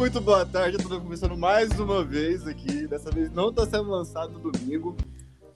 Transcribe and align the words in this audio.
muito 0.00 0.18
boa 0.18 0.46
tarde, 0.46 0.78
tô 0.78 0.98
começando 0.98 1.36
mais 1.36 1.78
uma 1.78 2.02
vez 2.02 2.46
aqui. 2.46 2.86
Dessa 2.86 3.10
vez 3.10 3.30
não 3.30 3.52
tá 3.52 3.66
sendo 3.66 3.90
lançado 3.90 4.32
no 4.38 4.50
domingo, 4.50 4.96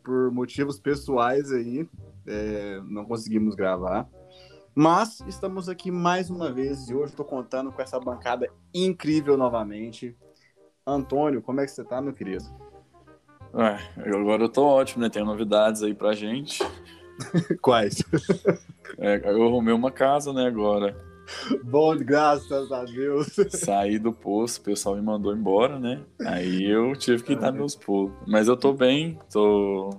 por 0.02 0.30
motivos 0.30 0.78
pessoais 0.78 1.50
aí. 1.50 1.88
é, 2.26 2.78
não 2.84 3.06
conseguimos 3.06 3.54
gravar. 3.54 4.06
Mas 4.74 5.20
estamos 5.26 5.66
aqui 5.66 5.90
mais 5.90 6.28
uma 6.28 6.52
vez 6.52 6.90
e 6.90 6.94
hoje 6.94 7.12
estou 7.12 7.24
contando 7.24 7.72
com 7.72 7.80
essa 7.80 7.98
bancada 7.98 8.46
incrível 8.74 9.34
novamente. 9.38 10.14
Antônio, 10.86 11.40
como 11.40 11.62
é 11.62 11.64
que 11.64 11.70
você 11.70 11.82
tá, 11.82 12.02
meu 12.02 12.12
querido? 12.12 12.44
Ué, 13.54 13.78
eu- 14.04 14.18
agora 14.18 14.42
eu 14.42 14.48
tô 14.50 14.62
ótimo, 14.66 15.02
né? 15.04 15.08
Tem 15.08 15.24
novidades 15.24 15.82
aí 15.82 15.94
pra 15.94 16.12
gente. 16.12 16.62
Quais? 17.62 18.02
É, 18.98 19.22
eu 19.24 19.42
arrumei 19.42 19.72
uma 19.72 19.90
casa, 19.90 20.34
né, 20.34 20.46
agora. 20.46 21.13
Bom, 21.64 21.96
graças 21.96 22.70
a 22.70 22.84
Deus. 22.84 23.28
Saí 23.50 23.98
do 23.98 24.12
poço, 24.12 24.60
o 24.60 24.64
pessoal 24.64 24.94
me 24.96 25.02
mandou 25.02 25.34
embora, 25.34 25.78
né? 25.78 26.02
Aí 26.26 26.64
eu 26.64 26.94
tive 26.96 27.22
que 27.22 27.34
dar 27.36 27.52
meus 27.52 27.74
pulos. 27.74 28.12
Mas 28.26 28.48
eu 28.48 28.56
tô 28.56 28.72
bem, 28.72 29.18
tô. 29.32 29.90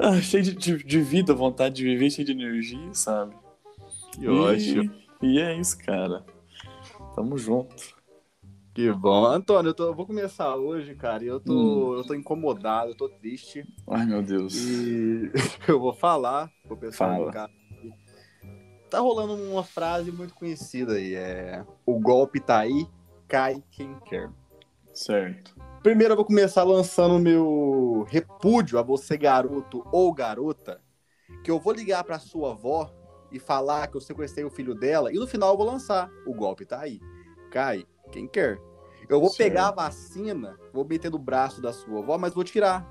Ah, 0.00 0.20
cheio 0.20 0.42
de, 0.44 0.54
de, 0.54 0.76
de 0.84 1.00
vida, 1.00 1.34
vontade 1.34 1.74
de 1.76 1.84
viver, 1.84 2.10
cheio 2.10 2.24
de 2.26 2.32
energia, 2.32 2.92
sabe? 2.94 3.34
Que 4.12 4.28
ótimo. 4.28 4.92
E, 5.22 5.34
e 5.34 5.40
é 5.40 5.58
isso, 5.58 5.76
cara. 5.78 6.24
Tamo 7.14 7.36
junto. 7.36 7.96
Que 8.74 8.92
bom. 8.92 9.24
Antônio, 9.26 9.70
eu, 9.70 9.74
tô- 9.74 9.86
eu 9.86 9.94
vou 9.94 10.06
começar 10.06 10.54
hoje, 10.54 10.94
cara, 10.94 11.24
e 11.24 11.26
eu 11.26 11.40
tô, 11.40 11.52
Hum. 11.52 11.94
eu 11.96 12.04
tô 12.04 12.14
incomodado, 12.14 12.92
eu 12.92 12.94
tô 12.96 13.08
triste. 13.08 13.66
Ai, 13.88 14.06
meu 14.06 14.22
Deus. 14.22 14.54
E 14.54 15.32
eu 15.66 15.80
vou 15.80 15.92
falar 15.92 16.48
pro 16.66 16.76
pessoal 16.76 17.10
Fala. 17.10 17.32
do. 17.32 17.57
Tá 18.90 19.00
rolando 19.00 19.34
uma 19.34 19.62
frase 19.62 20.10
muito 20.10 20.34
conhecida 20.34 20.94
aí, 20.94 21.14
é 21.14 21.64
o 21.84 21.98
golpe 22.00 22.40
tá 22.40 22.60
aí, 22.60 22.86
cai 23.26 23.62
quem 23.70 23.94
quer. 24.06 24.30
Certo. 24.94 25.54
Primeiro 25.82 26.12
eu 26.12 26.16
vou 26.16 26.24
começar 26.24 26.64
lançando 26.64 27.16
o 27.16 27.18
meu 27.18 28.06
repúdio 28.08 28.78
a 28.78 28.82
você 28.82 29.16
garoto 29.16 29.86
ou 29.92 30.12
garota, 30.12 30.80
que 31.44 31.50
eu 31.50 31.60
vou 31.60 31.72
ligar 31.72 32.02
pra 32.02 32.18
sua 32.18 32.52
avó 32.52 32.90
e 33.30 33.38
falar 33.38 33.86
que 33.88 33.96
eu 33.96 34.00
sequestrei 34.00 34.44
o 34.44 34.50
filho 34.50 34.74
dela 34.74 35.12
e 35.12 35.16
no 35.16 35.26
final 35.26 35.50
eu 35.50 35.56
vou 35.56 35.66
lançar 35.66 36.10
o 36.26 36.34
golpe 36.34 36.64
tá 36.64 36.80
aí, 36.80 36.98
cai 37.50 37.84
quem 38.10 38.26
quer. 38.26 38.58
Eu 39.08 39.20
vou 39.20 39.28
Certo. 39.28 39.38
pegar 39.38 39.68
a 39.68 39.72
vacina, 39.72 40.58
vou 40.72 40.84
meter 40.84 41.10
no 41.10 41.18
braço 41.18 41.60
da 41.60 41.72
sua 41.72 42.00
avó, 42.00 42.18
mas 42.18 42.34
vou 42.34 42.44
tirar. 42.44 42.86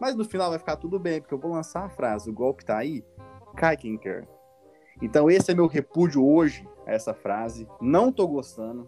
Mas 0.00 0.16
no 0.16 0.24
final 0.24 0.50
vai 0.50 0.58
ficar 0.58 0.76
tudo 0.76 0.98
bem, 0.98 1.20
porque 1.20 1.34
eu 1.34 1.38
vou 1.38 1.52
lançar 1.52 1.84
a 1.84 1.88
frase, 1.88 2.30
o 2.30 2.32
golpe 2.32 2.64
tá 2.64 2.78
aí, 2.78 3.04
cai 3.56 3.76
quem 3.76 3.96
quer. 3.98 4.26
Então 5.02 5.30
esse 5.30 5.50
é 5.50 5.54
meu 5.54 5.66
repúdio 5.66 6.24
hoje 6.24 6.66
a 6.86 6.92
essa 6.92 7.12
frase. 7.12 7.66
Não 7.80 8.10
tô 8.12 8.26
gostando. 8.26 8.86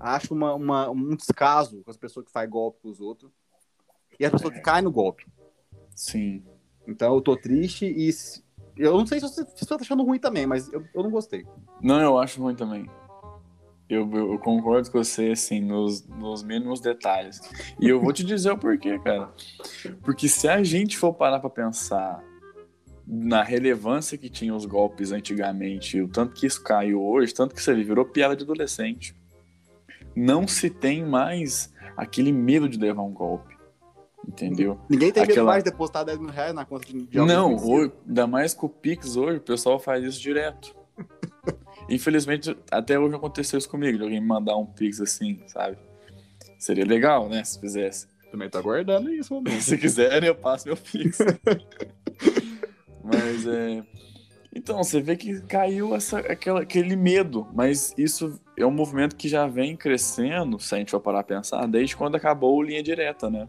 Acho 0.00 0.32
uma, 0.32 0.54
uma- 0.54 0.90
um 0.90 1.14
descaso 1.16 1.82
com 1.84 1.90
as 1.90 1.96
pessoas 1.96 2.24
que 2.26 2.32
fazem 2.32 2.48
golpe 2.50 2.78
com 2.82 2.88
os 2.88 3.00
outros. 3.00 3.30
E 4.18 4.24
as 4.24 4.30
pessoas 4.32 4.54
que 4.54 4.60
caem 4.60 4.82
no 4.84 4.90
golpe. 4.92 5.26
Sim. 5.94 6.44
Então 6.86 7.14
eu 7.14 7.20
tô 7.20 7.36
triste 7.36 7.84
e 7.84 8.10
eu 8.76 8.96
não 8.96 9.06
sei 9.06 9.18
se 9.20 9.28
você, 9.28 9.44
se 9.44 9.58
você 9.58 9.66
tá 9.66 9.76
achando 9.80 10.04
ruim 10.04 10.18
também, 10.20 10.46
mas 10.46 10.72
eu, 10.72 10.84
eu 10.94 11.02
não 11.02 11.10
gostei. 11.10 11.44
Não, 11.82 12.00
eu 12.00 12.16
acho 12.18 12.40
ruim 12.40 12.54
também. 12.54 12.88
Eu, 13.88 14.08
eu, 14.12 14.32
eu 14.32 14.38
concordo 14.38 14.90
com 14.90 14.98
você, 15.02 15.30
assim, 15.30 15.60
nos, 15.60 16.06
nos 16.06 16.42
mínimos 16.42 16.80
detalhes. 16.80 17.40
E 17.80 17.88
eu 17.88 18.00
vou 18.00 18.12
te 18.12 18.22
dizer 18.22 18.52
o 18.52 18.58
porquê, 18.58 18.98
cara. 18.98 19.32
Porque 20.02 20.28
se 20.28 20.46
a 20.46 20.62
gente 20.62 20.96
for 20.96 21.12
parar 21.14 21.40
pra 21.40 21.48
pensar 21.50 22.22
na 23.10 23.42
relevância 23.42 24.18
que 24.18 24.28
tinham 24.28 24.54
os 24.54 24.66
golpes 24.66 25.12
antigamente, 25.12 25.98
o 26.00 26.08
tanto 26.08 26.34
que 26.34 26.46
isso 26.46 26.62
caiu 26.62 27.02
hoje, 27.02 27.32
tanto 27.32 27.54
que 27.54 27.60
isso 27.60 27.70
ali 27.70 27.82
virou 27.82 28.04
piada 28.04 28.36
de 28.36 28.44
adolescente. 28.44 29.14
Não 30.14 30.46
se 30.46 30.68
tem 30.68 31.04
mais 31.06 31.72
aquele 31.96 32.30
medo 32.32 32.68
de 32.68 32.78
levar 32.78 33.02
um 33.02 33.12
golpe. 33.12 33.56
Entendeu? 34.26 34.78
Ninguém 34.90 35.10
tem 35.10 35.22
medo 35.22 35.32
Aquela- 35.32 35.50
mais 35.52 35.64
de 35.64 35.70
depositar 35.70 36.04
10 36.04 36.18
mil 36.18 36.28
reais 36.28 36.52
na 36.52 36.64
conta 36.66 36.86
de, 36.86 37.18
alguém 37.18 37.34
Não, 37.34 37.56
hoje, 37.56 37.92
ainda 38.06 38.26
mais 38.26 38.52
com 38.52 38.66
o 38.66 38.68
Pix 38.68 39.16
hoje, 39.16 39.38
o 39.38 39.40
pessoal 39.40 39.78
faz 39.78 40.04
isso 40.04 40.20
direto. 40.20 40.76
Infelizmente, 41.88 42.54
até 42.70 42.98
hoje 42.98 43.14
aconteceu 43.14 43.58
isso 43.58 43.70
comigo, 43.70 43.96
de 43.96 44.04
alguém 44.04 44.20
me 44.20 44.26
mandar 44.26 44.56
um 44.56 44.66
Pix 44.66 45.00
assim, 45.00 45.40
sabe? 45.46 45.78
Seria 46.58 46.84
legal, 46.84 47.28
né, 47.28 47.42
se 47.42 47.58
fizesse. 47.58 48.06
Também 48.30 48.50
tô 48.50 48.58
aguardando 48.58 49.08
isso, 49.10 49.32
momento. 49.32 49.62
Se 49.62 49.78
quiserem, 49.78 50.28
eu 50.28 50.34
passo 50.34 50.66
meu 50.66 50.76
Pix. 50.76 51.18
Mas 53.12 53.46
é. 53.46 53.82
Então, 54.54 54.82
você 54.82 55.00
vê 55.00 55.16
que 55.16 55.40
caiu 55.42 55.94
essa, 55.94 56.18
aquela, 56.20 56.62
aquele 56.62 56.96
medo, 56.96 57.46
mas 57.54 57.94
isso 57.96 58.40
é 58.56 58.66
um 58.66 58.70
movimento 58.70 59.14
que 59.14 59.28
já 59.28 59.46
vem 59.46 59.76
crescendo, 59.76 60.58
se 60.58 60.74
a 60.74 60.78
gente 60.78 60.90
for 60.90 61.00
parar 61.00 61.20
a 61.20 61.24
pensar, 61.24 61.66
desde 61.66 61.96
quando 61.96 62.16
acabou 62.16 62.56
o 62.56 62.62
Linha 62.62 62.82
Direta, 62.82 63.30
né? 63.30 63.46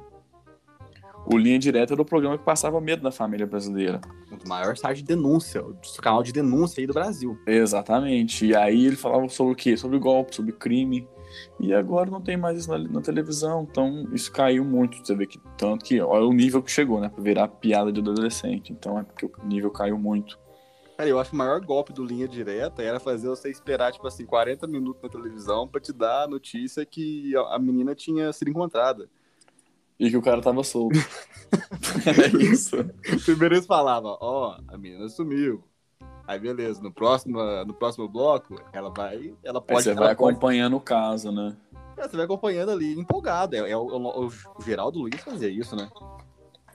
O 1.25 1.37
Linha 1.37 1.59
Direta 1.59 1.93
era 1.93 2.01
o 2.01 2.05
programa 2.05 2.37
que 2.37 2.43
passava 2.43 2.79
medo 2.81 3.03
na 3.03 3.11
família 3.11 3.45
brasileira. 3.45 4.01
O 4.31 4.47
maior 4.47 4.75
site 4.75 4.97
de 4.97 5.03
denúncia, 5.03 5.63
o 5.63 5.75
canal 6.01 6.23
de 6.23 6.31
denúncia 6.31 6.81
aí 6.81 6.87
do 6.87 6.93
Brasil. 6.93 7.37
Exatamente. 7.45 8.47
E 8.47 8.55
aí 8.55 8.85
ele 8.85 8.95
falava 8.95 9.27
sobre 9.29 9.53
o 9.53 9.55
quê? 9.55 9.77
Sobre 9.77 9.99
golpe, 9.99 10.35
sobre 10.35 10.53
crime. 10.53 11.07
E 11.59 11.73
agora 11.73 12.09
não 12.09 12.21
tem 12.21 12.37
mais 12.37 12.59
isso 12.59 12.69
na, 12.69 12.77
na 12.77 13.01
televisão. 13.01 13.67
Então 13.69 14.07
isso 14.13 14.31
caiu 14.31 14.63
muito. 14.63 14.97
Você 14.97 15.15
vê 15.15 15.25
que 15.25 15.39
tanto 15.57 15.85
que 15.85 15.99
olha 16.01 16.25
o 16.25 16.33
nível 16.33 16.61
que 16.61 16.71
chegou, 16.71 16.99
né? 16.99 17.09
Pra 17.09 17.23
virar 17.23 17.47
piada 17.47 17.91
de 17.91 17.99
adolescente. 17.99 18.71
Então 18.71 18.99
é 18.99 19.03
porque 19.03 19.25
o 19.25 19.31
nível 19.45 19.71
caiu 19.71 19.97
muito. 19.97 20.37
Cara, 20.97 21.09
eu 21.09 21.17
acho 21.17 21.29
que 21.29 21.35
o 21.35 21.39
maior 21.39 21.61
golpe 21.61 21.93
do 21.93 22.03
Linha 22.03 22.27
Direta 22.27 22.83
era 22.83 22.99
fazer 22.99 23.29
você 23.29 23.49
esperar, 23.49 23.91
tipo 23.93 24.05
assim, 24.05 24.25
40 24.25 24.67
minutos 24.67 25.01
na 25.01 25.07
televisão 25.07 25.65
pra 25.65 25.79
te 25.79 25.93
dar 25.93 26.23
a 26.23 26.27
notícia 26.27 26.85
que 26.85 27.33
a 27.37 27.57
menina 27.57 27.95
tinha 27.95 28.33
sido 28.33 28.49
encontrada. 28.49 29.09
E 29.97 30.09
que 30.09 30.17
o 30.17 30.21
cara 30.21 30.41
tava 30.41 30.61
solto. 30.61 30.99
é 32.05 32.43
isso. 32.43 32.75
Primeiro 33.23 33.55
eles 33.55 33.65
falavam, 33.65 34.17
ó, 34.19 34.57
a 34.67 34.77
menina 34.77 35.07
sumiu. 35.09 35.63
Aí 36.29 36.37
beleza, 36.39 36.79
no 36.79 36.91
próximo, 36.91 37.39
no 37.65 37.73
próximo 37.73 38.07
bloco, 38.07 38.61
ela 38.71 38.91
vai. 38.95 39.33
Ela 39.43 39.57
Aí 39.59 39.65
pode. 39.65 39.83
você 39.83 39.93
vai 39.95 40.13
pode- 40.15 40.31
acompanhando 40.33 40.75
o 40.75 40.79
caso, 40.79 41.31
né? 41.31 41.57
É, 41.97 42.07
você 42.07 42.15
vai 42.15 42.25
acompanhando 42.25 42.69
ali, 42.71 42.93
empolgado. 42.99 43.55
É, 43.55 43.71
é 43.71 43.75
o, 43.75 43.81
o- 43.81 44.27
o 44.27 44.31
Geraldo 44.63 44.99
Luiz 44.99 45.15
fazia 45.21 45.49
isso, 45.49 45.75
né? 45.75 45.89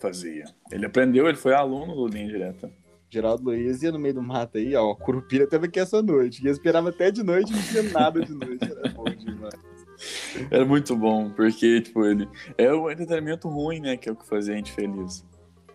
Fazia. 0.01 0.45
Ele 0.73 0.85
aprendeu, 0.87 1.29
ele 1.29 1.37
foi 1.37 1.55
aluno 1.55 1.95
do 1.95 2.09
Linha 2.09 2.27
Direta. 2.27 2.69
Geraldo 3.09 3.45
Luiz 3.45 3.81
ia 3.81 3.93
no 3.93 3.99
meio 3.99 4.15
do 4.15 4.23
mato 4.23 4.59
aí, 4.59 4.75
ó. 4.75 4.93
Curupira 4.97 5.47
teve 5.47 5.67
aqui 5.69 5.79
essa 5.79 6.03
noite. 6.03 6.43
E 6.43 6.49
eu 6.49 6.53
esperava 6.53 6.89
até 6.89 7.13
de 7.13 7.23
noite, 7.23 7.53
não 7.53 7.63
tinha 7.63 7.83
nada 7.85 8.21
de 8.25 8.35
noite. 8.35 8.65
Era 8.65 8.89
bom 8.93 9.05
demais. 9.05 9.55
Era 10.51 10.65
muito 10.65 10.97
bom, 10.97 11.31
porque, 11.31 11.81
tipo, 11.81 12.05
ele. 12.05 12.29
É 12.59 12.73
o 12.73 12.91
entretenimento 12.91 13.49
ruim, 13.49 13.79
né? 13.79 13.97
Que 13.97 14.09
é 14.09 14.13
o 14.13 14.17
que 14.17 14.27
fazia 14.27 14.55
a 14.55 14.57
gente 14.57 14.73
feliz. 14.73 15.25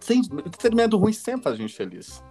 Sem, 0.01 0.19
entretenimento 0.19 0.97
ruim 0.97 1.13
sempre 1.13 1.43
faz 1.43 1.55
a 1.55 1.57
gente 1.57 1.73
feliz. 1.73 2.21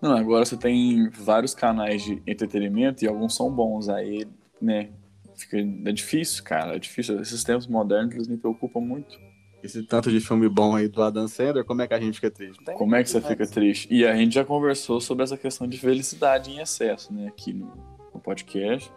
Não, 0.00 0.16
agora 0.16 0.44
você 0.44 0.56
tem 0.56 1.08
vários 1.10 1.54
canais 1.54 2.02
de 2.02 2.22
entretenimento 2.26 3.04
e 3.04 3.08
alguns 3.08 3.34
são 3.34 3.50
bons. 3.50 3.88
Aí, 3.88 4.26
né? 4.60 4.90
Fica, 5.36 5.58
é 5.58 5.92
difícil, 5.92 6.42
cara. 6.44 6.76
É 6.76 6.78
difícil. 6.78 7.20
Esses 7.20 7.44
tempos 7.44 7.66
modernos 7.66 8.14
eles 8.14 8.28
me 8.28 8.36
preocupam 8.36 8.80
muito. 8.80 9.18
Esse 9.62 9.82
tanto 9.82 10.10
de 10.10 10.20
filme 10.20 10.48
bom 10.48 10.76
aí 10.76 10.88
do 10.88 11.02
Adam 11.02 11.26
Sandler, 11.26 11.64
como 11.64 11.82
é 11.82 11.88
que 11.88 11.94
a 11.94 12.00
gente 12.00 12.14
fica 12.14 12.30
triste? 12.30 12.64
Tem 12.64 12.76
Como 12.76 12.94
é 12.94 13.02
que 13.02 13.10
você 13.10 13.20
fica 13.20 13.46
triste? 13.46 13.88
E 13.90 14.06
a 14.06 14.14
gente 14.14 14.34
já 14.34 14.44
conversou 14.44 15.00
sobre 15.00 15.24
essa 15.24 15.36
questão 15.36 15.66
de 15.66 15.78
felicidade 15.78 16.50
em 16.50 16.60
excesso, 16.60 17.12
né? 17.12 17.26
Aqui 17.28 17.52
no, 17.52 17.66
no 18.14 18.20
podcast. 18.20 18.90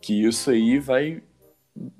Que 0.00 0.24
isso 0.24 0.50
aí 0.50 0.78
vai 0.78 1.20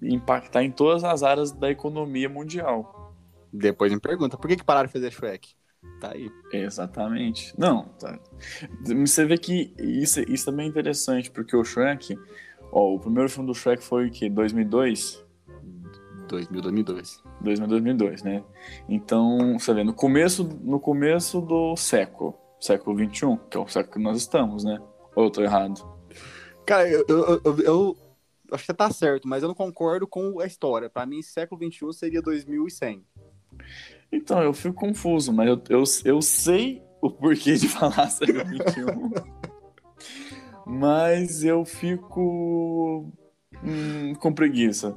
impactar 0.00 0.62
em 0.62 0.70
todas 0.70 1.02
as 1.02 1.24
áreas 1.24 1.50
da 1.50 1.70
economia 1.70 2.28
mundial. 2.28 3.14
Depois 3.52 3.92
me 3.92 4.00
pergunta, 4.00 4.36
por 4.36 4.48
que, 4.48 4.56
que 4.56 4.64
pararam 4.64 4.86
de 4.86 4.92
fazer 4.92 5.10
Shrek? 5.10 5.54
Tá 6.00 6.12
aí. 6.12 6.30
Exatamente. 6.52 7.54
Não, 7.58 7.84
tá. 7.98 8.18
Você 8.84 9.24
vê 9.24 9.38
que 9.38 9.72
isso, 9.78 10.20
isso 10.30 10.44
também 10.44 10.66
é 10.66 10.68
interessante, 10.68 11.30
porque 11.30 11.56
o 11.56 11.64
Shrek, 11.64 12.18
ó, 12.70 12.94
o 12.94 13.00
primeiro 13.00 13.30
filme 13.30 13.46
do 13.48 13.54
Shrek 13.54 13.82
foi 13.82 14.08
o 14.08 14.10
quê? 14.10 14.28
2002? 14.28 15.24
2000, 16.28 16.60
2002. 16.60 17.22
2000, 17.40 17.66
2002, 17.68 18.22
né? 18.22 18.42
Então, 18.88 19.58
você 19.58 19.72
vê, 19.72 19.84
no 19.84 19.94
começo, 19.94 20.44
no 20.62 20.78
começo 20.80 21.40
do 21.40 21.76
século, 21.76 22.34
século 22.60 22.96
21, 22.96 23.36
que 23.36 23.56
é 23.56 23.60
o 23.60 23.68
século 23.68 23.94
que 23.94 24.02
nós 24.02 24.16
estamos, 24.18 24.64
né? 24.64 24.78
Ou 25.14 25.24
eu 25.24 25.30
tô 25.30 25.42
errado? 25.42 25.80
Cara, 26.66 26.88
eu, 26.88 27.04
eu, 27.08 27.40
eu- 27.44 27.58
eu 27.60 27.96
acho 28.52 28.62
que 28.64 28.66
você 28.66 28.74
tá 28.74 28.90
certo, 28.90 29.26
mas 29.28 29.42
eu 29.42 29.48
não 29.48 29.54
concordo 29.54 30.06
com 30.06 30.40
a 30.40 30.46
história. 30.46 30.90
Pra 30.90 31.06
mim, 31.06 31.22
século 31.22 31.60
XXI 31.62 31.92
seria 31.92 32.20
2100. 32.20 33.04
Então, 34.10 34.42
eu 34.42 34.52
fico 34.52 34.74
confuso, 34.74 35.32
mas 35.32 35.48
eu, 35.48 35.62
eu, 35.68 35.84
eu 36.04 36.22
sei 36.22 36.82
o 37.00 37.10
porquê 37.10 37.54
de 37.54 37.68
falar 37.68 38.08
século 38.08 38.40
XXI. 38.40 39.24
mas 40.66 41.44
eu 41.44 41.64
fico 41.64 43.12
hum, 43.62 44.14
com 44.14 44.32
preguiça. 44.32 44.96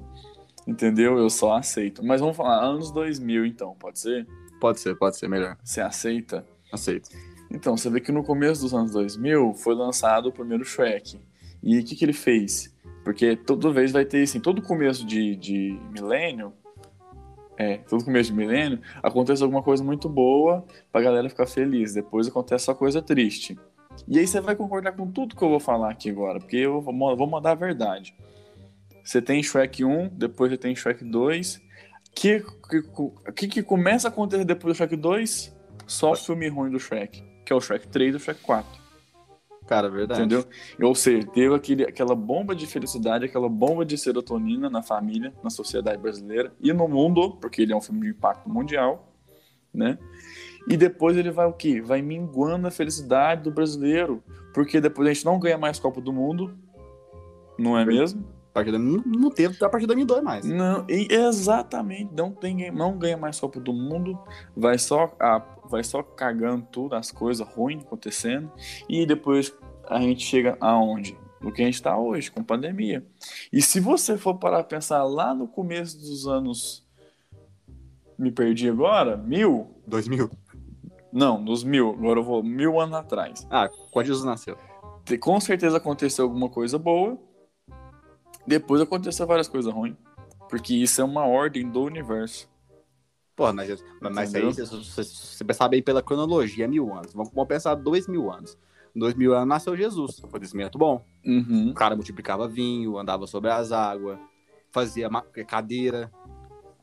Entendeu? 0.68 1.18
Eu 1.18 1.30
só 1.30 1.56
aceito. 1.56 2.06
Mas 2.06 2.22
vamos 2.22 2.38
falar 2.38 2.64
anos 2.64 2.92
2000, 2.92 3.46
então, 3.46 3.76
pode 3.80 4.00
ser? 4.00 4.28
Pode 4.60 4.80
ser, 4.80 4.96
pode 4.96 5.18
ser 5.18 5.28
melhor. 5.28 5.58
Você 5.64 5.82
aceita? 5.82 6.46
Aceito. 6.72 7.10
Então, 7.50 7.76
você 7.76 7.90
vê 7.90 8.00
que 8.00 8.12
no 8.12 8.24
começo 8.24 8.62
dos 8.62 8.74
anos 8.74 8.92
2000 8.92 9.56
foi 9.56 9.74
lançado 9.74 10.30
o 10.30 10.32
primeiro 10.32 10.64
Shrek. 10.64 11.20
E 11.64 11.80
o 11.80 11.84
que, 11.84 11.96
que 11.96 12.06
ele 12.06 12.14
fez? 12.14 12.74
Porque 13.04 13.36
toda 13.36 13.72
vez 13.72 13.92
vai 13.92 14.06
ter, 14.06 14.22
assim, 14.22 14.40
todo 14.40 14.62
começo 14.62 15.06
de, 15.06 15.36
de 15.36 15.80
milênio, 15.92 16.54
é, 17.60 17.76
todo 17.90 18.06
começo 18.06 18.32
de 18.32 18.38
milênio, 18.38 18.80
acontece 19.04 19.44
alguma 19.44 19.62
coisa 19.62 19.84
muito 19.84 20.08
boa 20.08 20.66
pra 20.94 21.02
galera 21.02 21.28
ficar 21.28 21.46
feliz. 21.46 21.94
Depois 21.94 22.26
acontece 22.26 22.64
só 22.64 22.74
coisa 22.74 23.02
triste. 23.02 23.60
E 24.08 24.18
aí 24.18 24.26
você 24.26 24.40
vai 24.40 24.56
concordar 24.56 24.94
com 24.94 25.12
tudo 25.12 25.36
que 25.36 25.44
eu 25.44 25.50
vou 25.50 25.60
falar 25.60 25.92
aqui 25.92 26.10
agora, 26.10 26.40
porque 26.40 26.56
eu 26.56 26.80
vou, 26.80 27.28
mandar 27.28 27.52
a 27.52 27.56
verdade. 27.56 28.16
Você 29.04 29.22
tem 29.22 29.44
Shrek 29.44 29.84
1, 29.84 30.08
depois 30.14 30.50
você 30.50 30.58
tem 30.58 30.74
Shrek 30.74 31.04
2. 31.04 31.58
O 31.58 31.62
que, 32.16 32.40
que, 32.40 33.32
que, 33.36 33.48
que 33.50 33.64
começa 33.64 34.08
a 34.08 34.10
acontecer 34.10 34.46
depois 34.46 34.74
do 34.74 34.78
Shrek 34.78 34.96
2? 34.96 35.54
Só 35.86 36.16
filme 36.16 36.48
ruim 36.48 36.72
do 36.72 36.80
Shrek, 36.80 37.22
que 37.46 37.52
é 37.52 37.56
o 37.56 37.60
Shrek 37.60 37.90
3 37.90 38.14
e 38.14 38.18
o 38.18 38.20
Shrek 38.22 38.40
4. 38.42 38.89
Cara, 39.70 39.88
verdade. 39.88 40.22
Entendeu? 40.22 40.44
Ou 40.82 40.96
seja, 40.96 41.28
teve 41.28 41.54
aquele, 41.54 41.84
aquela 41.84 42.16
bomba 42.16 42.56
de 42.56 42.66
felicidade, 42.66 43.26
aquela 43.26 43.48
bomba 43.48 43.86
de 43.86 44.00
serotonina 44.00 44.68
na 44.68 44.82
família, 44.82 45.32
na 45.44 45.52
sociedade 45.52 46.02
brasileira 46.02 46.52
e 46.60 46.74
no 46.74 46.88
mundo, 46.88 47.38
porque 47.40 47.62
ele 47.62 47.72
é 47.72 47.76
um 47.76 47.82
filme 47.82 48.02
de 48.02 48.08
impacto 48.08 48.50
mundial, 48.50 49.14
né? 49.72 50.00
E 50.68 50.76
depois 50.76 51.16
ele 51.16 51.30
vai 51.30 51.46
o 51.46 51.54
quê? 51.54 51.82
Vai 51.82 52.02
minguando 52.02 52.66
a 52.66 52.72
felicidade 52.72 53.44
do 53.44 53.52
brasileiro, 53.52 54.24
porque 54.56 54.82
depois 54.82 55.08
a 55.08 55.14
gente 55.14 55.24
não 55.24 55.38
ganha 55.38 55.58
mais 55.58 55.78
Copa 55.78 56.02
do 56.02 56.12
Mundo, 56.12 56.58
não 57.56 57.78
é 57.78 57.86
mesmo? 57.86 58.26
Partir 58.60 58.72
da, 58.72 58.80
não, 58.80 59.04
não 59.06 59.30
teve 59.30 59.64
a 59.64 59.70
partir 59.70 59.88
da 59.88 59.94
2002 59.94 60.24
mais. 60.24 60.46
Não, 60.46 60.86
exatamente, 60.88 62.12
não 62.14 62.32
tem 62.32 62.72
não 62.72 62.98
ganha 62.98 63.18
mais 63.18 63.40
Copa 63.40 63.60
do 63.60 63.74
Mundo, 63.74 64.20
vai 64.56 64.78
só 64.78 65.14
a, 65.20 65.40
vai 65.70 65.84
só 65.84 66.04
cagando 66.04 66.68
tudo, 66.72 66.96
as 66.96 67.12
coisas 67.12 67.48
ruins 67.48 67.84
acontecendo, 67.84 68.52
e 68.88 69.06
depois 69.06 69.56
a 69.88 70.00
gente 70.00 70.24
chega 70.24 70.58
aonde? 70.60 71.18
No 71.42 71.54
que 71.54 71.62
a 71.62 71.66
gente 71.66 71.76
está 71.76 71.98
hoje, 71.98 72.30
com 72.30 72.44
pandemia. 72.44 73.06
E 73.52 73.62
se 73.62 73.80
você 73.80 74.18
for 74.18 74.36
parar 74.36 74.60
a 74.60 74.64
pensar 74.64 75.04
lá 75.06 75.34
no 75.34 75.48
começo 75.48 75.98
dos 75.98 76.28
anos. 76.28 76.86
Me 78.18 78.30
perdi 78.30 78.70
agora? 78.70 79.16
Mil? 79.16 79.74
2000? 79.88 80.30
Não, 81.14 81.40
nos 81.40 81.64
mil. 81.64 81.92
Agora 81.92 82.20
eu 82.20 82.24
vou 82.24 82.44
mil 82.44 82.78
anos 82.80 82.96
atrás. 82.96 83.48
Ah, 83.50 83.70
quando 83.92 84.08
Jesus 84.08 84.26
nasceu. 84.26 84.58
Com 85.22 85.40
certeza 85.40 85.78
aconteceu 85.78 86.26
alguma 86.26 86.50
coisa 86.50 86.78
boa. 86.78 87.18
Depois 88.50 88.82
aconteceu 88.82 89.28
várias 89.28 89.48
coisas 89.48 89.72
ruins. 89.72 89.96
Porque 90.50 90.74
isso 90.74 91.00
é 91.00 91.04
uma 91.04 91.24
ordem 91.28 91.70
do 91.70 91.84
universo. 91.84 92.50
Pô, 93.36 93.54
mas, 93.54 93.82
mas 94.02 94.34
aí, 94.34 94.54
se 94.54 94.66
você 94.66 95.44
pensar 95.46 95.70
bem 95.70 95.84
pela 95.84 96.02
cronologia, 96.02 96.66
é 96.66 96.68
mil 96.68 96.92
anos. 96.92 97.14
Vamos, 97.14 97.32
vamos 97.32 97.48
pensar 97.48 97.76
dois 97.76 98.08
mil 98.08 98.32
anos. 98.32 98.58
Dois 98.96 99.14
mil 99.14 99.36
anos 99.36 99.48
nasceu 99.48 99.78
Jesus, 99.78 100.20
acontecimento 100.24 100.80
bom. 100.80 101.06
Uhum. 101.24 101.70
O 101.70 101.74
cara 101.76 101.96
multiplicava 101.96 102.48
vinho, 102.48 102.98
andava 102.98 103.28
sobre 103.28 103.52
as 103.52 103.72
águas, 103.72 104.18
fazia 104.72 105.08
cadeira. 105.46 106.12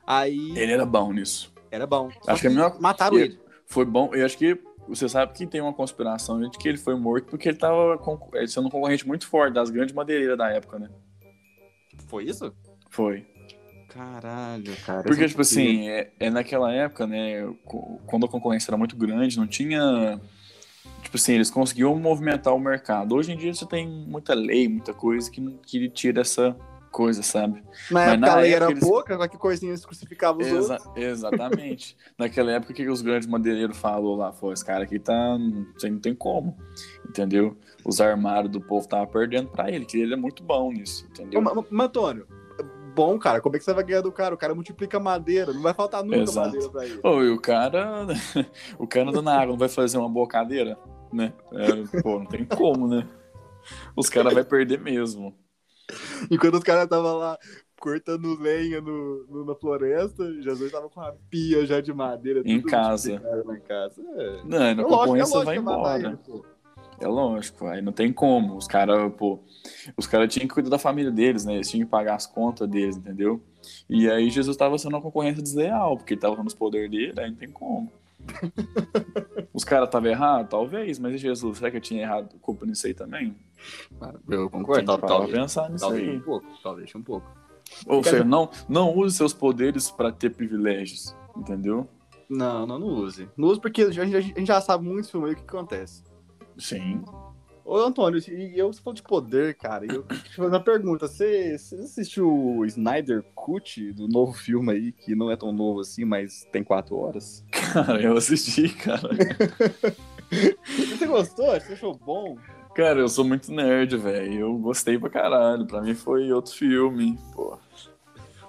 Aí. 0.07 0.57
Ele 0.57 0.71
era 0.71 0.87
bom 0.87 1.12
nisso. 1.12 1.53
Era 1.69 1.85
bom. 1.85 2.11
Acho 2.29 2.43
que, 2.43 2.47
a 2.47 2.51
melhor... 2.51 2.81
mataram 2.81 3.19
ele. 3.19 3.41
Foi 3.67 3.85
bom. 3.85 4.15
Eu 4.15 4.25
acho 4.25 4.39
que 4.39 4.57
você 4.89 5.09
sabe 5.09 5.33
que 5.33 5.49
tem 5.49 5.61
uma 5.61 5.75
conspiração 5.75 6.41
de 6.41 6.57
que 6.57 6.69
ele 6.69 6.79
foi 6.79 6.95
morto 6.95 7.27
porque 7.27 7.49
ele 7.49 7.59
tava 7.59 7.99
sendo 8.47 8.69
um 8.69 8.71
concorrente 8.71 9.07
muito 9.07 9.27
forte 9.27 9.55
das 9.55 9.69
grandes 9.69 9.93
madeireiras 9.93 10.39
da 10.39 10.49
época, 10.49 10.79
né? 10.79 10.89
Foi 12.06 12.25
isso? 12.25 12.55
Foi. 12.91 13.26
Caralho, 13.88 14.76
cara. 14.85 15.03
Porque, 15.03 15.26
tipo 15.26 15.41
assim, 15.41 15.88
é, 15.88 16.11
é, 16.20 16.31
naquela 16.31 16.73
época, 16.73 17.06
né, 17.06 17.47
quando 18.06 18.26
a 18.26 18.29
concorrência 18.29 18.70
era 18.70 18.76
muito 18.76 18.97
grande, 18.97 19.38
não 19.38 19.47
tinha. 19.47 20.20
Tipo 21.03 21.17
assim, 21.17 21.35
eles 21.35 21.50
conseguiam 21.50 21.97
movimentar 21.97 22.55
o 22.55 22.61
mercado. 22.61 23.14
Hoje 23.14 23.32
em 23.32 23.37
dia 23.37 23.55
você 23.55 23.64
tem 23.64 23.88
muita 23.88 24.35
lei, 24.35 24.69
muita 24.69 24.93
coisa 24.93 25.31
que, 25.31 25.41
que 25.64 25.88
tira 25.88 26.20
essa 26.20 26.55
coisa, 26.97 27.23
sabe? 27.23 27.63
Na 27.63 27.63
Mas 27.91 28.09
época 28.09 28.27
na 28.27 28.33
a 28.33 28.37
lei 28.37 28.55
era 28.55 28.71
eles... 28.71 28.81
pouca, 28.81 29.17
qualquer 29.19 29.37
coisinha 29.37 29.73
eles 29.73 29.85
crucificavam 29.85 30.41
os 30.41 30.47
Exa 30.47 30.73
outros. 30.73 30.97
Exatamente. 30.97 31.95
Naquela 32.17 32.53
época, 32.53 32.73
que 32.73 32.89
os 32.89 33.03
grandes 33.03 33.29
madeireiros 33.29 33.77
falou 33.77 34.17
lá? 34.17 34.33
Foi, 34.33 34.55
esse 34.55 34.65
cara 34.65 34.85
aqui 34.85 34.99
tá. 34.99 35.37
Não 35.37 36.01
tem 36.01 36.15
como, 36.15 36.57
entendeu? 37.07 37.55
Os 37.85 38.01
armários 38.01 38.51
do 38.51 38.63
povo 38.63 38.89
tava 38.89 39.07
perdendo 39.07 39.51
pra 39.51 39.71
ele, 39.71 39.85
que 39.85 39.99
ele 39.99 40.15
é 40.15 40.17
muito 40.17 40.43
bom 40.43 40.73
nisso, 40.73 41.07
entendeu? 41.11 41.43
Mas, 41.71 41.87
Antônio, 41.87 42.27
bom, 42.95 43.19
cara. 43.19 43.43
Como 43.43 43.55
é 43.55 43.59
que 43.59 43.65
você 43.67 43.75
vai 43.75 43.85
ganhar 43.85 44.01
do 44.01 44.11
cara? 44.11 44.35
O 44.35 44.39
cara 44.39 44.55
multiplica 44.55 44.99
madeira, 44.99 45.53
não 45.53 45.61
vai 45.61 45.75
faltar 45.75 46.03
nunca 46.03 46.17
Exato. 46.17 46.47
madeira 46.47 46.69
pra 46.71 46.87
ele. 46.87 47.01
Ô, 47.03 47.23
e 47.23 47.31
o 47.31 47.39
cara. 47.39 48.07
o 48.79 48.87
cara 48.87 49.11
anda 49.11 49.21
na 49.21 49.35
água, 49.35 49.53
não 49.53 49.59
vai 49.59 49.69
fazer 49.69 49.99
uma 49.99 50.09
boa 50.09 50.27
cadeira, 50.27 50.79
né? 51.13 51.35
É, 51.53 52.01
pô, 52.01 52.19
não 52.21 52.27
tem 52.27 52.47
como, 52.47 52.89
né? 52.89 53.07
Os 53.95 54.09
caras 54.09 54.33
vão 54.33 54.45
perder 54.45 54.81
mesmo. 54.81 55.35
Enquanto 56.31 56.55
os 56.55 56.65
caras 56.65 56.85
estavam 56.85 57.17
lá 57.17 57.38
cortando 57.79 58.41
lenha 58.41 58.81
no, 58.81 59.27
no, 59.29 59.44
na 59.44 59.55
floresta, 59.55 60.25
Jesus 60.43 60.73
tava 60.73 60.88
com 60.88 61.00
a 61.00 61.15
pia 61.31 61.65
já 61.67 61.81
de 61.81 61.93
madeira. 61.93 62.43
Em 62.44 62.61
casa. 62.61 63.12
em 63.15 63.61
casa. 63.61 64.03
É. 64.17 64.43
Não, 64.44 64.59
na 64.59 64.71
é 64.71 64.75
concorrência 64.75 65.38
é 65.38 65.44
vai 65.44 65.56
embora. 65.56 65.99
Ele, 65.99 66.19
é 66.99 67.06
lógico, 67.06 67.67
aí 67.67 67.83
não 67.83 67.93
tem 67.93 68.12
como. 68.12 68.56
Os 68.56 68.67
caras, 68.67 69.12
pô, 69.17 69.41
os 69.97 70.06
caras 70.06 70.33
tinham 70.33 70.49
que 70.49 70.55
cuidar 70.55 70.71
da 70.71 70.79
família 70.79 71.11
deles, 71.11 71.44
né? 71.44 71.55
Eles 71.55 71.69
tinham 71.69 71.85
que 71.85 71.91
pagar 71.91 72.15
as 72.15 72.27
contas 72.27 72.69
deles, 72.69 72.97
entendeu? 72.97 73.43
E 73.88 74.09
aí 74.11 74.31
Jesus 74.31 74.55
estava 74.55 74.79
sendo 74.79 74.94
uma 74.94 75.03
concorrência 75.03 75.43
desleal, 75.43 75.97
porque 75.97 76.15
ele 76.15 76.21
tava 76.21 76.43
nos 76.43 76.55
poderes 76.55 76.91
dele, 76.91 77.15
aí 77.19 77.31
não 77.31 77.37
tem 77.37 77.50
como. 77.50 77.93
Os 79.52 79.64
caras 79.64 79.88
estavam 79.88 80.11
errados? 80.11 80.50
Talvez, 80.50 80.99
mas 80.99 81.14
e 81.14 81.19
Jesus? 81.19 81.58
Será 81.58 81.70
que 81.70 81.76
eu 81.76 81.81
tinha 81.81 82.02
errado 82.02 82.38
culpa 82.40 82.67
nisso 82.67 82.87
aí 82.87 82.94
também? 82.94 83.34
Eu 84.28 84.50
concordo. 84.50 84.84
Tal, 84.84 84.99
talvez 84.99 85.32
pensar 85.32 85.70
nisso 85.70 85.84
talvez 85.84 86.08
aí. 86.08 86.17
um 86.17 86.20
pouco, 86.20 86.46
talvez 86.62 86.94
um 86.94 87.02
pouco. 87.02 87.26
Ou 87.87 88.02
seja, 88.02 88.25
não, 88.25 88.50
não 88.69 88.97
use 88.97 89.16
seus 89.16 89.33
poderes 89.33 89.90
para 89.90 90.12
ter 90.12 90.30
privilégios, 90.30 91.16
entendeu? 91.37 91.88
Não, 92.28 92.66
não, 92.66 92.78
não 92.78 92.87
use. 92.87 93.28
Não 93.37 93.49
use 93.49 93.61
porque 93.61 93.83
a 93.83 93.90
gente, 93.90 94.16
a 94.16 94.21
gente 94.21 94.47
já 94.47 94.61
sabe 94.61 94.85
muito 94.85 95.09
sobre 95.09 95.33
o 95.33 95.37
que 95.37 95.42
acontece. 95.42 96.02
Sim. 96.59 97.04
Ô, 97.66 97.78
Antônio, 97.78 98.23
e 98.28 98.56
eu, 98.56 98.73
você 98.73 98.80
falou 98.80 98.94
de 98.94 99.02
poder, 99.02 99.56
cara, 99.56 99.85
e 99.85 99.88
eu 99.88 100.04
queria 100.04 100.23
te 100.23 100.37
fazer 100.37 100.49
uma 100.49 100.62
pergunta. 100.62 101.08
Você, 101.08 101.58
você 101.58 101.75
assistiu 101.75 102.32
o 102.32 102.64
Snyder 102.64 103.25
Cut 103.35 103.92
do 103.92 104.06
novo 104.06 104.32
filme 104.32 104.73
aí, 104.73 104.92
que 104.92 105.16
não 105.16 105.32
é 105.32 105.37
tão 105.37 105.52
novo 105.52 105.80
assim, 105.80 106.04
mas 106.04 106.46
tem 106.52 106.62
quatro 106.62 106.96
horas? 106.96 107.44
Cara, 107.50 108.00
eu 108.00 108.16
assisti, 108.16 108.68
cara. 108.68 109.11
você 110.30 111.06
gostou? 111.06 111.46
Você 111.61 111.73
achou 111.73 111.99
bom? 111.99 112.38
Cara, 112.73 113.00
eu 113.00 113.08
sou 113.08 113.25
muito 113.25 113.52
nerd, 113.52 113.96
velho. 113.96 114.40
Eu 114.40 114.58
gostei 114.58 114.96
pra 114.96 115.11
caralho. 115.11 115.66
Pra 115.66 115.82
mim 115.82 115.94
foi 115.94 116.30
outro 116.32 116.52
filme, 116.54 117.18
pô. 117.35 117.58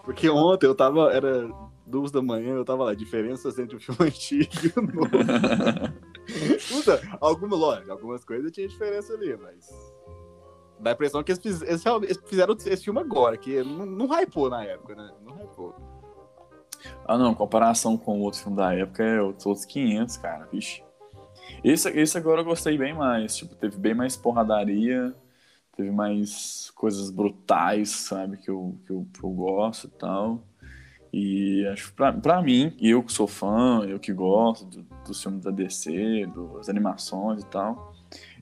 Porque 0.03 0.29
ontem 0.29 0.67
eu 0.67 0.75
tava. 0.75 1.11
Era 1.11 1.49
duas 1.87 2.11
da 2.11 2.21
manhã, 2.21 2.53
eu 2.53 2.65
tava 2.65 2.83
lá, 2.83 2.93
diferenças 2.93 3.57
entre 3.57 3.77
o 3.77 3.79
filme 3.79 3.97
antigo 4.05 4.51
e 4.63 4.79
o 4.79 4.81
novo. 4.81 5.09
Puta, 6.87 7.17
alguma, 7.19 7.57
lógico, 7.57 7.91
algumas 7.91 8.23
coisas 8.23 8.51
tinha 8.51 8.67
diferença 8.67 9.13
ali, 9.13 9.35
mas. 9.35 9.67
Dá 10.79 10.91
a 10.91 10.93
impressão 10.93 11.23
que 11.23 11.31
eles, 11.31 11.41
fiz, 11.41 11.61
eles 11.61 11.83
fizeram 12.25 12.55
esse 12.55 12.83
filme 12.83 12.99
agora, 12.99 13.35
que 13.35 13.61
não, 13.63 13.85
não 13.85 14.07
hypou 14.07 14.49
na 14.49 14.63
época, 14.63 14.95
né? 14.95 15.11
Não 15.25 15.35
hypou. 15.35 15.75
Ah, 17.05 17.17
não, 17.17 17.33
comparação 17.33 17.97
com 17.97 18.19
o 18.19 18.21
outro 18.21 18.39
filme 18.39 18.55
da 18.55 18.73
época 18.73 19.03
é 19.03 19.21
outros 19.21 19.65
500, 19.65 20.17
cara, 20.17 20.45
vixe. 20.45 20.83
Esse, 21.63 21.89
esse 21.89 22.17
agora 22.17 22.41
eu 22.41 22.45
gostei 22.45 22.77
bem 22.77 22.93
mais, 22.93 23.35
tipo, 23.35 23.55
teve 23.55 23.77
bem 23.77 23.95
mais 23.95 24.15
porradaria, 24.15 25.13
teve 25.75 25.89
mais 25.89 26.69
coisas 26.75 27.09
brutais, 27.09 27.89
sabe, 27.89 28.37
que 28.37 28.49
eu, 28.49 28.77
que 28.85 28.91
eu, 28.91 29.07
que 29.11 29.23
eu 29.23 29.29
gosto 29.31 29.87
e 29.87 29.89
tal. 29.89 30.43
E 31.11 31.65
acho 31.67 31.93
pra 31.93 32.41
mim, 32.41 32.75
eu 32.79 33.01
que 33.01 33.11
sou 33.11 33.27
fã, 33.27 33.85
eu 33.87 33.99
que 33.99 34.11
gosto 34.13 34.65
do, 34.65 34.85
dos 35.05 35.21
filmes 35.21 35.43
da 35.43 35.51
DC, 35.51 36.27
das 36.55 36.69
animações 36.69 37.41
e 37.41 37.45
tal, 37.45 37.93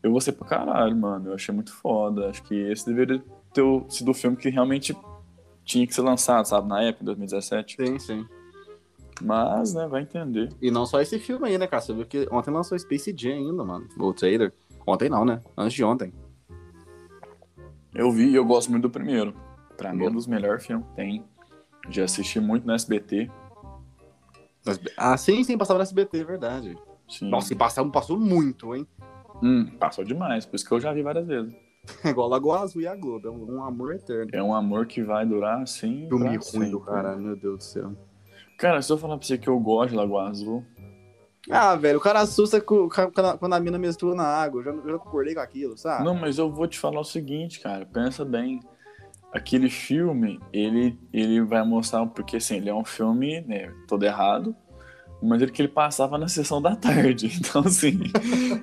eu 0.02 0.12
gostei 0.12 0.34
pra 0.34 0.48
caralho, 0.48 0.96
mano. 0.96 1.30
Eu 1.30 1.34
achei 1.34 1.54
muito 1.54 1.74
foda. 1.74 2.30
Acho 2.30 2.44
que 2.44 2.54
esse 2.54 2.86
deveria 2.86 3.24
ter 3.54 3.64
sido 3.90 4.12
o 4.12 4.14
filme 4.14 4.38
que 4.38 4.50
realmente 4.50 4.96
tinha 5.64 5.86
que 5.88 5.96
ser 5.96 6.02
lançado, 6.02 6.46
sabe, 6.46 6.68
na 6.68 6.82
época, 6.84 7.04
em 7.04 7.06
2017. 7.06 7.76
Sim, 7.76 8.00
sim. 8.00 8.26
Mas, 9.22 9.74
né, 9.74 9.88
vai 9.88 10.02
entender. 10.02 10.50
E 10.62 10.70
não 10.70 10.86
só 10.86 11.02
esse 11.02 11.18
filme 11.18 11.48
aí, 11.48 11.58
né, 11.58 11.66
cara? 11.68 11.82
Você 11.82 11.94
viu 11.94 12.06
que 12.06 12.28
ontem 12.32 12.52
lançou 12.52 12.78
Space 12.78 13.14
Jam 13.18 13.34
ainda, 13.34 13.64
mano. 13.64 13.88
O 13.98 14.14
trailer. 14.14 14.54
Ontem 14.86 15.10
não, 15.10 15.26
né? 15.26 15.42
Antes 15.58 15.74
de 15.74 15.84
ontem. 15.84 16.14
Eu 17.94 18.12
vi 18.12 18.30
e 18.30 18.36
eu 18.36 18.46
gosto 18.46 18.70
muito 18.70 18.84
do 18.84 18.90
primeiro. 18.90 19.34
Pra 19.78 19.94
mim 19.94 20.06
é 20.06 20.10
um 20.10 20.14
dos 20.14 20.28
melhores 20.28 20.66
filmes 20.66 20.86
que 20.88 20.96
tem. 20.96 21.24
Já 21.90 22.04
assisti 22.06 22.40
muito 22.40 22.66
no 22.66 22.74
SBT. 22.74 23.30
Ah, 24.98 25.16
sim, 25.18 25.44
sim, 25.44 25.58
passava 25.58 25.78
no 25.80 25.84
SBT, 25.84 26.20
é 26.20 26.24
verdade. 26.24 26.76
Sim. 27.08 27.30
Nossa, 27.30 27.54
e 27.54 27.56
passou, 27.56 27.90
passou 27.92 28.20
muito, 28.20 28.76
hein? 28.76 28.88
Hum, 29.44 29.66
passou 29.80 30.04
demais, 30.04 30.46
por 30.46 30.56
isso 30.56 30.66
que 30.66 30.72
eu 30.72 30.80
já 30.80 30.92
vi 30.92 31.04
várias 31.04 31.28
vezes. 31.28 31.54
É 32.04 32.10
igual 32.10 32.28
Lagoa 32.28 32.62
Azul 32.62 32.82
e 32.82 32.88
a 32.88 32.96
Globo, 32.96 33.28
é 33.28 33.32
um, 33.32 33.58
um 33.58 33.64
amor 33.64 33.94
eterno. 33.94 34.32
É 34.34 34.42
um 34.42 34.56
amor 34.56 34.88
que 34.88 35.04
vai 35.04 35.26
durar 35.26 35.62
assim. 35.62 36.08
Filme 36.10 36.38
ruim 36.38 36.72
do 36.72 36.80
caralho, 36.80 37.22
meu 37.22 37.36
Deus 37.36 37.58
do 37.58 37.64
céu. 37.64 37.92
Cara, 38.58 38.82
se 38.82 38.92
eu 38.92 38.98
falar 38.98 39.18
pra 39.18 39.28
você 39.28 39.38
que 39.38 39.48
eu 39.50 39.60
gosto 39.60 39.92
de 39.92 39.98
Lagoa 39.98 40.30
Azul, 40.30 40.64
Ah, 41.52 41.76
velho, 41.76 42.00
o 42.00 42.02
cara 42.02 42.22
assusta 42.22 42.60
com- 42.60 42.90
quando 43.40 43.54
a 43.54 43.60
mina 43.60 43.78
mistura 43.78 44.16
na 44.16 44.26
água. 44.26 44.62
Eu 44.62 44.64
já, 44.64 44.72
eu 44.72 44.90
já 44.94 44.98
concordei 44.98 45.36
com 45.36 45.42
aquilo, 45.42 45.78
sabe? 45.78 46.04
Não, 46.04 46.16
mas 46.16 46.40
eu 46.40 46.52
vou 46.52 46.68
te 46.68 46.80
falar 46.80 47.00
o 47.02 47.04
seguinte, 47.04 47.60
cara, 47.60 47.86
pensa 47.86 48.26
bem. 48.26 48.60
Aquele 49.34 49.70
filme, 49.70 50.40
ele, 50.54 50.98
ele 51.12 51.42
vai 51.42 51.66
mostrar, 51.66 52.06
porque 52.06 52.38
assim, 52.38 52.56
ele 52.56 52.70
é 52.70 52.74
um 52.74 52.86
filme, 52.86 53.42
né, 53.42 53.74
todo 53.88 54.04
errado, 54.04 54.56
mas 55.22 55.42
ele 55.42 55.52
que 55.52 55.62
ele 55.62 55.70
passava 55.70 56.18
na 56.18 56.28
sessão 56.28 56.62
da 56.62 56.76
tarde. 56.76 57.32
Então, 57.40 57.62
assim, 57.62 58.00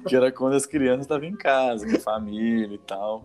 que 0.07 0.16
era 0.16 0.33
quando 0.33 0.54
as 0.54 0.66
crianças 0.66 1.02
estavam 1.02 1.28
em 1.28 1.37
casa, 1.37 1.87
com 1.87 1.97
a 1.97 2.00
família 2.00 2.75
e 2.75 2.78
tal. 2.78 3.25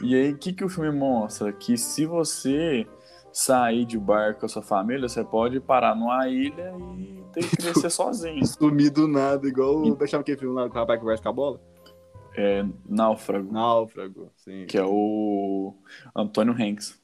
E 0.00 0.14
aí, 0.14 0.32
o 0.32 0.38
que, 0.38 0.52
que 0.52 0.64
o 0.64 0.68
filme 0.68 0.90
mostra? 0.90 1.52
Que 1.52 1.76
se 1.76 2.06
você 2.06 2.86
sair 3.32 3.84
de 3.84 3.98
barco 3.98 4.40
com 4.40 4.46
a 4.46 4.48
sua 4.48 4.62
família, 4.62 5.08
você 5.08 5.22
pode 5.22 5.60
parar 5.60 5.94
numa 5.94 6.28
ilha 6.28 6.72
e 6.98 7.22
ter 7.32 7.48
que 7.48 7.56
crescer 7.56 7.90
sozinho. 7.90 8.44
Sumir 8.46 8.90
do 8.90 9.06
nada, 9.06 9.46
igual 9.46 9.82
o. 9.82 9.94
Deixava 9.96 10.22
aquele 10.22 10.38
filme 10.38 10.54
lá 10.54 10.66
do 10.66 10.74
rapaz 10.74 11.00
que 11.00 11.22
com 11.22 11.28
a 11.28 11.32
bola? 11.32 11.60
É 12.36 12.64
náufrago, 12.88 13.52
Náufrago, 13.52 14.30
sim. 14.36 14.64
que 14.66 14.78
é 14.78 14.84
o 14.84 15.74
Antônio 16.14 16.54
Hanks. 16.54 17.00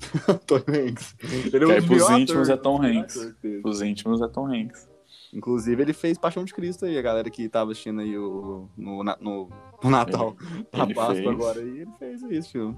Tom 0.46 0.56
Hanks. 0.56 1.14
Ele 1.52 1.66
Que 1.66 1.72
aí 1.72 1.78
o 1.80 1.86
pros 1.86 1.88
melhor 2.08 2.20
íntimos 2.20 2.48
ator, 2.50 2.58
é 2.58 2.62
Tom 2.62 2.82
Hanks. 2.82 3.16
ator. 3.16 3.60
Os 3.64 3.82
íntimos 3.82 4.22
é 4.22 4.28
Tom 4.28 4.46
Hanks. 4.46 4.88
Inclusive, 5.32 5.80
ele 5.82 5.92
fez 5.92 6.18
Paixão 6.18 6.44
de 6.44 6.52
Cristo 6.52 6.86
aí, 6.86 6.98
a 6.98 7.02
galera 7.02 7.30
que 7.30 7.48
tava 7.48 7.70
assistindo 7.70 8.00
aí 8.00 8.16
o, 8.18 8.68
no, 8.76 9.04
na- 9.04 9.16
no, 9.20 9.48
no 9.82 9.90
Natal, 9.90 10.34
na 10.72 10.82
ele 10.84 10.94
Páscoa 10.94 11.14
fez. 11.14 11.28
agora, 11.28 11.60
e 11.62 11.80
ele 11.82 11.90
fez 11.98 12.22
isso, 12.22 12.50
filme. 12.52 12.76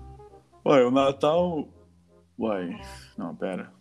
Ué, 0.67 0.85
o 0.85 0.91
Natal. 0.91 1.69
Uai. 2.39 2.79
Não, 3.17 3.35
pera. 3.35 3.73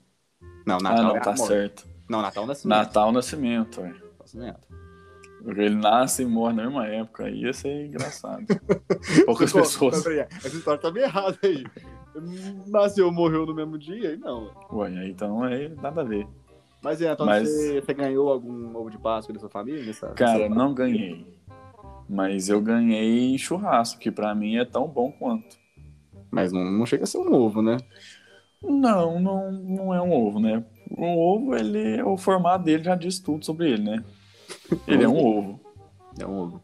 Não, 0.66 0.76
ah, 0.78 0.84
Natal 0.84 1.04
não, 1.04 1.18
é 1.18 1.20
tá 1.20 1.32
amor. 1.32 1.48
certo. 1.48 1.88
Não, 2.10 2.22
Natal 2.22 2.44
é 2.44 2.48
Nascimento. 2.48 2.78
Natal 2.78 3.12
Nascimento, 3.12 3.82
ué. 3.82 3.94
Nascimento. 4.20 4.68
Ele 5.46 5.76
nasce 5.76 6.24
e 6.24 6.26
morre 6.26 6.54
na 6.54 6.64
mesma 6.64 6.86
época. 6.88 7.26
Aí 7.26 7.42
ia 7.44 7.54
ser 7.54 7.88
engraçado. 7.88 8.46
Poucas 9.26 9.52
Pô, 9.52 9.60
pessoas. 9.60 10.04
peraí, 10.04 10.20
Essa 10.20 10.56
história 10.56 10.80
tá 10.80 10.92
meio 10.92 11.06
errada 11.06 11.38
aí. 11.44 11.64
Nasceu, 12.68 13.12
morreu 13.12 13.46
no 13.46 13.56
mesmo 13.56 13.78
dia? 13.78 14.10
Aí 14.10 14.18
não. 14.18 14.52
Ué, 14.72 14.90
aí 15.00 15.10
então 15.12 15.46
é 15.46 15.70
nada 15.70 16.02
a 16.02 16.04
ver. 16.04 16.28
Mas, 16.84 17.02
é, 17.02 17.12
então 17.12 17.26
Mas- 17.26 17.48
você, 17.50 17.80
você 17.82 17.94
ganhou 17.94 18.30
algum 18.32 18.76
ovo 18.76 18.90
de 18.90 18.98
Páscoa 18.98 19.34
da 19.34 19.40
sua 19.40 19.50
família? 19.50 19.94
Cara, 20.16 20.50
não 20.50 20.74
ganhei. 20.74 21.26
Mas 22.10 22.50
eu 22.50 22.60
ganhei 22.60 23.38
churrasco, 23.38 24.00
que 24.00 24.12
pra 24.12 24.34
mim 24.36 24.58
é 24.58 24.66
tão 24.66 24.88
bom 24.88 25.12
quanto. 25.12 25.58
Mas 26.30 26.52
não, 26.52 26.64
não 26.64 26.86
chega 26.86 27.04
a 27.04 27.08
ser 27.08 27.20
um 27.20 27.34
ovo, 27.34 27.62
né? 27.62 27.78
Não, 28.62 29.20
não, 29.20 29.52
não 29.52 29.94
é 29.94 30.02
um 30.02 30.12
ovo, 30.12 30.40
né? 30.40 30.64
O 30.90 31.06
ovo, 31.06 31.56
ele, 31.56 32.02
o 32.04 32.18
formato 32.18 32.66
dele 32.66 32.84
já 32.84 32.96
diz 32.96 33.20
tudo 33.20 33.46
sobre 33.46 33.72
ele, 33.72 33.84
né? 33.84 34.04
Ele 34.88 35.04
é 35.04 35.08
um 35.10 35.18
ovo. 35.18 35.60
É 36.20 36.26
um 36.26 36.38
ovo. 36.38 36.64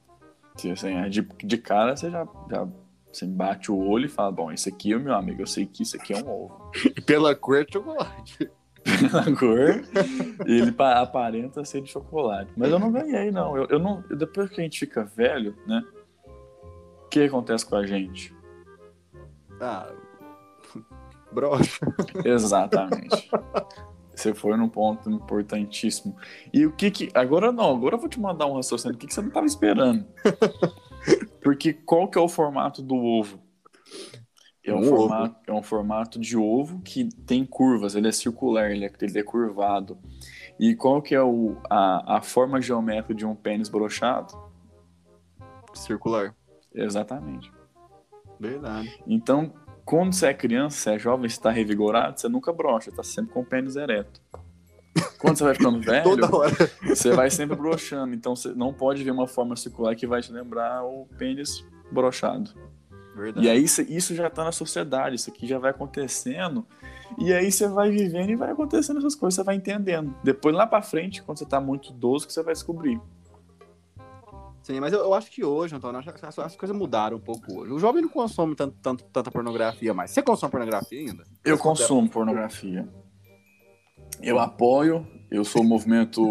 Que, 0.58 0.72
assim, 0.72 0.94
é 0.96 1.08
de, 1.10 1.22
de 1.22 1.58
cara 1.58 1.96
você 1.96 2.10
já, 2.10 2.28
já 2.50 2.68
assim, 3.12 3.32
bate 3.32 3.72
o 3.72 3.78
olho 3.78 4.06
e 4.06 4.10
fala, 4.10 4.32
bom, 4.32 4.52
esse 4.52 4.70
aqui, 4.70 4.96
meu 4.96 5.14
amigo, 5.16 5.42
eu 5.42 5.48
sei 5.48 5.66
que 5.66 5.84
isso 5.84 5.96
aqui 5.96 6.14
é 6.14 6.18
um 6.18 6.30
ovo. 6.30 6.72
E 6.96 7.00
pela 7.02 7.36
cor 7.36 7.66
de 7.66 7.74
chocolate. 7.74 8.50
Pela 8.88 9.36
cor, 9.36 9.84
ele 10.46 10.72
pa- 10.72 11.02
aparenta 11.02 11.66
ser 11.66 11.82
de 11.82 11.90
chocolate. 11.92 12.50
Mas 12.56 12.72
eu 12.72 12.80
não 12.80 12.90
ganhei, 12.90 13.30
não. 13.32 13.58
Eu, 13.58 13.66
eu 13.70 13.80
não. 13.80 14.02
Depois 14.10 14.50
que 14.50 14.62
a 14.62 14.64
gente 14.64 14.80
fica 14.80 15.04
velho, 15.04 15.54
né? 15.68 15.84
O 17.04 17.10
que 17.10 17.24
acontece 17.24 17.66
com 17.66 17.76
a 17.76 17.86
gente? 17.86 18.34
Ah, 19.60 19.92
brocha. 21.34 21.86
Exatamente. 22.24 23.30
Você 24.18 24.34
foi 24.34 24.58
num 24.58 24.68
ponto 24.68 25.12
importantíssimo. 25.12 26.18
E 26.52 26.66
o 26.66 26.72
que 26.72 26.90
que. 26.90 27.10
Agora 27.14 27.52
não, 27.52 27.76
agora 27.76 27.96
eu 27.96 28.00
vou 28.00 28.10
te 28.10 28.20
mandar 28.20 28.48
um 28.48 28.56
raciocínio. 28.56 28.96
O 28.96 28.98
que, 28.98 29.06
que 29.06 29.14
você 29.14 29.22
não 29.22 29.28
estava 29.28 29.46
esperando? 29.46 30.08
Porque 31.40 31.72
qual 31.72 32.10
que 32.10 32.18
é 32.18 32.22
o 32.22 32.28
formato 32.28 32.82
do 32.82 32.96
ovo? 32.96 33.40
É 34.66 34.74
um, 34.74 34.78
Um 34.78 34.80
ovo. 34.80 34.98
formato, 34.98 35.36
é 35.46 35.54
um 35.54 35.62
formato 35.62 36.20
de 36.20 36.36
ovo 36.36 36.82
que 36.82 37.08
tem 37.26 37.46
curvas, 37.46 37.94
ele 37.96 38.08
é 38.08 38.12
circular, 38.12 38.72
ele 38.72 38.86
é, 38.86 38.92
ele 39.00 39.20
é 39.20 39.24
curvado. 39.24 40.00
E 40.60 40.76
qual 40.76 41.00
que 41.00 41.14
é 41.14 41.22
o, 41.22 41.56
a, 41.70 42.18
a 42.18 42.22
forma 42.22 42.60
geométrica 42.60 43.14
de 43.14 43.26
um 43.26 43.36
pênis 43.36 43.70
brochado? 43.70 44.34
Circular. 45.76 46.36
Exatamente. 46.74 47.52
Verdade. 48.40 49.00
Então, 49.06 49.54
quando 49.88 50.14
você 50.14 50.28
é 50.28 50.34
criança, 50.34 50.78
você 50.78 50.90
é 50.92 51.00
jovem, 51.00 51.30
você 51.30 51.38
está 51.38 51.50
revigorado, 51.50 52.20
você 52.20 52.28
nunca 52.28 52.52
brocha, 52.52 52.92
tá 52.92 53.02
sempre 53.04 53.34
com 53.34 53.40
o 53.40 53.46
pênis 53.46 53.76
ereto. 53.78 54.22
Quando 55.18 55.38
você 55.38 55.44
vai 55.46 55.54
ficando 55.56 55.80
velho, 55.82 56.18
você 56.84 57.12
vai 57.12 57.30
sempre 57.30 57.56
broxando. 57.56 58.14
Então, 58.14 58.36
você 58.36 58.50
não 58.50 58.74
pode 58.74 59.04
ver 59.04 59.12
uma 59.12 59.28
forma 59.28 59.56
circular 59.56 59.96
que 59.96 60.06
vai 60.06 60.22
te 60.22 60.32
lembrar 60.32 60.84
o 60.84 61.08
pênis 61.18 61.64
brochado. 61.92 62.52
Verdade. 63.16 63.48
E 63.48 63.50
aí, 63.50 63.64
isso- 63.64 64.14
já 64.14 64.30
tá 64.30 64.44
na 64.44 64.52
sociedade, 64.52 65.16
isso 65.16 65.30
aqui 65.30 65.48
já 65.48 65.58
vai 65.58 65.72
acontecendo. 65.72 66.66
E 67.18 67.34
aí, 67.34 67.52
você 67.52 67.68
vai 67.68 67.90
vivendo 67.90 68.30
e 68.32 68.36
vai 68.36 68.52
acontecendo 68.52 68.98
essas 68.98 69.16
coisas, 69.16 69.36
você 69.36 69.44
vai 69.44 69.56
entendendo. 69.56 70.14
Depois, 70.24 70.54
lá 70.54 70.68
pra 70.68 70.82
frente, 70.82 71.24
quando 71.24 71.38
você 71.40 71.46
tá 71.46 71.60
muito 71.62 71.90
idoso, 71.92 72.28
que 72.28 72.34
você 72.34 72.44
vai 72.44 72.54
descobrir. 72.54 73.00
Sim, 74.68 74.82
mas 74.82 74.92
eu, 74.92 75.00
eu 75.00 75.14
acho 75.14 75.32
que 75.32 75.46
hoje, 75.46 75.74
Antônio, 75.74 75.98
acho 75.98 76.10
as, 76.26 76.40
as 76.40 76.56
coisas 76.58 76.76
mudaram 76.76 77.16
um 77.16 77.22
pouco 77.22 77.62
hoje. 77.62 77.72
O 77.72 77.80
jovem 77.80 78.02
não 78.02 78.10
consome 78.10 78.54
tanto, 78.54 78.76
tanto- 78.82 79.06
tanta 79.14 79.32
pornografia 79.32 79.94
mais. 79.94 80.12
Você 80.12 80.22
consome 80.22 80.52
pornografia 80.52 81.00
ainda? 81.00 81.24
Eu 81.46 81.58
consumo 81.58 82.10
pornografia. 82.10 82.86
Eu 84.22 84.38
apoio, 84.40 85.08
eu 85.32 85.46
sou 85.46 85.62
o 85.62 85.66
movimento 85.66 86.22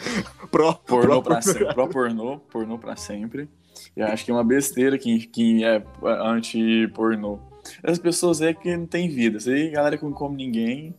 Pró, 0.50 0.72
pornô 0.72 1.20
pró- 1.20 1.34
pra 1.34 1.42
sempre, 1.42 1.74
pró 1.74 1.86
pornô, 1.86 2.38
pornô 2.50 2.78
pra 2.78 2.96
sempre. 2.96 3.46
Eu 3.94 4.06
acho 4.06 4.24
que 4.24 4.30
é 4.30 4.34
uma 4.34 4.42
besteira 4.42 4.96
que, 4.96 5.26
que 5.26 5.62
é 5.62 5.84
anti-pornô. 6.02 7.40
As 7.82 7.98
pessoas 7.98 8.40
é 8.40 8.54
que 8.54 8.74
não 8.74 8.86
tem 8.86 9.06
vida. 9.06 9.38
Aí, 9.50 9.68
galera 9.68 9.98
que 9.98 10.04
não 10.04 10.12
come 10.12 10.34
ninguém, 10.34 10.94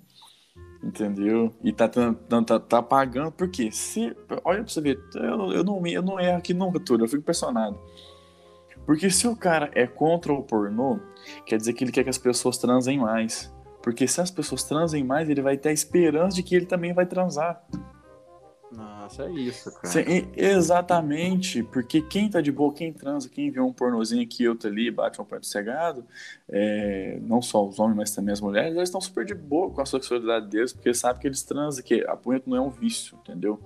entendeu? 0.83 1.53
E 1.63 1.71
tá, 1.71 1.87
tá, 1.87 2.59
tá, 2.59 2.81
pagando. 2.81 3.31
Por 3.31 3.49
quê? 3.49 3.71
Se, 3.71 4.15
olha 4.43 4.63
pra 4.63 4.67
você 4.71 4.81
ver, 4.81 4.99
eu, 5.15 5.51
eu, 5.51 5.63
não, 5.63 5.85
eu 5.85 6.01
não 6.01 6.19
erro 6.19 6.37
aqui 6.37 6.53
nunca, 6.53 6.79
tudo. 6.79 7.03
Eu 7.03 7.07
fico 7.07 7.21
impressionado. 7.21 7.79
Porque 8.85 9.09
se 9.09 9.27
o 9.27 9.35
cara 9.35 9.69
é 9.73 9.85
contra 9.85 10.33
o 10.33 10.43
pornô, 10.43 10.99
quer 11.45 11.57
dizer 11.57 11.73
que 11.73 11.83
ele 11.83 11.91
quer 11.91 12.03
que 12.03 12.09
as 12.09 12.17
pessoas 12.17 12.57
transem 12.57 12.97
mais. 12.97 13.53
Porque 13.81 14.07
se 14.07 14.21
as 14.21 14.31
pessoas 14.31 14.63
transem 14.63 15.03
mais, 15.03 15.29
ele 15.29 15.41
vai 15.41 15.57
ter 15.57 15.69
a 15.69 15.73
esperança 15.73 16.35
de 16.35 16.43
que 16.43 16.55
ele 16.55 16.65
também 16.65 16.93
vai 16.93 17.05
transar. 17.05 17.63
Nossa, 18.71 19.25
é 19.25 19.31
isso, 19.31 19.69
cara. 19.71 19.87
Exatamente, 20.35 21.61
porque 21.61 22.01
quem 22.01 22.29
tá 22.29 22.39
de 22.39 22.51
boa, 22.51 22.73
quem 22.73 22.93
transa, 22.93 23.27
quem 23.27 23.51
vê 23.51 23.59
um 23.59 23.73
pornozinho 23.73 24.23
aqui, 24.23 24.47
outro 24.47 24.69
ali, 24.69 24.89
bate 24.89 25.21
um 25.21 25.25
pé 25.25 25.39
cegado, 25.41 26.05
é, 26.47 27.19
não 27.21 27.41
só 27.41 27.67
os 27.67 27.79
homens, 27.79 27.97
mas 27.97 28.15
também 28.15 28.31
as 28.31 28.39
mulheres, 28.39 28.73
eles 28.73 28.87
estão 28.87 29.01
super 29.01 29.25
de 29.25 29.35
boa 29.35 29.69
com 29.71 29.81
a 29.81 29.85
sexualidade 29.85 30.47
deles, 30.47 30.71
porque 30.71 30.93
sabe 30.93 31.19
que 31.19 31.27
eles 31.27 31.43
transam, 31.43 31.83
que 31.83 32.05
a 32.07 32.15
punheta 32.15 32.49
não 32.49 32.57
é 32.57 32.61
um 32.61 32.69
vício, 32.69 33.17
entendeu? 33.21 33.59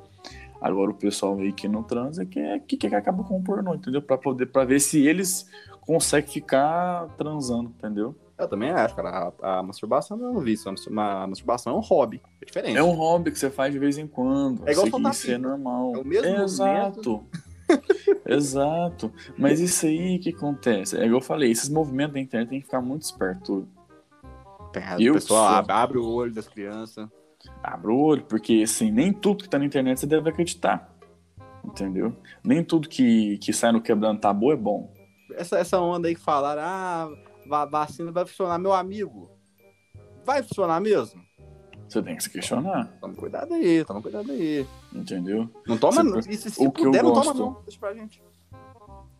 Agora 0.60 0.90
o 0.90 0.96
pessoal 0.96 1.38
aí 1.38 1.54
que 1.54 1.68
não 1.68 1.84
transa, 1.84 2.26
que 2.26 2.40
é 2.40 2.58
que, 2.58 2.76
que 2.76 2.88
acaba 2.88 3.24
com 3.24 3.38
o 3.38 3.44
pornô, 3.44 3.76
entendeu? 3.76 4.02
Pra 4.02 4.18
poder, 4.18 4.48
para 4.48 4.66
ver 4.66 4.80
se 4.80 5.06
eles 5.06 5.48
conseguem 5.82 6.32
ficar 6.32 7.08
transando, 7.18 7.70
entendeu? 7.70 8.16
Eu 8.38 8.48
também 8.50 8.70
acho, 8.70 8.96
cara. 8.96 9.32
A, 9.42 9.60
a 9.60 9.64
masturbação 9.64 10.18
não 10.18 10.28
é 10.28 10.30
um 10.32 10.40
vício. 10.40 10.70
A 10.70 11.28
masturbação 11.28 11.74
é 11.74 11.78
um 11.78 11.82
hobby. 11.82 12.22
É 12.42 12.46
diferente. 12.46 12.78
É 12.78 12.84
um 12.84 12.92
hobby 12.92 13.32
que 13.32 13.40
você 13.40 13.50
faz 13.50 13.72
de 13.74 13.80
vez 13.80 13.98
em 13.98 14.08
quando. 14.08 14.68
É 14.68 14.72
igual 14.72 14.88
isso, 14.88 15.10
isso 15.10 15.32
é 15.32 15.38
normal. 15.38 15.94
É 15.96 16.00
o 16.00 16.06
mesmo 16.06 16.44
Exato. 16.44 17.24
Exato. 18.26 19.12
Mas 19.38 19.60
isso 19.60 19.86
aí 19.86 20.20
que 20.20 20.30
acontece? 20.30 20.98
É 20.98 21.06
igual 21.06 21.22
eu 21.22 21.26
falei, 21.26 21.50
esses 21.52 21.70
movimentos 21.70 22.14
da 22.14 22.20
internet 22.20 22.50
tem 22.50 22.60
que 22.60 22.66
ficar 22.66 22.82
muito 22.82 23.04
esperto. 23.04 23.68
É, 24.74 25.10
o 25.10 25.14
pessoal 25.14 25.48
sou- 25.48 25.56
abre, 25.58 25.72
abre 25.74 25.98
o 25.98 26.06
olho 26.06 26.34
das 26.34 26.48
crianças. 26.48 27.08
Abre 27.64 27.92
o 27.92 27.98
olho, 27.98 28.24
porque 28.26 28.62
assim, 28.64 28.92
nem 28.92 29.14
tudo 29.14 29.44
que 29.44 29.50
tá 29.50 29.58
na 29.58 29.66
internet 29.66 30.00
você 30.00 30.08
deve 30.08 30.30
acreditar. 30.30 30.94
Entendeu? 31.64 32.16
Nem 32.44 32.64
tudo 32.64 32.90
que, 32.90 33.38
que 33.40 33.54
sai 33.54 33.72
no 33.72 33.82
quebrando 33.82 34.20
tabu 34.20 34.52
é 34.52 34.56
bom. 34.56 34.92
Essa, 35.34 35.58
essa 35.58 35.80
onda 35.80 36.08
aí 36.08 36.16
que 36.16 36.22
falaram, 36.22 36.62
ah, 36.64 37.10
va- 37.48 37.66
vacina 37.66 38.12
vai 38.12 38.26
funcionar. 38.26 38.58
Meu 38.60 38.74
amigo, 38.74 39.30
vai 40.26 40.42
funcionar 40.44 40.80
mesmo? 40.80 41.24
Você 41.88 42.02
tem 42.02 42.16
que 42.16 42.24
se 42.24 42.30
questionar, 42.32 42.88
Toma 43.00 43.14
cuidado 43.14 43.54
aí, 43.54 43.86
toma 43.86 44.02
cuidado 44.02 44.32
aí. 44.32 44.66
entendeu? 44.94 45.48
Não 45.68 45.78
toma, 45.78 46.04
não. 46.04 46.22
Se, 46.22 46.36
se 46.36 46.50
o 46.66 46.72
que 46.72 46.82
eu 46.82 46.86
puder, 46.86 47.04
não 47.04 47.14
toma 47.14 47.26
gosto- 47.26 47.40
não. 47.40 47.62
Deixa 47.64 47.80
pra 47.80 47.94
gente. 47.94 48.24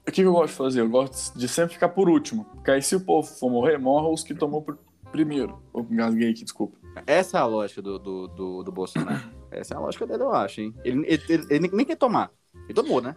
O 0.08 0.12
que 0.12 0.22
eu 0.22 0.32
gosto 0.32 0.48
de 0.52 0.58
fazer? 0.58 0.82
Eu 0.82 0.90
gosto 0.90 1.38
de 1.38 1.48
sempre 1.48 1.74
ficar 1.74 1.90
por 1.90 2.10
último. 2.10 2.46
Porque 2.46 2.72
aí 2.72 2.82
se 2.82 2.96
o 2.96 3.00
povo 3.00 3.28
for 3.28 3.50
morrer, 3.50 3.78
morra 3.78 4.08
os 4.10 4.24
que 4.24 4.34
tomou 4.36 4.62
por 4.62 4.78
primeiro. 5.12 5.62
Ou 5.74 5.82
engasguei 5.90 6.32
aqui, 6.32 6.44
desculpa. 6.44 6.78
Essa 7.08 7.38
é 7.38 7.42
a 7.42 7.46
lógica 7.46 7.82
do, 7.82 7.98
do, 8.00 8.28
do, 8.28 8.64
do 8.64 8.72
Bolsonaro. 8.72 9.24
Essa 9.52 9.74
é 9.74 9.78
a 9.78 9.80
lógica 9.80 10.06
dele, 10.08 10.24
eu 10.24 10.34
acho, 10.34 10.62
hein? 10.62 10.74
Ele, 10.84 11.06
ele, 11.08 11.24
ele- 11.30 11.48
ele 11.50 11.70
nem 11.72 11.86
quer 11.86 11.96
tomar. 11.98 12.32
Ele 12.66 12.74
tomou, 12.74 13.02
né? 13.02 13.16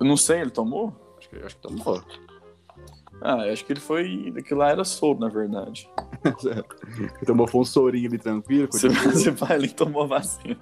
Eu 0.00 0.06
não 0.06 0.16
sei, 0.16 0.40
ele 0.40 0.50
tomou? 0.50 0.92
Acho 1.18 1.28
que, 1.28 1.36
acho 1.36 1.56
que 1.56 1.62
tomou. 1.62 2.02
Ah, 3.20 3.46
eu 3.46 3.52
acho 3.52 3.64
que 3.64 3.72
ele 3.72 3.80
foi. 3.80 4.32
Aquilo 4.36 4.60
lá 4.60 4.70
era 4.70 4.84
soro, 4.84 5.18
na 5.18 5.28
verdade. 5.28 5.88
Ele 6.44 7.26
tomou 7.26 7.46
foi 7.46 7.60
um 7.60 7.64
sorinho 7.64 8.08
ali 8.08 8.18
tranquilo. 8.18 8.68
Você, 8.70 8.88
você 8.88 9.30
vai 9.32 9.52
ali 9.52 9.66
e 9.66 9.74
tomou 9.74 10.06
vacina. 10.06 10.58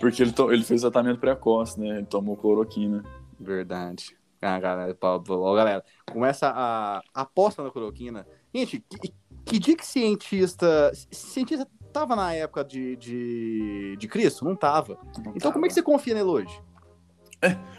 Porque 0.00 0.22
ele, 0.22 0.32
to- 0.32 0.52
ele 0.52 0.64
fez 0.64 0.80
tratamento 0.82 1.18
precoce, 1.20 1.78
né? 1.80 1.98
Ele 1.98 2.06
tomou 2.06 2.36
cloroquina. 2.36 3.02
Verdade. 3.38 4.16
Ah, 4.42 4.58
galera, 4.60 4.96
ó, 5.00 5.54
galera, 5.54 5.84
começa 6.12 6.52
a 6.54 7.02
aposta 7.14 7.62
na 7.62 7.70
cloroquina. 7.70 8.26
Gente, 8.54 8.80
que, 8.80 9.14
que 9.44 9.58
dia 9.58 9.76
que 9.76 9.86
cientista. 9.86 10.92
Cientista 11.10 11.66
tava 11.92 12.14
na 12.14 12.32
época 12.34 12.64
de, 12.64 12.96
de, 12.96 13.96
de 13.96 14.08
Cristo? 14.08 14.44
Não 14.44 14.54
tava. 14.54 14.98
Então 15.34 15.50
como 15.52 15.64
é 15.64 15.68
que 15.68 15.74
você 15.74 15.82
confia 15.82 16.14
nele 16.14 16.28
hoje? 16.28 16.60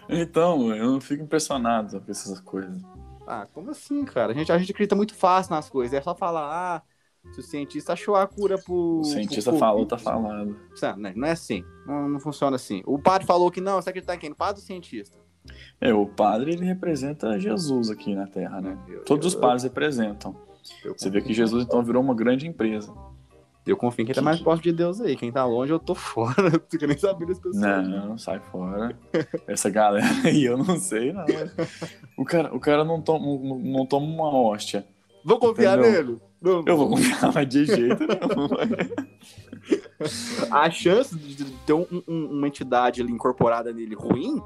Então, 0.07 0.73
eu 0.75 0.91
não 0.91 1.01
fico 1.01 1.23
impressionado 1.23 1.99
com 1.99 2.11
essas 2.11 2.39
coisas. 2.39 2.81
Ah, 3.27 3.47
como 3.53 3.71
assim, 3.71 4.03
cara? 4.05 4.31
A 4.31 4.35
gente, 4.35 4.51
a 4.51 4.57
gente 4.57 4.71
acredita 4.71 4.95
muito 4.95 5.15
fácil 5.15 5.53
nas 5.53 5.69
coisas. 5.69 5.93
É 5.97 6.01
só 6.01 6.13
falar, 6.15 6.47
ah, 6.51 6.81
se 7.33 7.39
o 7.39 7.43
cientista 7.43 7.93
achou 7.93 8.15
a 8.15 8.27
cura 8.27 8.57
pro. 8.57 8.99
O 8.99 9.03
cientista 9.03 9.51
pro 9.51 9.59
falou, 9.59 9.85
tá 9.85 9.97
falado. 9.97 10.55
Não, 10.81 10.97
né, 10.97 11.13
não 11.15 11.27
é 11.27 11.31
assim. 11.31 11.63
Não, 11.87 12.07
não 12.07 12.19
funciona 12.19 12.55
assim. 12.55 12.83
O 12.85 12.99
padre 12.99 13.25
falou 13.25 13.49
que 13.49 13.59
não, 13.61 13.81
você 13.81 13.89
acredita 13.89 14.13
em 14.15 14.19
quem? 14.19 14.29
No 14.29 14.35
padre 14.35 14.61
ou 14.61 14.65
cientista? 14.65 15.17
É, 15.79 15.93
o 15.93 16.05
padre, 16.07 16.53
ele 16.53 16.65
representa 16.65 17.39
Jesus 17.39 17.89
aqui 17.89 18.15
na 18.15 18.25
Terra, 18.27 18.61
né? 18.61 18.77
Eu- 18.87 19.03
Todos 19.03 19.27
os 19.27 19.33
eu- 19.33 19.39
padres 19.39 19.63
representam. 19.63 20.35
eu 20.83 20.95
Você 20.97 21.09
vê 21.09 21.21
que 21.21 21.33
Jesus, 21.33 21.63
então, 21.65 21.83
virou 21.83 22.01
uma 22.01 22.15
grande 22.15 22.47
empresa. 22.47 22.91
Eu 23.65 23.75
confio 23.75 24.03
em 24.03 24.05
quem 24.05 24.13
tá 24.15 24.21
mais 24.21 24.39
próximo 24.39 24.63
de 24.63 24.71
Deus 24.73 25.01
aí. 25.01 25.15
Quem 25.15 25.31
tá 25.31 25.43
longe, 25.45 25.71
eu 25.73 25.79
tô 25.79 25.95
fora. 25.95 26.35
Eu 26.37 26.51
não 26.51 26.61
fico 26.69 26.85
nem 26.87 26.97
sabendo 26.97 27.29
das 27.29 27.39
pessoas. 27.39 27.55
Não, 27.57 28.17
sai 28.17 28.39
fora. 28.51 28.95
Essa 29.47 29.69
galera 29.69 30.05
aí, 30.23 30.43
eu 30.43 30.57
não 30.57 30.77
sei, 30.79 31.11
não. 31.11 31.25
O 32.17 32.23
cara, 32.23 32.55
o 32.55 32.59
cara 32.59 32.83
não, 32.83 33.01
toma, 33.01 33.25
não, 33.25 33.57
não 33.59 33.85
toma 33.85 34.05
uma 34.05 34.31
hóstia. 34.31 34.85
Vou 35.23 35.39
confiar 35.39 35.79
Entendeu? 35.79 36.03
nele? 36.05 36.21
Não, 36.39 36.63
Eu 36.67 36.77
vou 36.77 36.89
confiar, 36.89 37.33
mas 37.33 37.47
de 37.49 37.65
jeito 37.65 37.97
nenhum. 38.05 38.47
A 40.51 40.69
chance 40.69 41.17
de 41.17 41.43
ter 41.65 41.73
um- 41.73 41.87
um- 42.07 42.25
uma 42.37 42.47
entidade 42.47 43.01
ali 43.01 43.11
incorporada 43.11 43.73
nele 43.73 43.95
ruim 43.95 44.39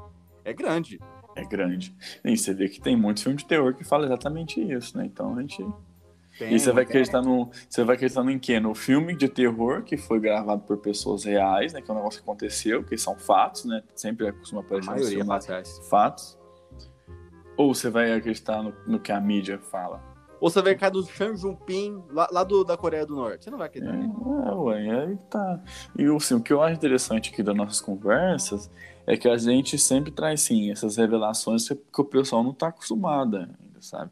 é 0.44 0.52
grande. 0.54 0.98
É 1.36 1.44
grande. 1.44 1.94
E 2.24 2.36
você 2.36 2.54
vê 2.54 2.68
que 2.68 2.80
tem 2.80 2.96
muitos 2.96 3.22
filmes 3.22 3.42
de 3.42 3.48
terror 3.48 3.74
que 3.74 3.84
falam 3.84 4.06
exatamente 4.06 4.60
isso, 4.60 4.96
né? 4.96 5.04
Então 5.04 5.36
a 5.36 5.40
gente. 5.42 5.62
Tem, 6.40 6.54
E 6.54 6.58
você 6.58 6.72
vai 6.72 6.84
acreditar 6.84 7.20
no. 7.20 7.50
Você 7.68 7.84
vai 7.84 7.96
acreditar 7.96 8.24
no 8.24 8.30
em 8.30 8.38
quê? 8.38 8.58
No 8.58 8.74
filme 8.74 9.14
de 9.14 9.28
terror 9.28 9.82
que 9.82 9.98
foi 9.98 10.18
gravado 10.18 10.62
por 10.62 10.78
pessoas 10.78 11.24
reais, 11.24 11.74
né? 11.74 11.82
Que 11.82 11.90
é 11.90 11.94
um 11.94 11.98
negócio 11.98 12.18
que 12.22 12.24
aconteceu, 12.28 12.82
que 12.82 12.96
são 12.96 13.14
fatos, 13.18 13.66
né? 13.66 13.82
Sempre 13.94 14.32
costuma 14.32 14.62
A 14.62 14.64
aparecer 14.64 15.24
nos 15.24 15.44
filmes 15.44 15.78
fatos. 15.88 16.38
Ou 17.56 17.74
você 17.74 17.90
vai 17.90 18.12
acreditar 18.12 18.62
no, 18.62 18.74
no 18.86 18.98
que 19.00 19.12
a 19.12 19.20
mídia 19.20 19.58
fala? 19.58 20.02
Ou 20.40 20.48
você 20.50 20.62
vai 20.62 20.74
cair 20.74 20.90
do 20.92 21.04
Shang 21.06 21.36
Junping, 21.36 22.06
lá, 22.10 22.26
lá 22.32 22.42
do, 22.44 22.64
da 22.64 22.76
Coreia 22.76 23.04
do 23.04 23.14
Norte. 23.14 23.44
Você 23.44 23.50
não 23.50 23.58
vai 23.58 23.66
É, 23.66 23.68
acreditar 23.68 23.96
nele. 23.98 24.14
é, 24.48 24.52
ué, 24.54 24.90
aí 25.06 25.16
tá. 25.30 25.62
E 25.98 26.04
assim, 26.06 26.34
o 26.34 26.42
que 26.42 26.52
eu 26.52 26.62
acho 26.62 26.76
interessante 26.76 27.30
aqui 27.30 27.42
das 27.42 27.54
nossas 27.56 27.80
conversas 27.80 28.70
é 29.06 29.16
que 29.16 29.28
a 29.28 29.36
gente 29.36 29.78
sempre 29.78 30.10
traz, 30.12 30.40
sim, 30.42 30.70
essas 30.70 30.96
revelações 30.96 31.68
que 31.68 32.00
o 32.00 32.04
pessoal 32.04 32.42
não 32.44 32.54
tá 32.54 32.68
acostumado 32.68 33.36
ainda, 33.38 33.80
sabe? 33.80 34.10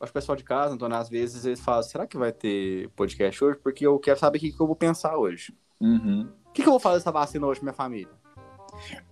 Acho 0.00 0.12
que 0.12 0.18
o 0.18 0.20
pessoal 0.20 0.36
de 0.36 0.44
casa, 0.44 0.74
Antônio, 0.74 0.96
às 0.96 1.08
vezes 1.08 1.44
eles 1.44 1.60
falam, 1.60 1.82
será 1.82 2.06
que 2.06 2.16
vai 2.16 2.30
ter 2.32 2.88
podcast 2.90 3.42
hoje? 3.42 3.58
Porque 3.62 3.84
eu 3.86 3.98
quero 3.98 4.18
saber 4.18 4.38
o 4.38 4.40
que, 4.40 4.52
que 4.52 4.60
eu 4.60 4.66
vou 4.66 4.76
pensar 4.76 5.16
hoje. 5.16 5.52
Uhum. 5.80 6.28
O 6.46 6.52
que, 6.52 6.62
que 6.62 6.68
eu 6.68 6.72
vou 6.72 6.80
fazer 6.80 6.98
dessa 6.98 7.10
vacina 7.10 7.46
hoje 7.46 7.58
pra 7.60 7.64
minha 7.66 7.74
família? 7.74 8.08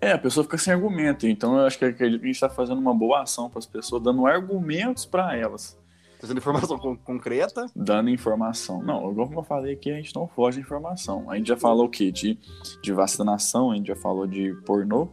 É, 0.01 0.13
a 0.13 0.19
pessoa 0.19 0.45
fica 0.45 0.57
sem 0.59 0.73
argumento. 0.73 1.27
Então 1.27 1.59
eu 1.59 1.67
acho 1.67 1.77
que 1.79 1.85
a 1.85 1.91
gente 1.91 2.29
está 2.31 2.49
fazendo 2.49 2.79
uma 2.79 2.95
boa 2.95 3.23
ação 3.23 3.51
para 3.51 3.59
as 3.59 3.67
pessoas, 3.67 4.01
dando 4.03 4.27
argumentos 4.27 5.05
para 5.05 5.37
elas, 5.37 5.77
Trazendo 6.21 6.39
informação 6.39 6.79
con- 6.79 6.97
concreta. 6.97 7.67
dando 7.75 8.09
informação. 8.09 8.81
Não, 8.83 9.11
igual 9.11 9.27
como 9.27 9.41
eu 9.41 9.45
falei 9.45 9.75
aqui, 9.75 9.91
a 9.91 9.97
gente 9.97 10.15
não 10.15 10.29
foge 10.29 10.59
de 10.59 10.63
informação. 10.65 11.29
A 11.31 11.37
gente 11.37 11.49
já 11.49 11.57
falou 11.57 11.87
o 11.87 11.91
quê? 11.91 12.13
De, 12.13 12.39
de 12.81 12.93
vacinação, 12.93 13.73
a 13.73 13.77
gente 13.77 13.89
já 13.89 13.97
falou 13.97 14.27
de 14.27 14.55
pornô, 14.65 15.09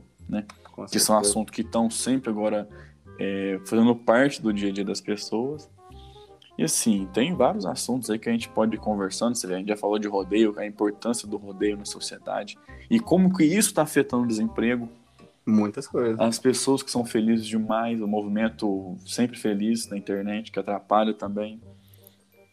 Com 0.71 0.85
que 0.85 0.99
são 0.99 1.17
assuntos 1.17 1.53
que 1.53 1.61
estão 1.61 1.89
sempre 1.89 2.29
agora 2.29 2.69
é, 3.19 3.59
fazendo 3.65 3.95
parte 3.95 4.41
do 4.41 4.53
dia 4.53 4.69
a 4.69 4.71
dia 4.71 4.85
das 4.85 5.01
pessoas. 5.01 5.69
E 6.57 6.63
assim, 6.63 7.07
tem 7.13 7.33
vários 7.33 7.65
assuntos 7.65 8.09
aí 8.09 8.19
que 8.19 8.29
a 8.29 8.31
gente 8.31 8.47
pode 8.49 8.75
ir 8.75 8.79
conversando. 8.79 9.35
Você 9.35 9.47
vê, 9.47 9.55
a 9.55 9.57
gente 9.57 9.69
já 9.69 9.77
falou 9.77 9.97
de 9.97 10.07
rodeio, 10.07 10.53
a 10.57 10.65
importância 10.65 11.27
do 11.27 11.37
rodeio 11.37 11.77
na 11.77 11.85
sociedade 11.85 12.57
e 12.89 12.99
como 12.99 13.35
que 13.35 13.43
isso 13.43 13.69
está 13.69 13.81
afetando 13.81 14.23
o 14.23 14.27
desemprego. 14.27 14.87
Muitas 15.45 15.87
coisas. 15.87 16.17
As 16.19 16.39
pessoas 16.39 16.81
que 16.81 16.89
são 16.89 17.03
felizes 17.03 17.45
demais, 17.45 18.01
o 18.01 18.07
movimento 18.07 18.95
sempre 19.05 19.37
feliz 19.37 19.89
na 19.89 19.97
internet, 19.97 20.51
que 20.51 20.59
atrapalha 20.59 21.13
também. 21.13 21.59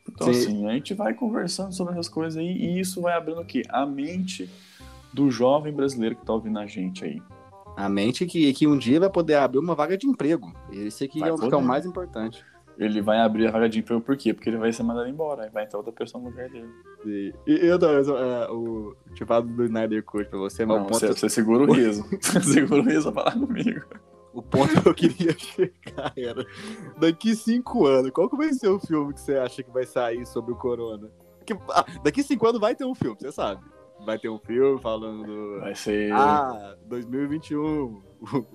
Então, 0.09 0.33
Sim. 0.33 0.41
assim, 0.41 0.67
a 0.67 0.73
gente 0.73 0.95
vai 0.95 1.15
conversando 1.15 1.73
sobre 1.73 1.93
essas 1.93 2.09
coisas 2.09 2.37
aí 2.37 2.51
e 2.51 2.81
isso 2.81 3.01
vai 3.01 3.15
abrindo 3.15 3.41
o 3.41 3.45
quê? 3.45 3.63
A 3.69 3.87
mente 3.87 4.51
do 5.13 5.31
jovem 5.31 5.73
brasileiro 5.73 6.17
que 6.17 6.25
tá 6.25 6.33
ouvindo 6.33 6.59
a 6.59 6.67
gente 6.67 7.05
aí. 7.05 7.23
A 7.77 7.89
mente 7.89 8.27
que, 8.27 8.53
que 8.53 8.67
um 8.67 8.77
dia 8.77 9.01
vai 9.01 9.11
poder 9.11 9.35
abrir 9.37 9.59
uma 9.59 9.75
vaga 9.75 9.97
de 9.97 10.07
emprego. 10.07 10.53
Esse 10.73 11.05
aqui 11.05 11.21
Vai 11.21 11.31
é 11.31 11.33
o, 11.33 11.39
que 11.39 11.55
é 11.55 11.57
o 11.57 11.63
mais 11.63 11.87
importante. 11.87 12.45
Ele 12.79 13.03
vai 13.03 13.19
abrir 13.21 13.47
a 13.47 13.51
vaga 13.51 13.69
de 13.69 13.79
emprego 13.81 14.01
por 14.01 14.17
quê? 14.17 14.33
Porque 14.33 14.49
ele 14.49 14.57
vai 14.57 14.73
ser 14.73 14.83
mandado 14.83 15.09
embora, 15.09 15.45
aí 15.45 15.51
vai 15.51 15.65
entrar 15.65 15.79
outra 15.79 15.93
pessoa 15.93 16.23
no 16.23 16.31
lugar 16.31 16.49
dele. 16.49 16.69
E, 17.05 17.35
e 17.47 17.67
eu 17.67 17.79
não, 17.79 17.89
é, 17.91 18.51
o 18.51 18.97
tipo 19.15 19.27
falo 19.27 19.47
do 19.47 19.65
Snyder 19.65 20.03
Code 20.03 20.29
pra 20.29 20.39
você, 20.39 20.65
mas 20.65 20.79
Não, 20.79 20.87
ponto, 20.87 20.99
você, 20.99 21.09
você 21.09 21.29
segura 21.29 21.65
o 21.65 21.73
riso. 21.73 22.05
Você 22.21 22.41
segura 22.41 22.81
o 22.81 22.85
riso 22.85 23.13
pra 23.13 23.25
falar 23.25 23.47
comigo. 23.47 23.83
o 24.33 24.41
ponto 24.43 24.81
que 24.81 24.89
eu 24.89 24.95
queria 24.95 25.33
chegar 25.39 26.13
era: 26.17 26.47
daqui 26.99 27.35
cinco 27.37 27.87
anos, 27.87 28.11
qual 28.13 28.31
que 28.31 28.37
vai 28.37 28.53
ser 28.55 28.69
o 28.69 28.79
filme 28.79 29.13
que 29.13 29.21
você 29.21 29.35
acha 29.37 29.63
que 29.63 29.71
vai 29.71 29.85
sair 29.85 30.27
sobre 30.27 30.53
o 30.53 30.57
Corona? 30.57 31.11
Que- 31.45 31.55
ah, 31.71 31.85
daqui 32.03 32.23
cinco 32.23 32.47
anos 32.47 32.61
vai 32.61 32.75
ter 32.75 32.85
um 32.87 32.95
filme, 32.95 33.17
você 33.19 33.31
sabe. 33.33 33.61
Vai 34.05 34.19
ter 34.19 34.29
um 34.29 34.39
filme 34.39 34.81
falando 34.81 35.25
do. 35.25 35.61
Vai 35.61 35.75
ser 35.75 36.13
Ah, 36.13 36.77
2021, 36.87 37.63
o, 37.63 38.47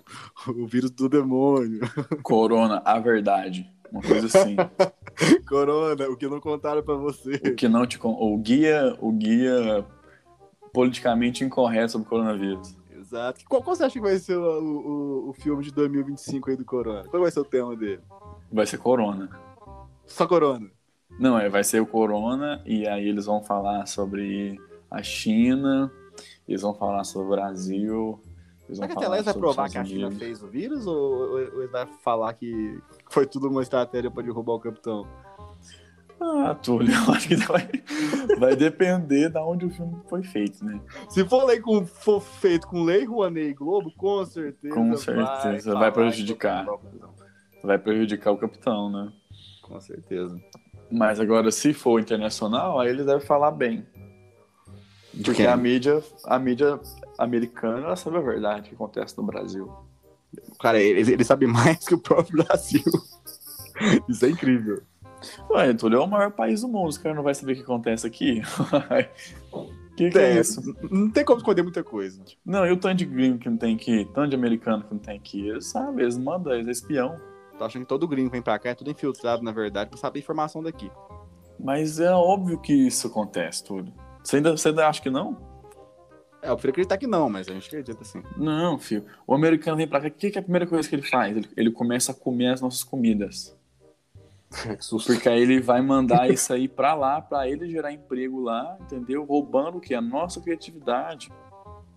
o 0.47 0.67
vírus 0.67 0.91
do 0.91 1.07
demônio. 1.07 1.79
Corona, 2.23 2.81
a 2.85 2.99
verdade. 2.99 3.69
Uma 3.91 4.01
coisa 4.01 4.27
assim. 4.27 4.55
Corona, 5.47 6.07
o 6.09 6.17
que 6.17 6.27
não 6.27 6.39
contaram 6.39 6.83
pra 6.83 6.95
você. 6.95 7.35
o 7.35 7.55
que 7.55 7.67
não 7.67 7.85
te 7.85 7.99
o 8.01 8.37
guia, 8.37 8.95
o 8.99 9.11
guia 9.11 9.85
politicamente 10.73 11.43
incorreto 11.43 11.93
sobre 11.93 12.07
o 12.07 12.09
coronavírus. 12.09 12.75
Exato. 12.91 13.45
Qual, 13.47 13.61
qual 13.61 13.75
você 13.75 13.83
acha 13.85 13.93
que 13.93 14.01
vai 14.01 14.17
ser 14.17 14.35
o, 14.35 14.43
o, 14.43 15.29
o 15.29 15.33
filme 15.33 15.63
de 15.63 15.71
2025 15.71 16.49
aí 16.49 16.57
do 16.57 16.65
Corona? 16.65 17.07
Qual 17.07 17.21
vai 17.21 17.31
ser 17.31 17.39
o 17.39 17.45
tema 17.45 17.75
dele? 17.75 18.01
Vai 18.51 18.65
ser 18.65 18.77
corona. 18.77 19.29
Só 20.05 20.27
Corona. 20.27 20.69
Não, 21.19 21.39
é, 21.39 21.47
vai 21.47 21.63
ser 21.63 21.81
o 21.81 21.85
corona 21.85 22.61
e 22.65 22.87
aí 22.87 23.07
eles 23.07 23.25
vão 23.25 23.41
falar 23.41 23.85
sobre 23.85 24.59
a 24.95 25.03
China, 25.03 25.91
eles 26.47 26.61
vão 26.61 26.73
falar 26.73 27.03
sobre 27.03 27.27
o 27.27 27.31
Brasil. 27.31 28.19
Eles 28.65 28.77
Será 28.77 28.87
vão 28.87 28.95
que 28.95 29.03
a 29.03 29.05
Telés 29.05 29.25
vai 29.25 29.33
provar 29.33 29.69
que 29.69 29.77
a 29.77 29.83
China 29.83 30.09
fez 30.11 30.41
o 30.41 30.47
vírus 30.47 30.87
ou, 30.87 30.95
ou, 30.95 31.31
ou 31.31 31.63
ele 31.63 31.67
vai 31.67 31.85
falar 32.01 32.33
que 32.33 32.79
foi 33.09 33.25
tudo 33.25 33.49
uma 33.49 33.61
estratégia 33.61 34.09
pra 34.09 34.23
derrubar 34.23 34.53
o 34.53 34.59
capitão? 34.59 35.05
Ah, 36.17 36.55
Túlio, 36.55 36.93
eu 36.93 37.13
acho 37.13 37.27
que 37.27 37.35
vai, 37.35 37.69
vai 38.39 38.55
depender 38.55 39.29
de 39.29 39.37
onde 39.37 39.65
o 39.65 39.69
filme 39.69 39.97
foi 40.09 40.23
feito, 40.23 40.63
né? 40.63 40.79
Se 41.09 41.25
for, 41.25 41.43
lei 41.43 41.59
com, 41.59 41.85
for 41.85 42.21
feito 42.21 42.65
com 42.67 42.83
Lei 42.83 43.03
Rouanet 43.03 43.49
e 43.49 43.53
Globo, 43.53 43.91
com 43.97 44.23
certeza. 44.25 44.73
Com 44.73 44.95
certeza, 44.95 45.73
vai 45.73 45.91
que 45.91 45.99
prejudicar. 45.99 46.65
Vai 47.61 47.77
prejudicar 47.77 48.31
o 48.31 48.37
capitão, 48.37 48.89
né? 48.89 49.11
Com 49.61 49.79
certeza. 49.81 50.39
Mas 50.89 51.19
agora, 51.19 51.51
se 51.51 51.73
for 51.73 51.99
internacional, 51.99 52.79
aí 52.79 52.89
eles 52.89 53.05
devem 53.05 53.25
falar 53.25 53.51
bem. 53.51 53.85
Porque 55.23 55.43
quem? 55.43 55.47
a 55.47 55.55
mídia, 55.55 56.03
a 56.25 56.37
mídia 56.37 56.79
americana, 57.17 57.85
ela 57.85 57.95
sabe 57.95 58.17
a 58.17 58.21
verdade 58.21 58.69
que 58.69 58.75
acontece 58.75 59.17
no 59.17 59.23
Brasil. 59.23 59.71
Cara, 60.59 60.79
ele, 60.79 61.13
ele 61.13 61.23
sabe 61.23 61.47
mais 61.47 61.85
que 61.87 61.95
o 61.95 61.99
próprio 61.99 62.43
Brasil. 62.43 62.83
Isso 64.09 64.25
é 64.25 64.29
incrível. 64.29 64.81
Ué, 65.49 65.73
Túlio, 65.73 65.99
é 65.99 66.03
o 66.03 66.07
maior 66.07 66.31
país 66.31 66.61
do 66.61 66.67
mundo, 66.67 66.89
os 66.89 66.97
caras 66.97 67.15
não 67.15 67.23
vai 67.23 67.33
saber 67.33 67.53
o 67.53 67.55
que 67.55 67.61
acontece 67.61 68.05
aqui? 68.05 68.41
que, 69.95 70.09
que 70.09 70.17
é 70.17 70.33
É, 70.33 70.39
isso? 70.39 70.61
Não 70.91 71.09
tem 71.09 71.23
como 71.23 71.39
esconder 71.39 71.63
muita 71.63 71.83
coisa. 71.83 72.21
Não, 72.45 72.65
e 72.65 72.71
o 72.71 72.77
tanto 72.77 72.97
de 72.97 73.05
gringo 73.05 73.39
que 73.39 73.49
não 73.49 73.57
tem 73.57 73.75
aqui, 73.75 74.07
tanto 74.13 74.29
de 74.29 74.35
americano 74.35 74.83
que 74.83 74.93
não 74.93 74.99
tem 74.99 75.17
aqui, 75.17 75.47
eles 75.47 75.65
sabem, 75.65 76.03
eles 76.03 76.17
mandam, 76.17 76.53
eles 76.53 76.67
é 76.67 76.71
espião. 76.71 77.15
Tô 77.57 77.63
achando 77.63 77.83
que 77.83 77.89
todo 77.89 78.07
gringo 78.07 78.29
vem 78.29 78.41
pra 78.41 78.59
cá 78.59 78.69
é 78.69 78.75
tudo 78.75 78.91
infiltrado, 78.91 79.41
na 79.41 79.51
verdade, 79.51 79.89
pra 79.89 79.97
saber 79.97 80.19
a 80.19 80.21
informação 80.21 80.61
daqui. 80.61 80.91
Mas 81.57 81.99
é 81.99 82.11
óbvio 82.11 82.59
que 82.59 82.73
isso 82.73 83.07
acontece, 83.07 83.63
Túlio. 83.63 83.93
Você 84.25 84.37
ainda, 84.37 84.57
você 84.57 84.69
ainda 84.69 84.87
acha 84.87 85.01
que 85.01 85.09
não? 85.09 85.37
É, 86.41 86.49
eu 86.49 86.55
prefiro 86.55 86.71
acreditar 86.71 86.97
que 86.97 87.07
não, 87.07 87.29
mas 87.29 87.47
a 87.47 87.53
gente 87.53 87.67
acredita 87.67 88.01
assim. 88.01 88.23
Não, 88.37 88.77
filho. 88.79 89.05
O 89.25 89.33
americano 89.33 89.77
vem 89.77 89.87
pra 89.87 90.01
cá, 90.01 90.07
o 90.07 90.11
que, 90.11 90.31
que 90.31 90.37
é 90.37 90.41
a 90.41 90.43
primeira 90.43 90.65
coisa 90.67 90.87
que 90.89 90.95
ele 90.95 91.07
faz? 91.07 91.37
Ele, 91.37 91.49
ele 91.55 91.71
começa 91.71 92.11
a 92.11 92.15
comer 92.15 92.47
as 92.53 92.61
nossas 92.61 92.83
comidas. 92.83 93.55
Porque 95.05 95.27
aí 95.29 95.41
ele 95.41 95.59
vai 95.59 95.81
mandar 95.81 96.29
isso 96.29 96.53
aí 96.53 96.67
pra 96.67 96.93
lá, 96.93 97.21
pra 97.21 97.47
ele 97.47 97.69
gerar 97.69 97.91
emprego 97.91 98.41
lá, 98.41 98.77
entendeu? 98.81 99.23
Roubando 99.23 99.77
o 99.77 99.81
que? 99.81 99.93
A 99.93 100.01
nossa 100.01 100.39
criatividade. 100.41 101.31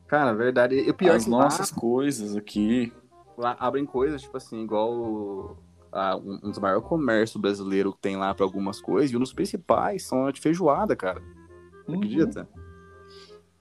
Cara, 0.07 0.33
verdade. 0.35 0.75
E 0.75 0.91
o 0.91 0.95
pior 0.95 1.13
é 1.13 1.17
as 1.17 1.25
que 1.25 1.31
lá, 1.31 1.39
nossas 1.45 1.71
coisas 1.71 2.35
aqui. 2.37 2.93
lá 3.37 3.57
abrem 3.61 3.85
coisas, 3.87 4.23
tipo 4.23 4.37
assim, 4.37 4.63
igual 4.63 5.57
a- 5.93 6.17
um, 6.17 6.39
um 6.43 6.51
dos 6.51 6.59
maiores 6.59 6.87
comércios 6.89 7.41
brasileiros 7.41 7.95
que 7.95 8.01
tem 8.01 8.17
lá 8.17 8.35
pra 8.35 8.45
algumas 8.45 8.81
coisas, 8.81 9.11
e 9.13 9.17
um 9.17 9.21
dos 9.21 9.33
principais 9.33 10.05
são 10.05 10.27
a 10.27 10.33
de 10.33 10.41
feijoada, 10.41 10.97
cara. 10.97 11.23
Uhum. 11.89 11.97
acredita? 11.97 12.49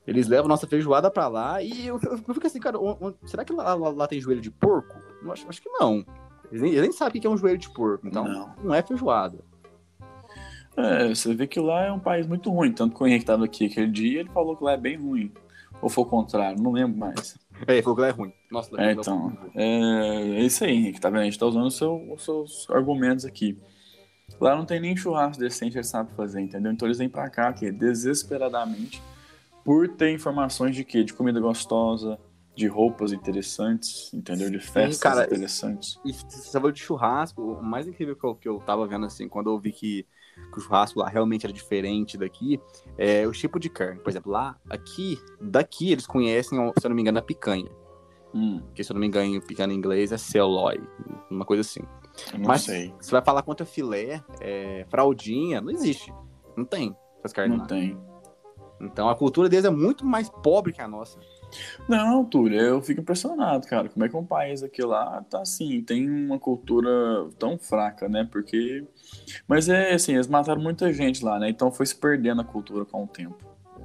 Eles 0.05 0.27
levam 0.27 0.47
nossa 0.47 0.65
feijoada 0.67 1.11
pra 1.11 1.27
lá 1.27 1.61
e 1.61 1.85
eu, 1.87 1.99
eu- 2.01 2.11
eu 2.27 2.33
fico 2.33 2.47
assim, 2.47 2.59
cara, 2.59 2.79
o- 2.79 3.07
o- 3.09 3.27
será 3.27 3.43
que 3.43 3.51
lá, 3.51 3.73
lá- 3.73 3.89
lá 3.89 4.07
tem 4.07 4.21
joelho 4.21 4.39
de 4.41 4.49
porco? 4.51 4.95
Eu 5.21 5.31
acho, 5.31 5.47
acho 5.49 5.61
que 5.61 5.69
não. 5.69 6.05
Eles 6.49 6.61
nem, 6.61 6.71
eles 6.71 6.81
nem 6.83 6.91
sabem 6.93 7.19
o 7.19 7.21
que 7.21 7.27
é 7.27 7.29
um 7.29 7.35
joelho 7.37 7.57
de 7.57 7.69
porco, 7.69 8.07
então 8.07 8.25
Não. 8.25 8.55
não 8.63 8.73
é 8.73 8.81
feijoada. 8.81 9.39
É, 10.77 11.09
você 11.09 11.33
vê 11.33 11.47
que 11.47 11.59
lá 11.59 11.85
é 11.85 11.91
um 11.91 11.99
país 11.99 12.27
muito 12.27 12.49
ruim. 12.51 12.71
Tanto 12.71 12.95
que 12.95 13.03
o 13.03 13.07
Henrique 13.07 13.25
tava 13.25 13.45
aqui 13.45 13.65
aquele 13.65 13.87
dia, 13.91 14.19
ele 14.21 14.29
falou 14.29 14.55
que 14.55 14.63
lá 14.63 14.73
é 14.73 14.77
bem 14.77 14.95
ruim. 14.95 15.31
Ou 15.81 15.89
foi 15.89 16.03
o 16.03 16.07
contrário, 16.07 16.61
não 16.61 16.71
lembro 16.71 16.97
mais. 16.97 17.37
É, 17.67 17.73
ele 17.73 17.81
falou 17.81 17.95
que 17.95 18.01
lá 18.03 18.07
é 18.07 18.11
ruim. 18.11 18.31
Nossa, 18.51 18.75
É, 18.79 18.85
lá- 18.85 18.91
então, 18.93 19.37
é, 19.55 19.65
é 20.37 20.41
isso 20.41 20.63
aí, 20.63 20.71
Henrique, 20.71 21.01
tá 21.01 21.09
vendo? 21.09 21.21
A 21.21 21.25
gente 21.25 21.37
tá 21.39 21.45
usando 21.47 21.65
o 21.65 21.71
seu- 21.71 22.13
os 22.13 22.23
seus 22.23 22.67
argumentos 22.69 23.25
aqui. 23.25 23.57
Lá 24.39 24.55
não 24.55 24.65
tem 24.65 24.79
nem 24.79 24.95
churrasco 24.95 25.39
decente, 25.41 25.77
eles 25.77 25.87
sabem 25.87 26.13
fazer, 26.15 26.41
entendeu? 26.41 26.71
Então 26.71 26.87
eles 26.87 26.97
vêm 26.97 27.09
pra 27.09 27.29
cá, 27.29 27.51
desesperadamente, 27.51 29.01
por 29.63 29.87
ter 29.89 30.11
informações 30.11 30.75
de 30.75 30.83
quê? 30.83 31.03
De 31.03 31.13
comida 31.13 31.39
gostosa, 31.39 32.19
de 32.55 32.67
roupas 32.67 33.11
interessantes, 33.13 34.13
entendeu? 34.13 34.49
De 34.49 34.59
festas 34.59 34.99
cara, 34.99 35.19
interessantes. 35.19 35.99
E 36.05 36.13
você 36.13 36.51
falou 36.51 36.71
de 36.71 36.79
churrasco, 36.79 37.41
o 37.41 37.63
mais 37.63 37.87
incrível 37.87 38.15
que 38.15 38.25
eu, 38.25 38.35
que 38.35 38.47
eu 38.49 38.59
tava 38.59 38.87
vendo, 38.87 39.05
assim, 39.05 39.27
quando 39.27 39.49
eu 39.49 39.59
vi 39.59 39.71
que, 39.71 40.03
que 40.51 40.57
o 40.59 40.61
churrasco 40.61 40.99
lá 40.99 41.09
realmente 41.09 41.45
era 41.45 41.53
diferente 41.53 42.17
daqui, 42.17 42.59
é 42.97 43.27
o 43.27 43.31
tipo 43.31 43.59
de 43.59 43.69
carne. 43.69 43.99
Por 44.01 44.09
exemplo, 44.09 44.31
lá, 44.31 44.59
aqui, 44.69 45.17
daqui 45.41 45.91
eles 45.91 46.07
conhecem, 46.07 46.57
se 46.79 46.85
eu 46.85 46.89
não 46.89 46.95
me 46.95 47.01
engano, 47.01 47.19
a 47.19 47.21
picanha. 47.21 47.69
Hum, 48.33 48.61
Que 48.73 48.83
se 48.83 48.91
eu 48.91 48.93
não 48.93 49.01
me 49.01 49.07
engano, 49.07 49.41
picanha 49.41 49.73
em 49.73 49.77
inglês 49.77 50.11
é 50.11 50.17
sirloin, 50.17 50.79
uma 51.29 51.45
coisa 51.45 51.61
assim. 51.61 51.81
Eu 52.33 52.39
não 52.39 52.47
Mas 52.47 52.61
sei. 52.63 52.93
você 52.99 53.11
vai 53.11 53.21
falar 53.23 53.41
contra 53.43 53.65
filé, 53.65 54.21
é, 54.41 54.85
fraldinha, 54.89 55.61
não 55.61 55.71
existe. 55.71 56.13
Não 56.55 56.65
tem 56.65 56.95
essas 57.19 57.33
carnes 57.33 57.53
Não 57.57 57.63
lá. 57.63 57.67
tem. 57.67 57.97
Então 58.79 59.09
a 59.09 59.15
cultura 59.15 59.49
deles 59.49 59.65
é 59.65 59.69
muito 59.71 60.05
mais 60.05 60.29
pobre 60.29 60.71
que 60.71 60.81
a 60.81 60.87
nossa. 60.87 61.19
Não, 61.87 62.23
Túlio, 62.25 62.59
eu 62.59 62.81
fico 62.81 63.01
impressionado, 63.01 63.65
cara. 63.67 63.87
Como 63.89 64.05
é 64.05 64.09
que 64.09 64.15
um 64.17 64.25
país 64.25 64.61
aqui 64.61 64.83
lá 64.83 65.23
tá 65.29 65.41
assim, 65.41 65.81
tem 65.81 66.07
uma 66.09 66.37
cultura 66.37 66.89
tão 67.39 67.57
fraca, 67.57 68.07
né? 68.09 68.27
Porque. 68.31 68.85
Mas 69.47 69.67
é 69.69 69.93
assim, 69.93 70.13
eles 70.13 70.27
mataram 70.27 70.61
muita 70.61 70.91
gente 70.93 71.23
lá, 71.23 71.39
né? 71.39 71.49
Então 71.49 71.71
foi 71.71 71.85
se 71.85 71.95
perdendo 71.95 72.41
a 72.41 72.45
cultura 72.45 72.85
com 72.85 73.03
o 73.03 73.07
tempo. 73.07 73.37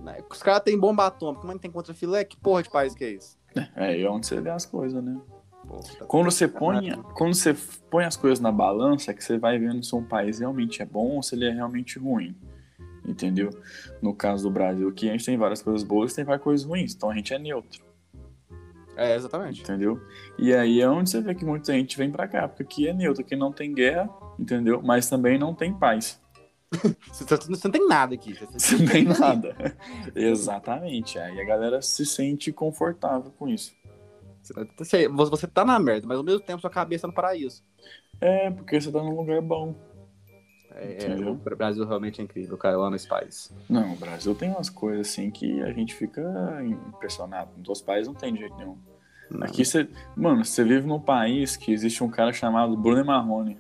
né? 0.03 0.19
Os 0.31 0.43
caras 0.43 0.63
têm 0.63 0.79
bomba 0.79 1.07
atômica, 1.07 1.45
mas 1.47 1.55
não 1.55 1.61
tem 1.61 1.71
contra 1.71 1.95
filé? 1.95 2.25
Que 2.25 2.37
porra 2.37 2.63
de 2.63 2.71
país 2.71 2.95
que 2.95 3.05
é 3.05 3.11
esse? 3.13 3.37
É, 3.77 4.03
é 4.03 4.11
onde 4.11 4.27
você 4.27 4.41
vê 4.41 4.51
as 4.51 4.67
coisas, 4.67 5.03
né? 5.03 5.17
Pô, 5.73 5.81
tá- 5.99 6.05
Quando 6.05 6.31
você 6.31 6.47
põe, 6.47 6.91
quando 7.15 7.35
você 7.35 7.57
põe 7.91 8.05
as 8.05 8.15
coisas 8.17 8.41
na 8.41 8.53
balança, 8.53 9.11
é 9.11 9.15
que 9.15 9.25
você 9.25 9.39
vai 9.39 9.59
vendo 9.59 9.83
se 9.83 9.95
um 9.97 10.05
país 10.05 10.39
realmente 10.39 10.83
é 10.83 10.85
bom 10.85 11.17
ou 11.17 11.23
se 11.23 11.35
ele 11.35 11.47
é 11.47 11.51
realmente 11.51 11.99
ruim. 11.99 12.37
Entendeu? 13.07 13.49
No 14.03 14.15
caso 14.15 14.45
do 14.45 14.51
Brasil 14.53 14.87
aqui, 14.89 15.09
a 15.09 15.13
gente 15.13 15.25
tem 15.25 15.37
várias 15.39 15.63
coisas 15.63 15.83
boas 15.83 16.13
e 16.13 16.17
tem 16.17 16.25
várias 16.25 16.45
coisas 16.45 16.67
ruins. 16.67 16.95
Então 16.95 17.11
a 17.11 17.15
gente 17.15 17.33
é 17.33 17.39
neutro, 17.39 17.83
É, 18.97 19.17
exatamente. 19.17 19.63
entendeu? 19.63 19.99
E 20.39 20.53
aí 20.55 20.81
é 20.83 20.89
onde 20.89 21.09
você 21.09 21.21
vê 21.23 21.35
que 21.35 21.45
muita 21.45 21.73
gente 21.73 21.97
vem 21.97 22.11
pra 22.11 22.29
cá, 22.29 22.47
porque 22.47 22.63
aqui 22.63 22.89
é 22.89 22.93
neutro, 22.93 23.23
aqui 23.25 23.35
não 23.35 23.51
tem 23.51 23.73
guerra, 23.73 24.09
entendeu? 24.39 24.83
Mas 24.85 25.09
também 25.09 25.39
não 25.39 25.55
tem 25.55 25.73
paz. 25.73 26.21
Você, 27.13 27.25
você- 27.25 27.49
você 27.49 27.69
não 27.69 27.73
tem 27.73 27.87
nada 27.89 28.15
aqui. 28.15 28.33
Você 28.35 28.77
não 28.77 28.87
tem 28.87 29.05
nada. 29.05 29.55
Exatamente. 30.17 31.19
Aí 31.19 31.39
a 31.41 31.45
galera 31.45 31.83
se 31.83 32.05
sente 32.07 32.51
confortável 32.53 33.31
com 33.39 33.47
isso. 33.49 33.73
Você, 34.77 35.09
você 35.09 35.47
tá 35.47 35.65
na 35.65 35.79
merda, 35.79 36.07
mas 36.07 36.19
ao 36.19 36.25
mesmo 36.25 36.41
tempo 36.41 36.61
sua 36.61 36.71
cabeça 36.71 37.07
é 37.07 37.09
no 37.09 37.15
paraíso. 37.15 37.63
É, 38.21 38.51
porque 38.51 38.81
você 38.81 38.91
tá 38.91 39.03
num 39.03 39.17
lugar 39.17 39.41
bom. 39.41 39.75
É, 40.75 40.95
Entendeu? 40.95 41.33
o 41.33 41.35
Brasil 41.35 41.87
realmente 41.87 42.21
é 42.21 42.25
incrível, 42.25 42.57
cara. 42.57 42.75
Eu 42.75 42.83
amo 42.83 42.97
esse 42.97 43.07
país. 43.07 43.55
Não, 43.69 43.93
o 43.93 43.97
Brasil 43.97 44.35
tem 44.35 44.51
umas 44.51 44.71
coisas 44.71 45.09
assim 45.09 45.31
que 45.31 45.61
a 45.63 45.73
gente 45.73 45.95
fica 45.95 46.23
impressionado. 46.65 47.51
Nos 47.59 47.69
outros 47.69 47.85
países 47.85 48.09
não 48.09 48.15
tem 48.15 48.33
de 48.33 48.41
jeito 48.41 48.57
nenhum. 48.57 48.79
Não. 49.31 49.47
Aqui 49.47 49.65
você. 49.65 49.89
Mano, 50.17 50.45
você 50.45 50.65
vive 50.65 50.87
num 50.87 51.01
país 51.01 51.57
que 51.57 51.73
existe 51.73 52.03
um 52.03 52.09
cara 52.09 52.33
chamado 52.33 52.77
Bruno 52.77 53.05
Marrone. 53.05 53.59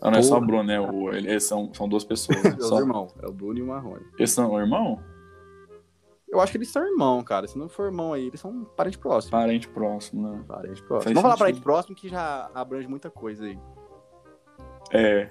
Não, 0.00 0.10
não 0.10 0.18
é 0.18 0.22
só 0.22 0.34
Porra. 0.34 0.46
Bruno, 0.46 0.70
é 0.70 0.80
o, 0.80 1.12
eles 1.12 1.44
são, 1.44 1.72
são 1.72 1.88
duas 1.88 2.04
pessoas. 2.04 2.42
né? 2.42 2.50
Meus 2.56 2.68
Só, 2.68 2.78
irmãos, 2.78 3.14
é 3.22 3.26
o 3.26 3.32
Bruno 3.32 3.58
e 3.58 3.62
o 3.62 3.66
Marrone. 3.66 4.04
eles 4.18 4.30
são 4.30 4.50
o 4.52 4.60
irmão? 4.60 5.00
Eu 6.34 6.40
acho 6.40 6.50
que 6.50 6.58
eles 6.58 6.68
são 6.68 6.84
irmão, 6.84 7.22
cara. 7.22 7.46
Se 7.46 7.56
não 7.56 7.68
for 7.68 7.84
irmão 7.86 8.12
aí, 8.12 8.26
eles 8.26 8.40
são 8.40 8.64
parente 8.76 8.98
próximo. 8.98 9.30
Parente 9.30 9.68
próximo, 9.68 10.28
né? 10.28 10.44
Parente 10.48 10.82
próximo. 10.82 11.02
Faz 11.04 11.14
Vamos 11.14 11.22
falar 11.22 11.36
parente 11.38 11.60
próximo 11.60 11.94
que 11.94 12.08
já 12.08 12.50
abrange 12.52 12.88
muita 12.88 13.08
coisa 13.08 13.44
aí. 13.44 13.58
É. 14.92 15.28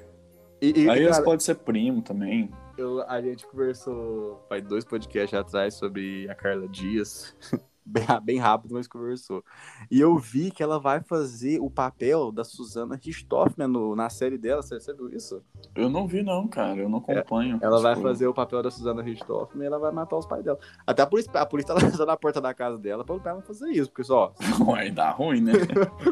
E, 0.61 0.83
e, 0.83 0.89
Aí 0.89 0.99
eles 0.99 1.11
cara, 1.11 1.23
podem 1.25 1.39
ser 1.41 1.55
primo 1.55 2.01
também. 2.01 2.49
eu- 2.77 3.01
a 3.03 3.21
gente 3.21 3.45
conversou 3.45 4.41
faz 4.47 4.63
dois 4.63 4.85
podcasts 4.85 5.37
atrás 5.37 5.73
sobre 5.73 6.29
a 6.29 6.35
Carla 6.35 6.67
Dias. 6.69 7.35
Bem, 7.85 8.03
bem 8.23 8.37
rápido, 8.39 8.73
mas 8.73 8.87
conversou. 8.87 9.43
E 9.91 9.99
eu 9.99 10.17
vi 10.17 10.51
que 10.51 10.63
ela 10.63 10.79
vai 10.79 11.01
fazer 11.01 11.59
o 11.59 11.69
papel 11.69 12.31
da 12.31 12.43
Susana 12.43 12.99
Richthofen 13.01 13.67
no, 13.67 13.95
na 13.95 14.09
série 14.09 14.37
dela. 14.37 14.61
Você, 14.61 14.79
você 14.79 14.93
viu 14.93 15.09
isso? 15.09 15.43
Eu 15.75 15.89
não 15.89 16.07
vi, 16.07 16.23
não, 16.23 16.47
cara. 16.47 16.79
Eu 16.79 16.87
não 16.89 16.99
acompanho. 16.99 17.59
Ela 17.61 17.79
vai 17.81 17.95
Tipo, 17.95 18.07
fazer 18.07 18.27
o 18.27 18.33
papel 18.33 18.63
da 18.63 18.71
Susana 18.71 19.01
Richthofen 19.01 19.61
e 19.61 19.65
ela 19.65 19.77
vai 19.79 19.91
matar 19.91 20.17
os 20.17 20.25
pais 20.25 20.43
dela. 20.43 20.57
Até 20.87 21.01
a 21.01 21.07
polícia, 21.07 21.31
a 21.33 21.45
polícia 21.45 21.73
tá 21.75 21.81
lançando 21.85 22.05
na 22.07 22.17
porta 22.17 22.39
da 22.39 22.53
casa 22.53 22.77
dela 22.77 23.03
pra 23.03 23.15
ela 23.15 23.33
não 23.35 23.41
fazer 23.41 23.69
isso. 23.69 23.89
Porque 23.89 24.03
só, 24.03 24.33
Vai 24.65 24.89
dar 24.91 25.11
ruim, 25.11 25.41
né? 25.41 25.53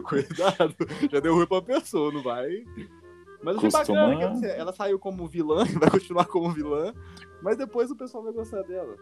cuidado, 0.03 0.75
já 1.11 1.19
deu 1.19 1.35
ruim 1.35 1.47
pra 1.47 1.61
pessoa, 1.61 2.11
não 2.11 2.21
vai. 2.21 2.65
Mas 3.43 3.55
achei 3.57 3.71
Costuma- 3.71 4.07
bacana, 4.09 4.33
dizer, 4.33 4.55
ela 4.57 4.71
saiu 4.71 4.99
como 4.99 5.25
vilã, 5.27 5.65
vai 5.79 5.89
continuar 5.89 6.25
como 6.25 6.51
vilã, 6.51 6.93
mas 7.41 7.57
depois 7.57 7.89
o 7.89 7.95
pessoal 7.95 8.23
vai 8.23 8.33
gostar 8.33 8.61
dela. 8.63 8.95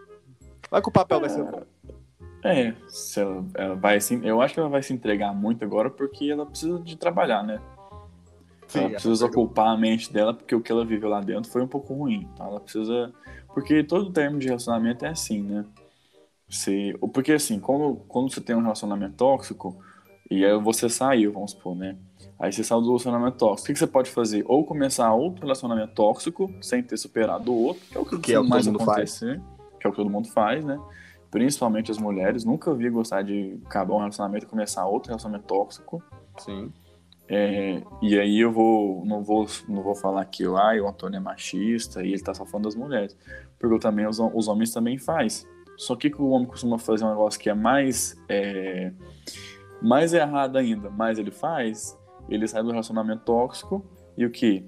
Vai 0.72 0.82
que 0.82 0.88
o 0.88 0.92
papel 0.92 1.20
vai 1.20 1.30
ser 1.30 1.44
bom. 1.44 1.64
É, 2.44 2.74
se 2.88 3.20
ela, 3.20 3.46
ela 3.56 3.76
vai 3.76 4.00
se, 4.00 4.20
eu 4.24 4.42
acho 4.42 4.54
que 4.54 4.60
ela 4.60 4.70
vai 4.70 4.82
se 4.82 4.94
entregar 4.94 5.34
muito 5.34 5.64
agora 5.64 5.90
porque 5.90 6.30
ela 6.30 6.46
precisa 6.46 6.80
de 6.80 6.96
trabalhar, 6.96 7.44
né? 7.44 7.60
Sim, 8.68 8.80
ela 8.80 8.90
precisa 8.92 9.26
ocupar 9.26 9.68
a 9.70 9.78
mente 9.78 10.14
dela 10.14 10.34
porque 10.34 10.56
o 10.56 10.62
que 10.62 10.72
ela 10.72 10.86
viveu 10.86 11.10
lá 11.10 11.22
dentro 11.22 11.52
foi 11.52 11.62
um 11.62 11.68
pouco 11.68 11.94
ruim. 11.94 12.28
Então 12.34 12.48
ela 12.48 12.60
precisa. 12.60 13.12
Porque 13.54 13.84
todo 13.84 14.12
termo 14.12 14.40
de 14.40 14.48
relacionamento 14.48 15.04
é 15.06 15.10
assim, 15.10 15.42
né? 15.42 15.66
Se, 16.48 16.96
porque 17.14 17.34
assim, 17.34 17.60
quando, 17.60 17.96
quando 18.08 18.32
você 18.32 18.40
tem 18.40 18.56
um 18.56 18.62
relacionamento 18.62 19.16
tóxico 19.16 19.78
e 20.30 20.46
aí 20.46 20.58
você 20.60 20.88
saiu, 20.88 21.34
vamos 21.34 21.52
supor, 21.52 21.76
né? 21.76 21.98
Aí 22.40 22.54
você 22.54 22.64
saiu 22.64 22.82
do 22.82 22.88
relacionamento 22.88 23.38
tóxico. 23.38 23.72
O 23.72 23.74
que, 23.74 23.80
você 23.80 23.88
pode 23.88 24.10
fazer? 24.12 24.46
Ou 24.48 24.64
começar 24.64 25.12
outro 25.14 25.42
relacionamento 25.42 25.94
tóxico 25.94 26.50
sem 26.62 26.82
ter 26.82 26.98
superado 26.98 27.52
o 27.52 27.64
outro, 27.64 27.84
que 27.90 27.98
é 27.98 28.00
o 28.00 28.06
que, 28.06 28.20
Que 28.20 28.34
é 28.34 28.40
o 28.40 28.44
que 28.44 28.50
mais 28.50 28.66
mundo 28.66 28.82
acontecer, 28.82 29.42
que 29.80 29.86
é 29.86 29.90
o 29.90 29.92
que 29.92 29.98
todo 29.98 30.10
mundo 30.10 30.30
faz, 30.30 30.64
né? 30.64 30.80
Principalmente 31.32 31.92
as 31.92 31.98
mulheres. 31.98 32.44
Nunca 32.44 32.74
vi 32.74 32.90
gostar 32.90 33.22
de 33.22 33.60
acabar 33.66 33.94
um 33.96 34.00
relacionamento 34.00 34.46
e 34.46 34.50
começar 34.50 34.86
outro 34.86 35.10
relacionamento 35.10 35.46
tóxico. 35.48 36.04
Sim. 36.38 36.72
É, 37.32 37.84
e 38.02 38.18
aí 38.20 38.40
eu 38.40 38.52
vou 38.52 39.06
não 39.06 39.22
vou 39.24 39.46
não 39.68 39.84
vou 39.84 39.94
falar 39.94 40.26
que 40.26 40.44
ah, 40.46 40.74
o 40.82 40.88
Antônio 40.88 41.18
é 41.18 41.20
machista 41.20 42.02
e 42.04 42.14
ele 42.14 42.24
tá 42.24 42.34
só 42.34 42.44
falando 42.44 42.66
das 42.66 42.76
mulheres, 42.76 43.16
porque 43.60 43.76
eu 43.76 43.80
também 43.80 44.08
os, 44.08 44.20
os 44.20 44.48
homens 44.48 44.74
também 44.74 44.98
faz. 44.98 45.48
Só 45.78 45.96
que 45.96 46.12
o 46.18 46.30
homem 46.30 46.48
costuma 46.48 46.80
fazer 46.80 47.06
um 47.06 47.10
negócio 47.10 47.40
que 47.40 47.48
é 47.48 47.54
mais 47.54 48.20
é, 48.28 48.92
mais 49.80 50.12
errado 50.14 50.58
ainda, 50.58 50.90
mais 50.90 51.20
ele 51.20 51.30
faz, 51.30 51.96
ele 52.28 52.48
sai 52.48 52.64
do 52.64 52.72
relacionamento 52.72 53.24
tóxico 53.24 53.86
e 54.18 54.26
o 54.26 54.32
que 54.32 54.68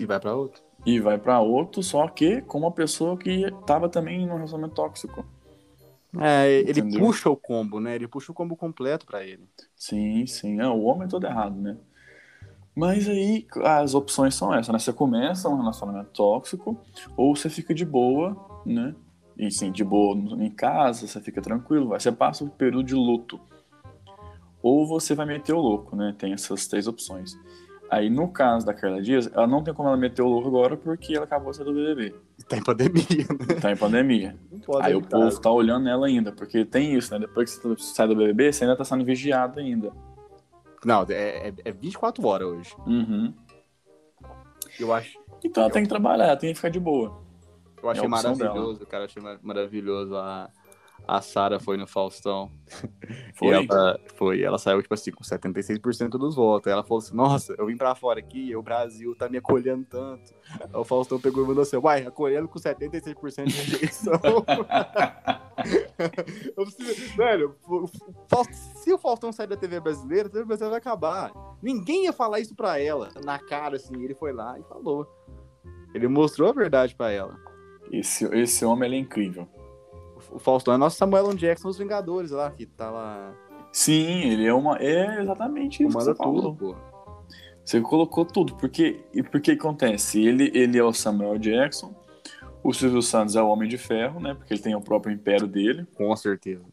E 0.00 0.06
vai 0.06 0.18
pra 0.18 0.34
outro. 0.34 0.62
e 0.86 0.98
vai 0.98 1.18
pra 1.18 1.40
outro, 1.40 1.82
só 1.82 2.08
que 2.08 2.40
com 2.40 2.58
uma 2.58 2.72
pessoa 2.72 3.18
que 3.18 3.50
tava 3.66 3.86
também 3.86 4.26
no 4.26 4.34
relacionamento 4.34 4.74
tóxico. 4.76 5.26
É, 6.18 6.50
ele 6.50 6.80
Entendeu? 6.80 7.00
puxa 7.00 7.30
o 7.30 7.36
combo, 7.36 7.78
né? 7.80 7.94
Ele 7.94 8.08
puxa 8.08 8.32
o 8.32 8.34
combo 8.34 8.56
completo 8.56 9.06
pra 9.06 9.24
ele. 9.24 9.48
Sim, 9.76 10.26
sim. 10.26 10.60
É, 10.60 10.66
o 10.66 10.82
homem 10.82 11.04
é 11.04 11.08
todo 11.08 11.26
errado, 11.26 11.60
né? 11.60 11.76
Mas 12.74 13.08
aí 13.08 13.46
as 13.64 13.94
opções 13.94 14.34
são 14.34 14.54
essas, 14.54 14.72
né? 14.72 14.78
Você 14.78 14.92
começa 14.92 15.48
um 15.48 15.56
relacionamento 15.56 16.10
tóxico 16.10 16.80
ou 17.16 17.34
você 17.36 17.48
fica 17.50 17.74
de 17.74 17.84
boa, 17.84 18.36
né? 18.64 18.94
E 19.36 19.50
sim, 19.50 19.70
de 19.70 19.84
boa 19.84 20.16
em 20.16 20.50
casa, 20.50 21.06
você 21.06 21.20
fica 21.20 21.40
tranquilo, 21.40 21.88
você 21.88 22.12
passa 22.12 22.44
o 22.44 22.50
período 22.50 22.84
de 22.84 22.94
luto. 22.94 23.40
Ou 24.62 24.86
você 24.86 25.14
vai 25.14 25.26
meter 25.26 25.54
o 25.54 25.60
louco, 25.60 25.96
né? 25.96 26.14
Tem 26.18 26.32
essas 26.32 26.66
três 26.66 26.86
opções. 26.86 27.32
Aí 27.90 28.08
no 28.08 28.28
caso 28.28 28.64
da 28.64 28.72
Carla 28.72 29.02
Dias, 29.02 29.28
ela 29.34 29.46
não 29.48 29.64
tem 29.64 29.74
como 29.74 29.88
ela 29.88 29.96
meter 29.96 30.22
o 30.22 30.28
louco 30.28 30.46
agora 30.46 30.76
porque 30.76 31.14
ela 31.14 31.24
acabou 31.24 31.50
de 31.50 31.56
sair 31.56 31.66
do 31.66 31.74
BBB. 31.74 32.14
Tá 32.48 32.56
em 32.56 32.62
pandemia, 32.62 33.26
né? 33.28 33.60
Tá 33.60 33.72
em 33.72 33.76
pandemia. 33.76 34.36
Não 34.50 34.60
pode 34.60 34.86
Aí 34.86 34.94
o 34.94 34.98
evitar. 34.98 35.18
povo 35.18 35.40
tá 35.40 35.50
olhando 35.50 35.88
ela 35.88 36.06
ainda, 36.06 36.30
porque 36.30 36.64
tem 36.64 36.94
isso, 36.94 37.12
né? 37.12 37.18
Depois 37.18 37.58
que 37.58 37.66
você 37.66 37.82
sai 37.94 38.06
do 38.06 38.14
BBB, 38.14 38.52
você 38.52 38.64
ainda 38.64 38.76
tá 38.76 38.84
sendo 38.84 39.04
vigiado 39.04 39.58
ainda. 39.58 39.92
Não, 40.84 41.04
é, 41.10 41.48
é, 41.48 41.54
é 41.64 41.72
24 41.72 42.24
horas 42.26 42.46
hoje. 42.48 42.74
Uhum. 42.86 43.34
Eu 44.78 44.92
acho. 44.94 45.18
Então 45.44 45.64
ela 45.64 45.72
tem 45.72 45.82
que 45.82 45.88
trabalhar, 45.88 46.26
ela 46.26 46.36
tem 46.36 46.50
que 46.50 46.56
ficar 46.56 46.68
de 46.70 46.80
boa. 46.80 47.20
Eu 47.82 47.88
achei 47.90 48.04
É 48.04 48.08
maravilhoso, 48.08 48.86
cara. 48.86 49.04
Achei 49.06 49.22
mar- 49.22 49.38
maravilhoso 49.42 50.16
a, 50.16 50.48
a 51.16 51.20
Sara 51.20 51.58
foi 51.58 51.76
no 51.76 51.86
Faustão. 51.86 52.50
Foi? 53.34 53.48
E 53.48 53.52
ela, 53.66 54.00
foi, 54.16 54.42
ela 54.42 54.58
saiu, 54.58 54.82
tipo 54.82 54.92
assim, 54.94 55.10
com 55.10 55.24
76% 55.24 56.10
dos 56.10 56.36
votos. 56.36 56.70
Ela 56.70 56.84
falou 56.84 56.98
assim, 56.98 57.16
nossa, 57.16 57.54
eu 57.58 57.66
vim 57.66 57.76
pra 57.76 57.94
fora 57.94 58.20
aqui, 58.20 58.54
o 58.54 58.62
Brasil 58.62 59.14
tá 59.16 59.28
me 59.28 59.38
acolhendo 59.38 59.84
tanto. 59.88 60.32
Aí 60.60 60.68
o 60.74 60.84
Faustão 60.84 61.18
pegou 61.18 61.44
e 61.44 61.48
mandou 61.48 61.62
assim, 61.62 61.76
uai, 61.78 62.06
acolhendo 62.06 62.46
com 62.48 62.58
76% 62.58 63.44
de 63.46 63.70
rejeição. 63.72 64.20
Preciso- 66.54 67.16
Velho, 67.16 67.56
se 68.74 68.92
o 68.92 68.98
Faustão 68.98 69.32
sair 69.32 69.46
da 69.46 69.56
TV 69.56 69.80
brasileira, 69.80 70.28
a 70.28 70.30
TV 70.30 70.44
brasileira 70.44 70.72
vai 70.72 70.78
acabar. 70.80 71.32
Ninguém 71.62 72.04
ia 72.04 72.12
falar 72.12 72.40
isso 72.40 72.54
pra 72.54 72.78
ela, 72.78 73.08
na 73.24 73.38
cara, 73.38 73.76
assim. 73.76 74.02
Ele 74.02 74.14
foi 74.14 74.32
lá 74.32 74.58
e 74.58 74.62
falou. 74.64 75.06
Ele 75.94 76.08
mostrou 76.08 76.50
a 76.50 76.52
verdade 76.52 76.94
pra 76.94 77.10
ela. 77.10 77.36
Esse, 77.90 78.24
esse 78.36 78.64
homem 78.64 78.92
é 78.92 78.96
incrível. 78.98 79.48
O 80.32 80.38
Faustão 80.38 80.74
é 80.74 80.76
nosso 80.76 80.96
Samuel 80.96 81.30
L. 81.30 81.36
Jackson 81.36 81.68
dos 81.68 81.78
Vingadores 81.78 82.30
lá, 82.30 82.50
que 82.50 82.66
tá 82.66 82.90
lá. 82.90 83.34
Sim, 83.72 84.30
ele 84.30 84.46
é 84.46 84.54
uma. 84.54 84.76
É 84.78 85.22
exatamente 85.22 85.82
isso 85.82 85.88
que 85.88 85.92
Comanda 85.92 86.12
você 86.12 86.16
falou. 86.16 86.42
tudo, 86.42 86.56
pô. 86.56 86.76
Você 87.64 87.80
colocou 87.80 88.24
tudo, 88.24 88.56
porque 88.56 89.04
e 89.14 89.22
por 89.22 89.40
que 89.40 89.52
acontece? 89.52 90.20
Ele, 90.20 90.50
ele 90.54 90.78
é 90.78 90.82
o 90.82 90.92
Samuel 90.92 91.38
Jackson, 91.38 91.94
o 92.62 92.72
Silvio 92.72 93.02
Santos 93.02 93.36
é 93.36 93.42
o 93.42 93.48
Homem 93.48 93.68
de 93.68 93.78
Ferro, 93.78 94.20
né? 94.20 94.34
Porque 94.34 94.52
ele 94.54 94.62
tem 94.62 94.74
o 94.74 94.80
próprio 94.80 95.12
império 95.12 95.46
dele. 95.46 95.86
Com 95.94 96.14
certeza. 96.16 96.64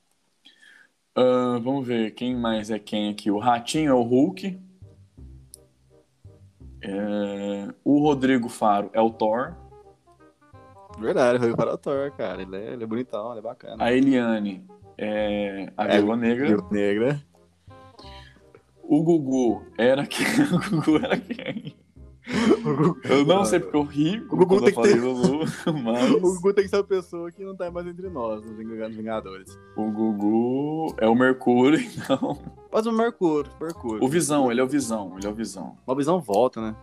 Ah, 1.16 1.60
vamos 1.64 1.88
ver 1.88 2.12
quem 2.12 2.36
mais 2.36 2.70
é 2.70 2.78
quem 2.78 3.10
aqui. 3.10 3.32
O 3.32 3.40
Ratinho 3.40 3.92
é 3.92 3.94
o 3.94 4.04
Hulk. 4.04 4.60
É, 6.82 7.74
o 7.84 8.00
Rodrigo 8.00 8.50
Faro 8.50 8.90
é 8.94 9.02
o 9.02 9.10
Thor. 9.10 9.56
Verdade, 11.00 11.40
foi 11.40 11.56
para 11.56 11.74
o 11.74 11.78
Thor, 11.78 12.12
cara. 12.12 12.42
Ele 12.42 12.56
é, 12.56 12.74
ele 12.74 12.84
é 12.84 12.88
bonitão, 12.88 13.30
ele 13.32 13.40
é 13.40 13.44
bacana. 13.44 13.84
A 13.84 13.94
Eliane 13.94 14.64
é 14.98 15.72
a 15.78 15.86
É, 15.88 15.98
Viúva 15.98 16.16
Negra. 16.18 16.48
Viúva 16.48 16.68
Negra. 16.72 17.24
O 18.84 19.04
Gugu 19.04 19.64
era 19.78 20.06
quem? 20.06 20.26
O 20.54 20.82
Gugu 20.82 20.98
era 21.04 21.18
quem? 21.18 21.76
Eu 23.06 23.26
não 23.26 23.46
sei 23.46 23.58
porque 23.60 23.78
eu 23.78 23.84
ri 23.84 24.20
O 24.30 24.36
Gugu 24.36 24.48
quando 24.48 24.60
tem 24.66 24.70
eu 24.70 24.76
falei 24.76 24.94
que 24.94 25.00
ter- 25.00 25.06
Lulu, 25.06 25.46
mas 25.84 26.12
O 26.12 26.20
Gugu 26.20 26.54
tem 26.54 26.64
que 26.66 26.70
ser 26.70 26.76
uma 26.78 26.84
pessoa 26.84 27.32
que 27.32 27.44
não 27.44 27.56
tá 27.56 27.72
mais 27.72 27.88
entre 27.88 28.10
nós, 28.10 28.44
nos 28.46 28.58
Ving- 28.58 28.90
Vingadores. 28.90 29.58
o 29.78 29.90
Gugu 29.92 30.94
é 30.98 31.08
o 31.08 31.16
Mercúrio, 31.16 31.80
então. 31.96 32.38
Mas 32.72 32.86
o 32.86 32.92
Mercúrio, 32.92 33.50
Mercúrio. 33.62 34.04
O 34.04 34.08
Visão, 34.10 34.52
ele 34.52 34.60
é 34.60 34.64
o 34.64 34.68
Visão, 34.68 35.14
ele 35.18 35.26
é 35.26 35.30
o 35.30 35.34
Visão. 35.34 35.78
Uma 35.88 35.96
visão 35.96 36.20
volta, 36.20 36.60
né? 36.62 36.76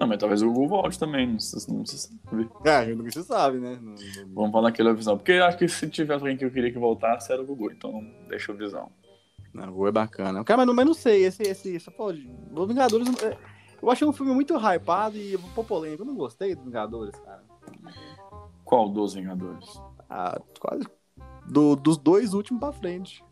Não, 0.00 0.06
mas 0.06 0.18
talvez 0.18 0.42
o 0.42 0.46
Gugu 0.52 0.68
volte 0.68 0.98
também, 0.98 1.26
não 1.32 1.40
se, 1.40 1.72
não 1.72 1.84
se 1.84 1.98
sabe. 1.98 2.48
É, 2.64 2.94
nunca 2.94 3.10
se 3.10 3.22
sabe, 3.24 3.58
né? 3.58 3.78
Não- 3.82 3.92
não- 3.94 4.34
Vamos 4.34 4.52
falar 4.52 4.72
o 4.92 4.94
Visão. 4.96 5.16
Porque 5.16 5.32
eu 5.32 5.44
acho 5.44 5.58
que 5.58 5.66
se 5.68 5.88
tivesse 5.90 6.20
alguém 6.22 6.36
que 6.36 6.44
eu 6.44 6.50
queria 6.50 6.72
que 6.72 6.78
voltasse, 6.78 7.32
era 7.32 7.42
o 7.42 7.44
Gugu, 7.46 7.72
então 7.72 8.00
deixa 8.28 8.52
o 8.52 8.56
Visão. 8.56 8.90
Não, 9.52 9.64
o 9.64 9.72
Gugu 9.72 9.88
é 9.88 9.92
bacana. 9.92 10.44
Cara, 10.44 10.58
mas 10.58 10.66
não, 10.66 10.74
mas 10.74 10.86
não 10.86 10.94
sei, 10.94 11.24
esse, 11.24 11.42
esse, 11.42 11.74
esse 11.74 11.90
pô, 11.90 12.06
os 12.12 12.68
Vingadores. 12.68 13.08
é, 13.22 13.36
Eu 13.82 13.90
achei 13.90 14.06
um 14.06 14.12
filme 14.12 14.32
muito 14.32 14.54
hypado 14.56 15.16
e 15.16 15.36
um 15.36 15.42
pouco 15.54 15.64
polêmico. 15.68 16.02
Eu 16.02 16.06
não 16.06 16.14
gostei 16.14 16.54
dos 16.54 16.64
Vingadores, 16.64 17.18
cara. 17.20 17.42
Qual 18.64 18.88
dos 18.88 19.14
Vingadores? 19.14 19.66
Ah, 20.08 20.40
quase. 20.60 20.86
Do, 21.46 21.74
dos 21.74 21.96
dois 21.96 22.34
últimos 22.34 22.60
pra 22.60 22.72
frente. 22.72 23.24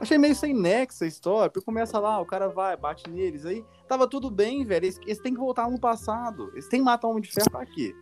Achei 0.00 0.16
meio 0.16 0.34
sem 0.34 0.54
nexo 0.54 1.04
a 1.04 1.06
história, 1.06 1.50
porque 1.50 1.64
começa 1.64 1.98
lá, 1.98 2.18
o 2.20 2.24
cara 2.24 2.48
vai, 2.48 2.74
bate 2.74 3.08
neles, 3.10 3.44
aí 3.44 3.62
tava 3.86 4.08
tudo 4.08 4.30
bem, 4.30 4.64
velho. 4.64 4.86
Eles, 4.86 4.98
eles 5.02 5.18
têm 5.18 5.34
que 5.34 5.38
voltar 5.38 5.70
no 5.70 5.78
passado. 5.78 6.50
Eles 6.52 6.68
têm 6.68 6.80
que 6.80 6.86
matar 6.86 7.06
o 7.06 7.10
Homem 7.10 7.22
de 7.22 7.30
Ferro 7.30 7.50
pra 7.50 7.66
quê? 7.66 7.94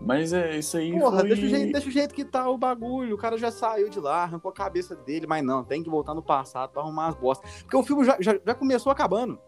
Mas 0.00 0.32
é 0.32 0.58
isso 0.58 0.76
aí. 0.78 0.98
Porra, 0.98 1.20
foi... 1.20 1.28
deixa, 1.28 1.44
o 1.44 1.48
jeito, 1.48 1.72
deixa 1.72 1.88
o 1.88 1.90
jeito 1.90 2.14
que 2.14 2.24
tá 2.24 2.48
o 2.48 2.56
bagulho. 2.56 3.14
O 3.14 3.18
cara 3.18 3.36
já 3.36 3.50
saiu 3.50 3.90
de 3.90 4.00
lá, 4.00 4.22
arrancou 4.22 4.50
a 4.50 4.54
cabeça 4.54 4.96
dele, 4.96 5.26
mas 5.26 5.44
não, 5.44 5.62
tem 5.62 5.82
que 5.82 5.90
voltar 5.90 6.14
no 6.14 6.22
passado 6.22 6.70
pra 6.70 6.82
arrumar 6.82 7.08
as 7.08 7.14
bostas. 7.14 7.62
Porque 7.62 7.76
o 7.76 7.82
filme 7.82 8.04
já, 8.04 8.16
já, 8.18 8.38
já 8.44 8.54
começou 8.54 8.90
acabando. 8.90 9.38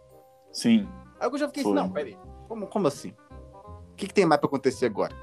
Sim. 0.52 0.86
Aí 1.18 1.30
eu 1.30 1.38
já 1.38 1.48
fiquei 1.48 1.62
Foi. 1.62 1.72
assim, 1.72 1.80
não, 1.80 1.90
peraí. 1.90 2.18
Como, 2.46 2.66
como 2.66 2.86
assim? 2.86 3.14
O 3.92 3.96
que, 3.96 4.06
que 4.06 4.14
tem 4.14 4.26
mais 4.26 4.38
pra 4.38 4.48
acontecer 4.48 4.86
agora? 4.86 5.14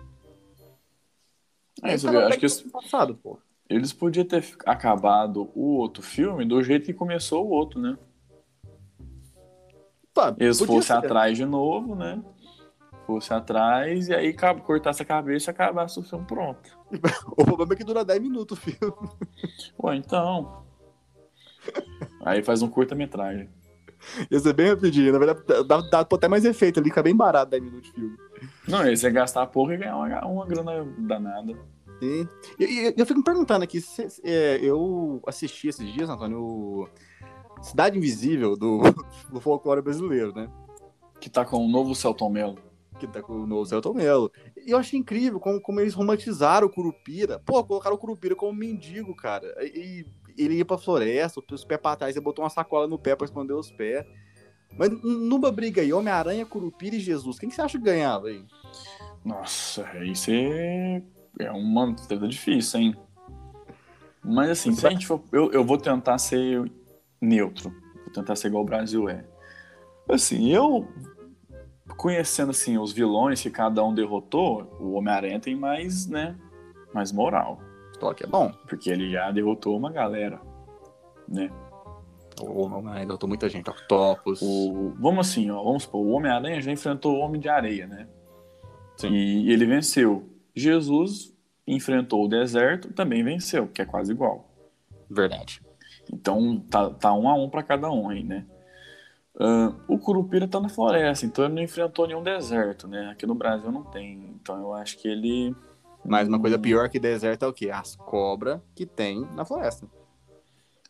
É, 1.83 1.97
você 1.97 2.07
o 2.07 2.11
vê, 2.11 2.17
cara 2.17 2.35
acho 2.35 2.63
que 2.63 2.69
passado, 2.69 3.15
pô. 3.15 3.37
Eles 3.73 3.91
podiam 3.91 4.23
ter 4.23 4.45
acabado 4.65 5.49
o 5.55 5.77
outro 5.77 6.03
filme 6.03 6.45
do 6.45 6.61
jeito 6.61 6.85
que 6.85 6.93
começou 6.93 7.45
o 7.45 7.49
outro, 7.49 7.81
né? 7.81 7.97
Pá, 10.13 10.35
Eles 10.39 10.59
fossem 10.59 10.95
atrás 10.95 11.35
de 11.35 11.43
novo, 11.43 11.95
né? 11.95 12.23
Fosse 13.07 13.33
atrás 13.33 14.09
e 14.09 14.13
aí 14.13 14.31
cortasse 14.63 15.01
a 15.01 15.05
cabeça 15.05 15.49
e 15.49 15.51
acabasse 15.51 15.99
o 15.99 16.03
filme 16.03 16.25
pronto. 16.25 16.77
O 17.35 17.43
problema 17.43 17.73
é 17.73 17.75
que 17.75 17.83
dura 17.83 18.05
10 18.05 18.21
minutos 18.21 18.57
o 18.57 18.61
filme. 18.61 19.09
Pô, 19.75 19.91
então. 19.91 20.63
Aí 22.23 22.43
faz 22.43 22.61
um 22.61 22.69
curta-metragem. 22.69 23.49
Ia 24.29 24.39
ser 24.39 24.53
bem 24.53 24.69
rapidinho. 24.69 25.11
Na 25.11 25.17
verdade, 25.17 25.63
dá, 25.65 25.81
dá 25.81 25.99
até 26.01 26.27
mais 26.27 26.45
efeito 26.45 26.79
ali, 26.79 26.89
fica 26.89 27.01
bem 27.01 27.15
barato 27.15 27.49
10 27.51 27.63
minutos 27.63 27.89
de 27.89 27.95
filme. 27.95 28.17
Não, 28.67 28.79
aí 28.79 28.95
você 28.95 29.09
gastar 29.09 29.47
pouco 29.47 29.71
e 29.71 29.77
ganhar 29.77 29.97
uma, 29.97 30.25
uma 30.25 30.45
grana 30.45 30.85
danada. 30.99 31.57
Sim. 32.03 32.27
E 32.59 32.63
e- 32.65 32.93
eu 32.97 33.05
fico 33.05 33.19
me 33.19 33.23
perguntando 33.23 33.63
aqui, 33.63 33.79
se- 33.79 34.09
se- 34.09 34.21
é, 34.25 34.59
eu 34.61 35.21
assisti 35.25 35.69
esses 35.69 35.91
dias, 35.93 36.09
Antônio, 36.09 36.39
o 36.41 36.89
Cidade 37.61 37.97
Invisível 37.97 38.57
do, 38.57 38.81
do 39.31 39.39
folclore 39.39 39.81
brasileiro, 39.81 40.33
né? 40.35 40.49
Que 41.19 41.29
tá 41.29 41.45
com 41.45 41.65
o 41.65 41.69
novo 41.69 41.95
Celton 41.95 42.29
Mello. 42.29 42.57
Que 42.99 43.07
tá 43.07 43.21
com 43.21 43.33
o 43.33 43.47
novo 43.47 43.65
Celton 43.65 43.93
Mello. 43.93 44.29
E 44.65 44.71
eu 44.71 44.77
achei 44.77 44.99
incrível 44.99 45.39
como, 45.39 45.61
como 45.61 45.79
eles 45.79 45.93
romantizaram 45.93 46.67
o 46.67 46.69
Curupira. 46.69 47.39
Pô, 47.39 47.63
colocaram 47.63 47.95
o 47.95 47.99
Curupira 47.99 48.35
como 48.35 48.53
mendigo, 48.53 49.15
cara. 49.15 49.47
E, 49.65 50.05
e 50.37 50.43
ele 50.43 50.55
ia 50.55 50.65
pra 50.65 50.77
floresta, 50.77 51.41
os 51.51 51.63
pés 51.65 51.79
pra 51.81 51.95
trás, 51.95 52.15
ele 52.15 52.23
botou 52.23 52.43
uma 52.43 52.49
sacola 52.49 52.85
no 52.87 52.99
pé 52.99 53.15
pra 53.15 53.25
esconder 53.25 53.53
os 53.53 53.71
pés. 53.71 54.05
Mas 54.77 54.89
numa 55.01 55.51
briga 55.51 55.81
aí, 55.81 55.93
Homem-Aranha, 55.93 56.45
Curupira 56.45 56.95
e 56.95 56.99
Jesus, 56.99 57.39
quem 57.39 57.47
que 57.47 57.55
você 57.55 57.61
acha 57.61 57.77
que 57.77 57.83
ganhava 57.83 58.27
aí? 58.27 58.43
Nossa, 59.23 59.87
isso 60.03 60.31
é, 60.31 61.01
é 61.39 61.51
uma 61.51 61.93
treta 61.95 62.27
difícil, 62.27 62.79
hein? 62.79 62.95
Mas 64.23 64.49
assim, 64.51 64.73
se 64.73 64.85
a 64.87 64.89
gente 64.89 65.05
for. 65.05 65.21
Eu, 65.31 65.51
eu 65.51 65.63
vou 65.63 65.77
tentar 65.77 66.17
ser 66.17 66.71
neutro. 67.19 67.69
Vou 68.03 68.13
tentar 68.13 68.35
ser 68.35 68.47
igual 68.47 68.63
o 68.63 68.65
Brasil 68.65 69.09
é. 69.09 69.25
Assim, 70.09 70.49
eu. 70.49 70.87
Conhecendo 71.97 72.51
assim 72.51 72.77
os 72.77 72.93
vilões 72.93 73.41
que 73.41 73.49
cada 73.49 73.83
um 73.83 73.93
derrotou, 73.93 74.77
o 74.79 74.93
Homem-Aranha 74.93 75.39
tem 75.39 75.55
mais, 75.55 76.07
né? 76.07 76.35
Mais 76.93 77.11
moral. 77.11 77.59
Toque 77.99 78.23
é 78.23 78.27
bom. 78.27 78.51
Porque 78.67 78.89
ele 78.89 79.11
já 79.11 79.29
derrotou 79.31 79.77
uma 79.77 79.91
galera. 79.91 80.41
Né? 81.27 81.51
O 82.41 82.63
Homem-Aranha 82.63 83.05
derrotou 83.05 83.27
muita 83.27 83.49
gente. 83.49 83.69
Octopus. 83.69 84.41
O, 84.41 84.93
vamos 84.97 85.27
assim, 85.27 85.51
ó, 85.51 85.61
vamos 85.61 85.83
supor, 85.83 86.01
o 86.01 86.11
Homem-Aranha 86.11 86.61
já 86.61 86.71
enfrentou 86.71 87.15
o 87.15 87.19
Homem 87.19 87.39
de 87.39 87.49
Areia, 87.49 87.85
né? 87.85 88.07
Sim. 88.97 89.13
E 89.13 89.51
ele 89.51 89.65
venceu. 89.65 90.32
Jesus 90.55 91.33
enfrentou 91.65 92.25
o 92.25 92.27
deserto, 92.27 92.93
também 92.93 93.23
venceu, 93.23 93.67
que 93.67 93.81
é 93.81 93.85
quase 93.85 94.11
igual. 94.11 94.49
Verdade. 95.09 95.61
Então 96.11 96.59
tá, 96.69 96.89
tá 96.89 97.13
um 97.13 97.29
a 97.29 97.33
um 97.33 97.49
para 97.49 97.63
cada 97.63 97.89
um 97.89 98.09
aí, 98.09 98.23
né? 98.23 98.45
Ah, 99.39 99.73
o 99.87 99.97
Curupira 99.97 100.47
tá 100.47 100.59
na 100.59 100.69
floresta, 100.69 101.25
então 101.25 101.45
ele 101.45 101.55
não 101.55 101.61
enfrentou 101.63 102.07
nenhum 102.07 102.21
deserto, 102.23 102.87
né? 102.87 103.09
Aqui 103.11 103.25
no 103.25 103.35
Brasil 103.35 103.71
não 103.71 103.83
tem. 103.83 104.35
Então 104.41 104.57
eu 104.59 104.73
acho 104.73 104.97
que 104.97 105.07
ele. 105.07 105.55
Mas 106.05 106.27
uma 106.27 106.39
coisa 106.39 106.57
Hum, 106.57 106.61
pior 106.61 106.89
que 106.89 106.99
deserto 106.99 107.45
é 107.45 107.47
o 107.47 107.53
quê? 107.53 107.69
As 107.69 107.95
cobras 107.95 108.59
que 108.75 108.85
tem 108.85 109.21
na 109.35 109.45
floresta. 109.45 109.87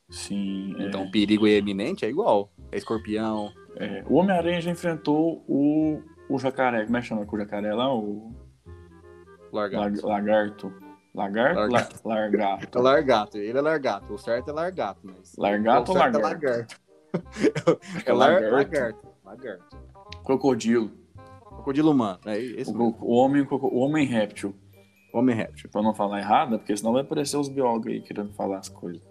Sim. 0.09 0.75
é. 0.79 0.87
Então, 0.87 1.03
o 1.03 1.11
perigo 1.11 1.47
é 1.47 1.51
eminente 1.51 2.05
é 2.05 2.09
igual. 2.09 2.51
É 2.71 2.77
escorpião. 2.77 3.51
É, 3.75 4.03
o 4.07 4.15
Homem-Aranha 4.15 4.61
já 4.61 4.71
enfrentou 4.71 5.43
o, 5.47 6.01
o 6.29 6.37
jacaré. 6.39 6.85
Como 6.85 6.97
é 6.97 7.01
que 7.01 7.07
chama 7.07 7.25
o 7.27 7.37
jacaré 7.37 7.73
lá? 7.73 7.93
O 7.93 8.33
Largato. 9.53 9.83
lag- 9.83 10.03
lagarto. 10.03 10.73
Lagarto? 11.15 11.59
Largato. 11.59 12.01
La- 12.07 12.15
largato. 12.15 12.77
É 12.77 12.81
largato. 12.81 13.37
Ele 13.37 13.57
é 13.57 13.61
largato. 13.61 14.13
O 14.13 14.17
certo 14.17 14.49
é 14.49 14.53
largato. 14.53 14.99
Mas... 15.03 15.35
Largato 15.37 15.91
ou 15.91 15.97
lagarto? 15.97 16.17
É 16.17 16.21
lagarto. 16.21 16.81
É 18.05 18.11
lar- 18.11 18.41
lagarto. 18.41 18.53
lagarto. 18.55 19.07
Lagarto. 19.23 19.77
Crocodilo. 20.25 20.91
Crocodilo 21.45 21.91
humano. 21.91 22.19
É 22.25 22.39
esse 22.39 22.71
O, 22.71 22.77
mesmo. 22.77 22.97
o 22.99 23.13
homem, 23.13 23.47
o 23.49 23.77
homem 23.79 24.05
réptil. 24.07 24.55
Homem 25.13 25.35
réptil. 25.35 25.69
Pra 25.69 25.83
não 25.83 25.93
falar 25.93 26.19
errado, 26.19 26.57
porque 26.57 26.75
senão 26.75 26.93
vai 26.93 27.03
aparecer 27.03 27.37
os 27.37 27.47
biólogos 27.47 27.87
aí 27.87 28.01
querendo 28.01 28.33
falar 28.33 28.57
as 28.57 28.69
coisas. 28.69 29.03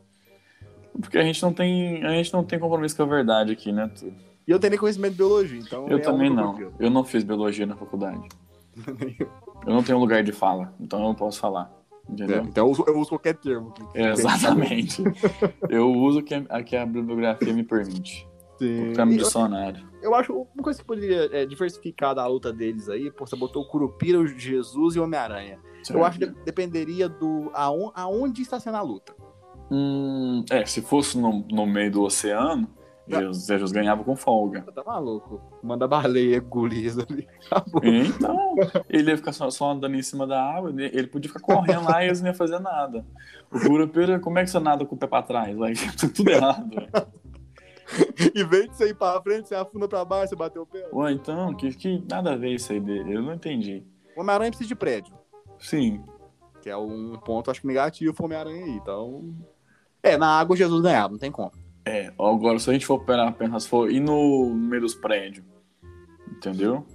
Porque 1.01 1.17
a 1.17 1.23
gente 1.23 1.41
não 1.41 1.53
tem, 1.53 2.05
a 2.05 2.11
gente 2.15 2.33
não 2.33 2.43
tem 2.45 2.59
compromisso 2.59 2.97
com 2.97 3.05
a 3.05 3.07
verdade 3.07 3.53
aqui, 3.53 3.71
né? 3.71 3.89
E 4.47 4.51
eu 4.51 4.59
tenho 4.59 4.73
nem 4.73 4.79
conhecimento 4.81 5.13
de 5.13 5.19
biologia, 5.19 5.61
então... 5.61 5.89
Eu 5.89 5.99
é 5.99 6.01
também 6.01 6.29
não. 6.29 6.59
Eu 6.81 6.91
não 6.91 7.05
fiz 7.05 7.23
biologia 7.23 7.65
na 7.65 7.77
faculdade. 7.77 8.29
Eu 9.67 9.73
não 9.75 9.83
tenho 9.83 9.99
lugar 9.99 10.23
de 10.23 10.33
fala, 10.33 10.75
então 10.81 10.99
eu 11.01 11.05
não 11.07 11.15
posso 11.15 11.39
falar. 11.41 11.71
É, 12.09 12.13
Entendeu? 12.13 12.43
então 12.45 12.67
eu 12.67 12.71
uso, 12.73 12.85
eu 12.87 12.99
uso 12.99 13.11
qualquer 13.11 13.35
termo. 13.37 13.71
que- 13.73 13.83
É, 13.99 14.11
exatamente. 14.11 15.03
eu 15.71 15.93
uso 15.93 16.19
o 16.19 16.23
que 16.23 16.35
a, 16.35 16.63
que 16.63 16.77
a 16.77 16.85
bibliografia 16.85 17.53
me 17.53 17.63
permite. 17.63 18.29
Sim. 18.59 18.93
Eu, 18.97 19.07
dicionário. 19.07 19.89
eu 20.03 20.15
acho 20.15 20.33
uma 20.33 20.63
coisa 20.63 20.79
que 20.81 20.85
poderia 20.85 21.29
é, 21.33 21.47
diversificar 21.47 22.15
da 22.15 22.27
luta 22.27 22.53
deles 22.53 22.89
aí, 22.89 23.11
pô, 23.11 23.27
você 23.27 23.35
botou 23.37 23.63
o 23.63 23.67
Curupira, 23.69 24.19
o 24.19 24.27
Jesus 24.27 24.95
e 24.97 25.01
o 25.01 25.05
Homem-Aranha. 25.05 25.59
Eu 25.91 26.05
acho 26.05 26.19
que 26.19 26.27
de- 26.27 26.45
dependeria 26.45 27.09
do 27.09 27.51
aon- 27.55 27.91
aonde 27.95 28.43
está 28.43 28.61
sendo 28.61 28.77
a 28.77 28.83
luta. 28.83 29.15
Hum, 29.71 30.45
é, 30.51 30.65
se 30.67 30.83
fosse 30.83 31.19
no, 31.19 31.45
no 31.51 31.67
meio 31.67 31.91
do 31.91 32.03
oceano, 32.03 32.67
Tá. 32.67 32.82
Jesus, 33.09 33.47
Jesus 33.47 33.73
ganhava 33.73 34.05
com 34.05 34.15
folga. 34.15 34.63
Tá 34.63 34.83
maluco? 34.85 35.41
Manda 35.63 35.89
baleia, 35.89 36.41
gulis 36.41 36.99
ali. 36.99 37.27
Acabou. 37.51 37.83
Então, 37.85 38.55
ele 38.89 39.11
ia 39.11 39.17
ficar 39.17 39.33
só, 39.33 39.51
só 39.51 39.73
andando 39.73 39.97
em 39.97 40.03
cima 40.03 40.27
da 40.27 40.41
água, 40.41 40.71
ele 40.71 40.85
ele 40.85 41.07
podia 41.09 41.31
ficar 41.31 41.41
correndo 41.41 41.85
lá 41.85 42.03
e 42.03 42.07
eles 42.07 42.21
não 42.21 42.29
iam 42.29 42.35
fazer 42.35 42.61
nada. 42.61 43.05
O 43.51 43.59
Curupira, 43.61 44.21
como 44.21 44.39
é 44.39 44.45
que 44.45 44.51
você 44.51 44.61
nada 44.61 44.87
com 44.87 44.95
o 44.95 44.99
pé 44.99 45.07
pra 45.07 45.23
trás? 45.23 45.57
Vai 45.57 45.73
tudo 46.15 46.31
errado. 46.31 46.71
Em 48.35 48.45
vez 48.47 48.71
de 48.71 48.77
você 48.77 48.89
ir 48.89 48.95
pra 48.95 49.21
frente, 49.21 49.49
você 49.49 49.55
afunda 49.55 49.87
pra 49.87 50.05
baixo, 50.05 50.31
você 50.31 50.37
bateu 50.37 50.63
o 50.63 50.67
pé. 50.67 50.89
Ué, 50.93 51.13
então, 51.13 51.55
que, 51.55 51.75
que 51.75 52.03
nada 52.11 52.33
a 52.33 52.37
ver 52.37 52.55
isso 52.55 52.73
aí 52.73 52.81
dele. 52.81 53.17
Eu 53.17 53.23
não 53.23 53.35
entendi. 53.35 53.85
O 54.17 54.21
Homem-Aranha 54.21 54.51
precisa 54.51 54.69
de 54.69 54.75
prédio. 54.75 55.15
Sim, 55.59 56.03
Que 56.63 56.71
é 56.71 56.77
um 56.77 57.19
ponto, 57.19 57.51
acho 57.51 57.61
que 57.61 57.67
negativo 57.67 58.15
pro 58.15 58.25
Homem-Aranha 58.25 58.65
aí. 58.65 58.71
Então. 58.71 59.35
É, 60.03 60.17
na 60.17 60.39
água 60.39 60.57
Jesus 60.57 60.81
ganhava, 60.81 61.13
não 61.13 61.19
tem 61.19 61.31
como. 61.31 61.53
É. 61.85 62.13
Agora, 62.19 62.59
se 62.59 62.71
a 62.71 62.73
gente 62.73 62.87
for 62.87 63.05
pegar, 63.05 63.31
pensar, 63.33 63.61
se 63.61 63.69
for 63.69 63.91
ir 63.91 64.01
no 64.01 64.55
meio 64.55 64.83
dos 64.83 64.95
prédios, 64.95 65.45
entendeu? 66.31 66.87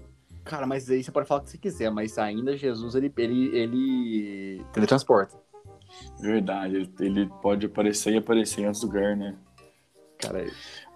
Cara, 0.43 0.65
mas 0.65 0.89
aí 0.89 1.04
você 1.04 1.12
pode 1.12 1.28
falar 1.28 1.41
o 1.41 1.43
que 1.43 1.52
você 1.52 1.58
quiser, 1.58 1.91
mas 1.91 2.17
ainda 2.17 2.56
Jesus, 2.56 2.95
ele, 2.95 3.12
ele, 3.17 3.56
ele 3.56 4.65
teletransporta. 4.71 5.38
Verdade, 6.19 6.76
ele, 6.76 6.93
ele 7.00 7.32
pode 7.41 7.65
aparecer 7.65 8.13
e 8.13 8.17
aparecer 8.17 8.62
em 8.62 8.65
outros 8.65 8.84
lugares, 8.84 9.17
né? 9.17 9.38
Cara, 10.17 10.45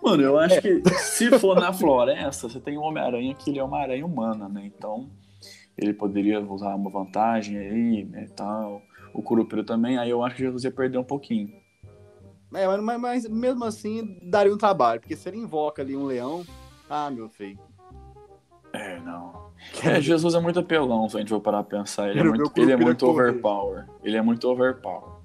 Mano, 0.02 0.24
eu 0.24 0.40
acho 0.40 0.60
que 0.62 0.82
se 0.98 1.38
for 1.38 1.60
na 1.60 1.72
floresta, 1.72 2.50
você 2.50 2.60
tem 2.60 2.78
um 2.78 2.82
Homem-Aranha 2.82 3.36
que 3.36 3.52
ele 3.52 3.60
é 3.60 3.64
uma 3.64 3.80
aranha 3.80 4.06
humana, 4.06 4.50
né? 4.50 4.66
Então, 4.66 5.12
ele 5.78 5.94
poderia 5.94 6.42
usar 6.42 6.76
uma 6.76 6.90
vantagem 6.90 7.58
aí, 7.58 8.06
né, 8.06 8.28
tal. 8.36 8.82
O 9.14 9.22
Curupira 9.22 9.64
também, 9.64 9.98
aí 9.98 10.10
eu 10.10 10.24
acho 10.24 10.36
que 10.36 10.44
Jesus 10.44 10.64
ia 10.64 10.72
perder 10.72 10.98
um 10.98 11.04
pouquinho. 11.04 11.61
É, 12.54 12.78
mas, 12.78 13.00
mas- 13.00 13.30
mesmo 13.30 13.64
assim 13.66 14.18
daria 14.24 14.54
um 14.54 14.58
trabalho, 14.58 15.00
porque 15.00 15.16
se 15.16 15.28
ele 15.30 15.38
invoca 15.38 15.82
ali 15.82 15.96
um 15.96 16.06
leão, 16.06 16.46
ah, 16.90 17.10
meu 17.10 17.30
filho. 17.30 17.60
É, 18.74 19.00
não. 19.00 19.52
É, 19.86 20.02
Jesus 20.02 20.34
é 20.34 20.40
muito 20.40 20.60
apelão, 20.60 21.08
se 21.08 21.18
a 21.18 21.20
gente 21.20 21.30
for 21.30 21.40
parar 21.40 21.64
pra 21.64 21.80
pensar. 21.80 22.10
Ele 22.10 22.20
é 22.20 22.24
muito, 22.24 22.52
ele 22.56 22.72
é 22.72 22.78
muito 22.78 23.06
overpower. 23.06 23.86
Ele 24.04 24.18
é 24.18 24.22
muito 24.22 24.50
overpower. 24.50 25.22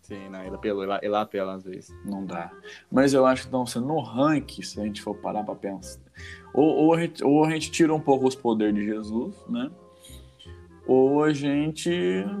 Sim, 0.00 0.28
não, 0.30 0.42
ele 0.42 0.54
apelou, 0.54 0.84
ele, 0.84 0.98
ele 1.02 1.16
apela 1.16 1.54
às 1.54 1.64
vezes. 1.64 1.92
Não 2.04 2.24
dá. 2.24 2.50
Mas 2.90 3.12
eu 3.12 3.26
acho 3.26 3.42
que 3.42 3.48
então, 3.48 3.62
assim, 3.62 3.80
no 3.80 4.00
ranking, 4.00 4.62
se 4.62 4.80
a 4.80 4.84
gente 4.84 5.02
for 5.02 5.14
parar 5.14 5.44
pra 5.44 5.54
pensar, 5.54 6.00
ou, 6.54 6.64
ou, 6.64 6.94
a 6.94 7.00
gente, 7.00 7.22
ou 7.22 7.44
a 7.44 7.50
gente 7.50 7.70
tira 7.70 7.92
um 7.92 8.00
pouco 8.00 8.26
os 8.26 8.34
poderes 8.34 8.74
de 8.74 8.86
Jesus, 8.86 9.34
né? 9.48 9.70
Ou 10.88 11.22
a 11.22 11.32
gente 11.34 11.90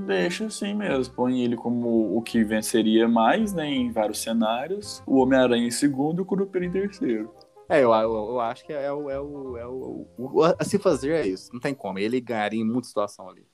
deixa 0.06 0.46
assim 0.46 0.72
mesmo, 0.72 1.14
põe 1.14 1.42
ele 1.42 1.54
como 1.54 2.16
o 2.16 2.22
que 2.22 2.42
venceria 2.42 3.06
mais, 3.06 3.52
né? 3.52 3.68
Em 3.68 3.92
vários 3.92 4.20
cenários, 4.22 5.02
o 5.06 5.18
Homem-Aranha 5.18 5.66
em 5.66 5.70
segundo 5.70 6.20
e 6.20 6.22
o 6.22 6.24
Curupira 6.24 6.64
em 6.64 6.70
terceiro. 6.70 7.30
É, 7.68 7.84
eu, 7.84 7.92
eu, 7.92 8.12
eu 8.14 8.40
acho 8.40 8.64
que 8.64 8.72
é 8.72 8.90
o, 8.90 9.10
é 9.10 9.20
o, 9.20 9.56
é 9.58 9.66
o, 9.66 10.06
o- 10.16 10.42
A 10.58 10.64
se 10.64 10.78
fazer 10.78 11.10
é 11.12 11.26
isso. 11.26 11.50
Não 11.52 11.60
tem 11.60 11.74
como. 11.74 11.98
Ele 11.98 12.18
ganharia 12.22 12.58
em 12.58 12.64
muita 12.64 12.88
situação 12.88 13.28
ali. 13.28 13.46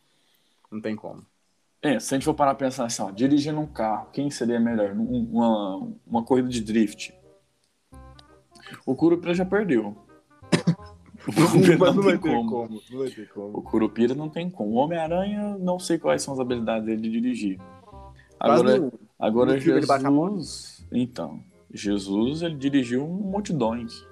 Não 0.70 0.80
tem 0.80 0.94
como. 0.94 1.26
É, 1.82 1.98
se 1.98 2.14
a 2.14 2.16
gente 2.16 2.24
for 2.24 2.32
parar 2.34 2.54
pra 2.54 2.68
pensar 2.68 2.84
assim, 2.84 3.02
ó, 3.02 3.10
dirigindo 3.10 3.58
um 3.58 3.66
carro, 3.66 4.06
quem 4.12 4.30
seria 4.30 4.60
melhor? 4.60 4.92
Um- 4.92 5.28
Uma, 5.32 5.88
uma 6.06 6.22
corrida 6.24 6.48
de 6.48 6.60
drift. 6.60 7.12
O 8.86 8.94
Curupira 8.94 9.34
já 9.34 9.44
perdeu. 9.44 9.96
O 11.26 11.32
Curupira 11.32 11.92
não 11.92 12.02
vai 12.02 12.18
tem 12.18 12.20
ter 12.20 12.36
como. 12.36 12.50
como. 12.50 12.82
Não 12.90 12.98
vai 12.98 13.10
ter 13.10 13.22
O 13.22 13.28
como. 13.28 13.62
Curupira 13.62 14.14
não 14.14 14.28
tem 14.28 14.50
como. 14.50 14.70
O 14.70 14.74
Homem-Aranha, 14.74 15.56
não 15.58 15.78
sei 15.78 15.98
quais 15.98 16.22
são 16.22 16.34
as 16.34 16.40
habilidades 16.40 16.86
dele 16.86 17.00
de 17.00 17.10
dirigir. 17.10 17.58
Agora, 18.38 18.78
nenhum. 18.78 18.90
agora 19.18 19.54
No? 19.54 19.60
Jesus. 19.60 20.86
Então, 20.92 21.40
Jesus, 21.72 22.42
ele 22.42 22.56
dirigiu 22.56 23.04
um 23.04 23.14
multidões. 23.14 24.06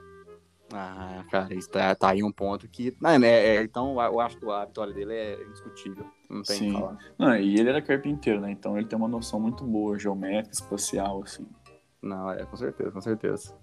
Ah, 0.75 1.23
cara, 1.31 1.55
isso 1.55 1.69
tá, 1.69 1.95
tá 1.95 2.11
aí 2.11 2.23
um 2.23 2.33
ponto 2.33 2.67
que. 2.67 2.97
Não, 3.01 3.19
né, 3.19 3.29
é, 3.29 3.63
então 3.63 4.01
eu 4.01 4.21
acho 4.21 4.39
que 4.39 4.51
a 4.51 4.65
vitória 4.65 4.95
dele 4.95 5.13
é 5.13 5.43
indiscutível. 5.43 6.07
Não 6.31 6.43
tem 6.43 6.57
o 6.57 6.59
Sim. 6.59 6.73
que 6.73 6.81
falar. 6.81 6.99
Não, 7.19 7.37
e 7.37 7.61
ele 7.61 7.69
era 7.69 7.83
carpinteiro, 7.83 8.41
né? 8.41 8.51
Então 8.51 8.79
ele 8.79 8.87
tem 8.87 8.99
uma 8.99 9.09
noção 9.09 9.39
muito 9.39 9.65
boa, 9.65 9.99
geométrica, 9.99 10.55
espacial, 10.55 11.23
assim. 11.23 11.47
Não, 12.01 12.31
é, 12.31 12.45
com 12.47 12.57
certeza, 12.57 12.91
com 12.91 13.01
certeza. 13.03 13.55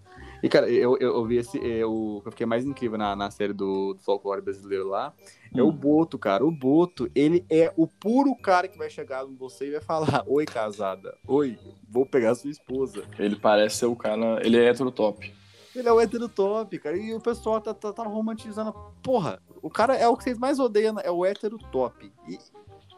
E, 0.41 0.47
cara, 0.47 0.69
eu, 0.69 0.97
eu, 0.99 1.15
eu 1.15 1.25
vi 1.25 1.37
esse. 1.37 1.57
Eu, 1.57 1.91
o 1.91 2.21
que 2.21 2.27
eu 2.27 2.31
fiquei 2.31 2.45
mais 2.45 2.65
incrível 2.65 2.97
na, 2.97 3.15
na 3.15 3.29
série 3.29 3.53
do, 3.53 3.93
do 3.93 4.01
folclore 4.01 4.41
brasileiro 4.41 4.87
lá 4.87 5.13
é 5.53 5.61
o 5.61 5.67
Hum. 5.67 5.71
Boto, 5.71 6.17
cara. 6.17 6.45
O 6.45 6.51
Boto, 6.51 7.09
ele 7.13 7.45
é 7.49 7.73
o 7.75 7.87
puro 7.87 8.35
cara 8.35 8.67
que 8.67 8.77
vai 8.77 8.89
chegar 8.89 9.25
em 9.25 9.35
você 9.35 9.67
e 9.67 9.71
vai 9.71 9.81
falar: 9.81 10.23
Oi, 10.27 10.45
casada. 10.45 11.17
Oi, 11.27 11.57
vou 11.89 12.05
pegar 12.05 12.35
sua 12.35 12.49
esposa. 12.49 13.03
Ele 13.17 13.35
parece 13.35 13.77
ser 13.77 13.85
o 13.85 13.95
cara. 13.95 14.39
Ele 14.45 14.57
é 14.57 14.65
hétero 14.65 14.91
top. 14.91 15.33
Ele 15.75 15.87
é 15.87 15.91
o 15.91 15.99
hétero 15.99 16.27
top, 16.27 16.77
cara. 16.79 16.97
E 16.97 17.13
o 17.13 17.19
pessoal 17.19 17.61
tá, 17.61 17.73
tá, 17.73 17.93
tá 17.93 18.03
romantizando. 18.03 18.73
Porra, 19.03 19.41
o 19.61 19.69
cara 19.69 19.95
é 19.95 20.07
o 20.07 20.15
que 20.15 20.23
vocês 20.23 20.37
mais 20.37 20.59
odeiam, 20.59 20.95
é 21.03 21.11
o 21.11 21.25
hétero 21.25 21.57
top. 21.71 22.11
E 22.27 22.37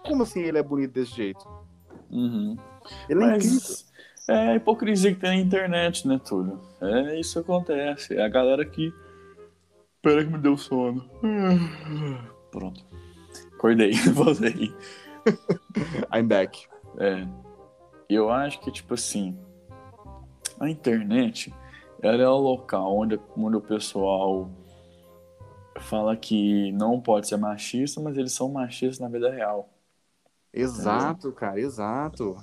como 0.08 0.24
assim 0.24 0.42
ele 0.42 0.58
é 0.58 0.64
bonito 0.64 0.92
desse 0.92 1.12
jeito? 1.12 1.48
Uhum. 2.10 2.58
Ele 3.10 3.24
é 3.24 3.36
incrível. 3.36 3.76
É 4.32 4.50
a 4.50 4.56
hipocrisia 4.56 5.14
que 5.14 5.20
tem 5.20 5.30
na 5.30 5.36
internet, 5.36 6.08
né, 6.08 6.20
Túlio? 6.24 6.60
É 6.82 7.20
isso 7.20 7.34
que 7.34 7.52
acontece. 7.52 8.16
É 8.16 8.24
a 8.24 8.30
galera 8.30 8.66
que. 8.66 8.94
Pera 10.02 10.24
que 10.24 10.32
me 10.32 10.38
deu 10.38 10.58
sono. 10.58 11.10
Pronto. 12.52 12.86
Acordei, 13.54 13.94
voltei. 14.14 14.74
I'm 16.14 16.28
back. 16.28 16.68
É. 16.98 17.28
Eu 18.10 18.30
acho 18.30 18.60
que, 18.60 18.72
tipo 18.72 18.94
assim, 18.94 19.38
a 20.60 20.70
internet 20.70 21.54
ela 22.02 22.24
é 22.24 22.28
o 22.28 22.38
local 22.38 22.98
onde, 22.98 23.20
onde 23.38 23.58
o 23.58 23.62
pessoal 23.62 24.50
fala 25.82 26.18
que 26.18 26.72
não 26.74 27.00
pode 27.00 27.28
ser 27.28 27.38
machista, 27.38 28.02
mas 28.02 28.18
eles 28.18 28.34
são 28.34 28.50
machistas 28.50 29.00
na 29.00 29.08
vida 29.08 29.32
real. 29.32 29.70
Exato, 30.52 31.32
cara, 31.32 31.60
exato. 31.60 32.36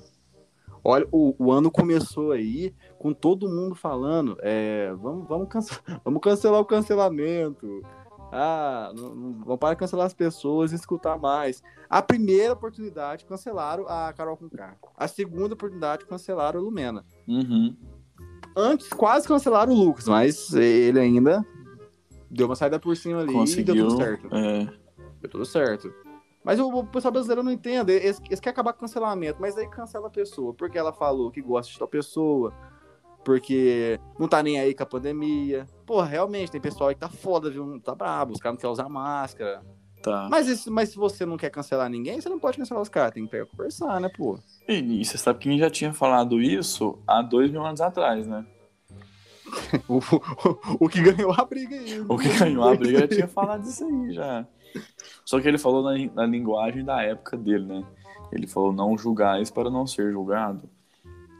Olha, 0.91 1.07
o, 1.13 1.35
o 1.39 1.53
ano 1.53 1.71
começou 1.71 2.33
aí 2.33 2.75
com 2.99 3.13
todo 3.13 3.49
mundo 3.49 3.75
falando, 3.75 4.37
é, 4.41 4.91
vamos, 4.95 5.29
vamos, 5.29 5.49
cance- 5.49 5.79
vamos 6.05 6.21
cancelar 6.23 6.61
o 6.61 6.65
cancelamento. 6.65 7.83
Ah, 8.33 8.91
não, 8.97 9.15
não, 9.15 9.33
vamos 9.45 9.59
parar 9.59 9.75
de 9.75 9.81
cancelar 9.81 10.07
as 10.07 10.15
pessoas 10.15 10.73
e 10.73 10.77
escutar 10.77 11.19
mais. 11.19 11.63
A 11.91 12.01
primeira 12.03 12.53
oportunidade 12.55 13.25
cancelaram 13.27 13.87
a 13.89 14.13
Carol 14.15 14.37
Conká. 14.37 14.77
A 14.97 15.07
segunda 15.09 15.55
oportunidade 15.55 16.07
cancelaram 16.07 16.61
o 16.61 16.65
Lumena. 16.65 17.05
Uhum. 17.27 17.75
Antes 18.57 18.89
quase 18.89 19.27
cancelaram 19.29 19.73
o 19.73 19.77
Lucas, 19.77 20.09
mas 20.09 20.53
ele 20.55 20.99
ainda 21.01 21.45
deu 22.31 22.47
uma 22.47 22.57
saída 22.57 22.79
por 22.79 22.97
cima 22.97 23.21
ali 23.21 23.31
e 23.31 23.35
Conseguiu. 23.35 23.75
deu 23.75 23.89
tudo 23.89 23.97
certo. 23.99 24.29
é, 24.35 24.65
Deu 25.21 25.31
tudo 25.31 25.45
certo. 25.45 25.93
Mas 26.49 26.59
o, 26.59 26.67
o 26.67 26.87
pessoal 26.87 27.13
brasileiro 27.13 27.43
não 27.43 27.53
entende. 27.53 27.93
Eles, 27.93 28.19
eles 28.27 28.41
querem 28.41 28.55
acabar 28.55 28.73
com 28.73 28.79
o 28.79 28.81
cancelamento, 28.81 29.39
mas 29.39 29.55
aí 29.59 29.69
cancela 29.69 30.07
a 30.07 30.11
pessoa. 30.11 30.55
Porque 30.55 30.79
ela 30.79 30.95
falou 30.95 31.31
que 31.31 31.43
gosta 31.43 31.71
de 31.71 31.79
tal 31.79 31.87
pessoa. 31.87 32.55
Porque 33.23 34.01
não 34.19 34.27
tá 34.27 34.43
nem 34.43 34.59
aí 34.59 34.73
com 34.75 34.83
a 34.83 34.87
pandemia. 34.87 35.67
Pô, 35.85 36.01
realmente, 36.01 36.51
tem 36.51 36.59
pessoal 36.59 36.89
aí 36.89 36.95
que 36.95 37.01
tá 37.03 37.09
foda, 37.11 37.51
viu? 37.51 37.79
Tá 37.81 37.95
brabo, 37.95 38.33
os 38.33 38.41
caras 38.41 38.55
não 38.55 38.61
querem 38.61 38.73
usar 38.73 38.89
máscara. 38.89 39.61
tá. 40.03 40.27
Mas, 40.31 40.49
isso- 40.49 40.73
mas 40.73 40.89
se 40.89 40.97
você 40.97 41.27
não 41.27 41.37
quer 41.37 41.51
cancelar 41.51 41.91
ninguém, 41.91 42.19
você 42.19 42.31
não 42.31 42.39
pode 42.39 42.57
cancelar 42.57 42.83
os 42.83 42.89
caras. 42.89 43.13
Tem 43.13 43.25
que 43.27 43.31
pegar 43.31 43.45
conversar, 43.45 44.01
né, 44.01 44.09
pô? 44.09 44.39
E, 44.67 45.01
e 45.01 45.05
você 45.05 45.19
sabe 45.19 45.41
quem 45.41 45.59
já 45.59 45.69
tinha 45.69 45.93
falado 45.93 46.41
isso 46.41 46.99
há 47.07 47.21
dois 47.21 47.51
mil 47.51 47.63
anos 47.63 47.83
atrás, 47.83 48.27
né? 48.27 48.47
O, 49.89 49.97
o- 49.99 50.85
o 50.85 50.89
que 50.89 51.01
ganhou 51.03 51.33
a 51.33 51.45
briga 51.45 51.75
aí. 51.77 52.01
O 52.01 52.17
que 52.19 52.29
ganhou 52.39 52.65
a 52.65 52.75
briga 52.75 53.01
já 53.01 53.09
tinha 53.09 53.29
falado 53.29 53.65
isso 53.67 53.85
aí 53.85 54.13
já. 54.13 54.47
Só 55.25 55.41
que 55.41 55.49
ele 55.49 55.59
falou 55.59 55.83
na, 55.83 55.97
na 56.15 56.27
linguagem 56.27 56.85
da 56.85 57.03
época 57.03 57.37
dele, 57.37 57.65
né? 57.65 57.85
Ele 58.33 58.47
falou 58.47 58.73
não 58.73 58.97
julgais 58.97 59.51
para 59.51 59.71
não 59.71 59.87
ser 59.87 60.13
julgado. 60.13 60.69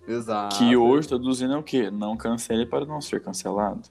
Exato. 0.07 0.57
Que 0.57 0.75
hoje 0.77 1.09
traduzindo 1.09 1.55
é 1.55 1.59
o 1.59 1.63
quê? 1.63 1.91
Não 1.91 2.17
cancele 2.17 2.65
para 2.65 2.87
não 2.87 3.01
ser 3.01 3.23
cancelado. 3.23 3.83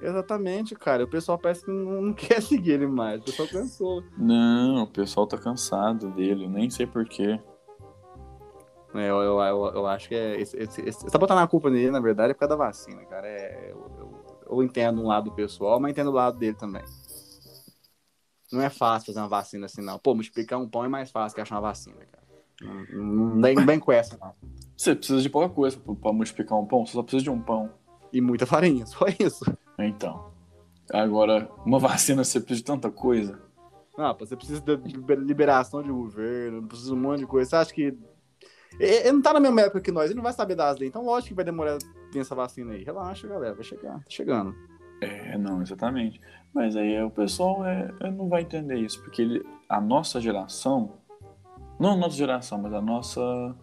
Exatamente, 0.00 0.74
cara. 0.74 1.04
O 1.04 1.08
pessoal 1.08 1.38
parece 1.38 1.64
que 1.64 1.70
não, 1.70 2.12
quer 2.14 2.40
seguir 2.42 2.72
ele 2.72 2.86
mais. 2.86 3.20
O 3.20 3.24
pessoal 3.24 3.48
cansou. 3.48 4.04
Não, 4.16 4.84
o 4.84 4.86
pessoal 4.86 5.26
tá 5.26 5.36
cansado 5.36 6.10
dele, 6.10 6.46
nem 6.46 6.70
sei 6.70 6.86
porquê. 6.86 7.40
É, 8.94 9.10
eu, 9.10 9.16
eu, 9.22 9.40
eu, 9.40 9.66
eu 9.74 9.86
acho 9.86 10.08
que 10.08 10.14
é. 10.14 10.40
Esse, 10.40 10.56
esse, 10.56 10.80
esse, 10.82 11.06
tá 11.06 11.18
botando 11.18 11.38
a 11.38 11.46
culpa 11.48 11.68
nele, 11.68 11.90
na 11.90 12.00
verdade, 12.00 12.30
é 12.30 12.34
por 12.34 12.40
causa 12.40 12.56
da 12.56 12.64
vacina, 12.64 13.04
cara. 13.06 13.26
É, 13.26 13.72
eu, 13.72 13.90
eu, 13.98 14.24
eu 14.50 14.62
entendo 14.62 15.00
um 15.02 15.08
lado 15.08 15.30
do 15.30 15.32
pessoal, 15.32 15.80
mas 15.80 15.90
entendo 15.90 16.10
o 16.10 16.14
lado 16.14 16.38
dele 16.38 16.54
também. 16.54 16.84
Não 18.52 18.60
é 18.62 18.70
fácil 18.70 19.06
fazer 19.06 19.20
uma 19.20 19.28
vacina 19.28 19.66
assim, 19.66 19.82
não. 19.82 19.98
Pô, 19.98 20.14
multiplicar 20.14 20.60
um 20.60 20.68
pão 20.68 20.84
é 20.84 20.88
mais 20.88 21.10
fácil 21.10 21.34
que 21.34 21.40
achar 21.40 21.56
uma 21.56 21.60
vacina, 21.62 21.96
cara. 21.96 22.24
Não, 22.92 23.40
vem, 23.40 23.56
vem 23.66 23.80
com 23.80 23.90
essa, 23.92 24.16
não. 24.16 24.32
Você 24.76 24.94
precisa 24.94 25.20
de 25.20 25.28
pouca 25.28 25.48
coisa 25.52 25.76
pra- 25.78 25.94
pra 25.94 26.12
multiplicar 26.12 26.58
um 26.58 26.66
pão, 26.66 26.86
você 26.86 26.92
só 26.92 27.02
precisa 27.02 27.24
de 27.24 27.30
um 27.30 27.40
pão. 27.40 27.70
E 28.12 28.20
muita 28.20 28.46
farinha, 28.46 28.86
só 28.86 29.06
isso. 29.18 29.44
Então. 29.78 30.32
Agora, 30.92 31.50
uma 31.64 31.78
vacina 31.80 32.22
você 32.22 32.38
precisa 32.38 32.60
de 32.60 32.64
tanta 32.64 32.90
coisa. 32.90 33.40
Não, 33.96 34.14
pô, 34.14 34.26
você 34.26 34.36
precisa 34.36 34.60
de 34.60 34.76
liberação 35.16 35.82
de 35.82 35.90
governo, 35.90 36.66
precisa 36.66 36.90
de 36.90 36.94
um 36.96 37.00
monte 37.00 37.20
de 37.20 37.26
coisa. 37.26 37.50
Você 37.50 37.56
acha 37.56 37.72
que. 37.74 37.96
Ele 38.78 39.12
não 39.12 39.22
tá 39.22 39.32
na 39.32 39.38
mesma 39.38 39.60
época 39.62 39.80
que 39.80 39.92
nós, 39.92 40.06
ele 40.06 40.16
não 40.16 40.22
vai 40.22 40.32
saber 40.32 40.56
das 40.56 40.76
leis. 40.78 40.90
Então, 40.90 41.04
lógico 41.04 41.28
que 41.28 41.34
vai 41.34 41.44
demorar 41.44 41.78
ter 42.10 42.18
essa 42.18 42.34
vacina 42.34 42.72
aí. 42.72 42.82
Relaxa, 42.82 43.28
galera, 43.28 43.54
vai 43.54 43.62
chegar. 43.62 43.98
Tá 43.98 44.04
chegando. 44.08 44.52
É, 45.00 45.36
não, 45.36 45.60
exatamente. 45.62 46.20
Mas 46.52 46.76
aí 46.76 47.02
o 47.02 47.10
pessoal 47.10 47.66
é, 47.66 47.90
é, 48.00 48.10
não 48.10 48.28
vai 48.28 48.42
entender 48.42 48.78
isso, 48.78 49.02
porque 49.02 49.22
ele, 49.22 49.46
a 49.68 49.80
nossa 49.80 50.20
geração, 50.20 50.92
não 51.78 51.92
a 51.92 51.96
nossa 51.96 52.16
geração, 52.16 52.58
mas 52.58 52.72
a 52.72 52.80
nossa 52.80 53.54